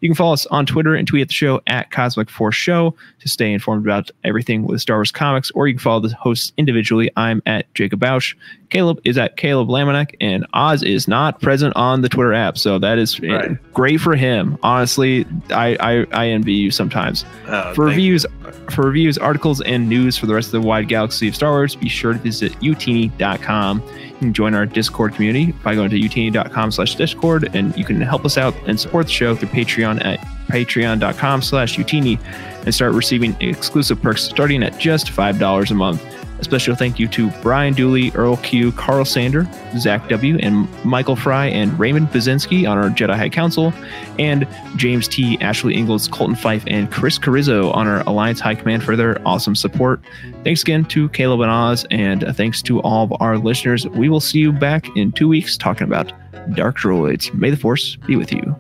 [0.02, 2.95] You can follow us on twitter and tweet at the show at cosmic force show
[3.19, 6.53] to stay informed about everything with star wars comics or you can follow the hosts
[6.57, 7.10] individually.
[7.18, 8.36] I'm at jacob bausch
[8.69, 12.77] caleb is at caleb lamanek and oz is not present on the twitter app so
[12.79, 13.57] that is Right.
[13.73, 14.57] great for him.
[14.63, 17.25] Honestly I, I i envy you sometimes.
[17.47, 18.25] Oh, for reviews
[18.71, 21.75] for reviews articles and news for the rest of the wide galaxy of star wars
[21.75, 26.71] be sure to visit youtini.com you can join our discord community by going to youtini.com
[26.71, 30.19] slash discord and you can help us out and support the show through patreon at
[30.49, 32.19] patreon.com slash utini
[32.65, 36.03] and start receiving exclusive perks starting at just $5 a month
[36.40, 39.48] a special thank you to Brian Dooley, Earl Q, Carl Sander,
[39.78, 43.74] Zach W, and Michael Fry and Raymond Bazinski on our Jedi High Council,
[44.18, 48.84] and James T, Ashley Ingalls, Colton Fife, and Chris Carrizzo on our Alliance High Command
[48.84, 50.02] for their awesome support.
[50.44, 53.88] Thanks again to Caleb and Oz, and thanks to all of our listeners.
[53.88, 56.14] We will see you back in two weeks talking about
[56.53, 57.34] Dark Droids.
[57.34, 58.56] May the Force be with you.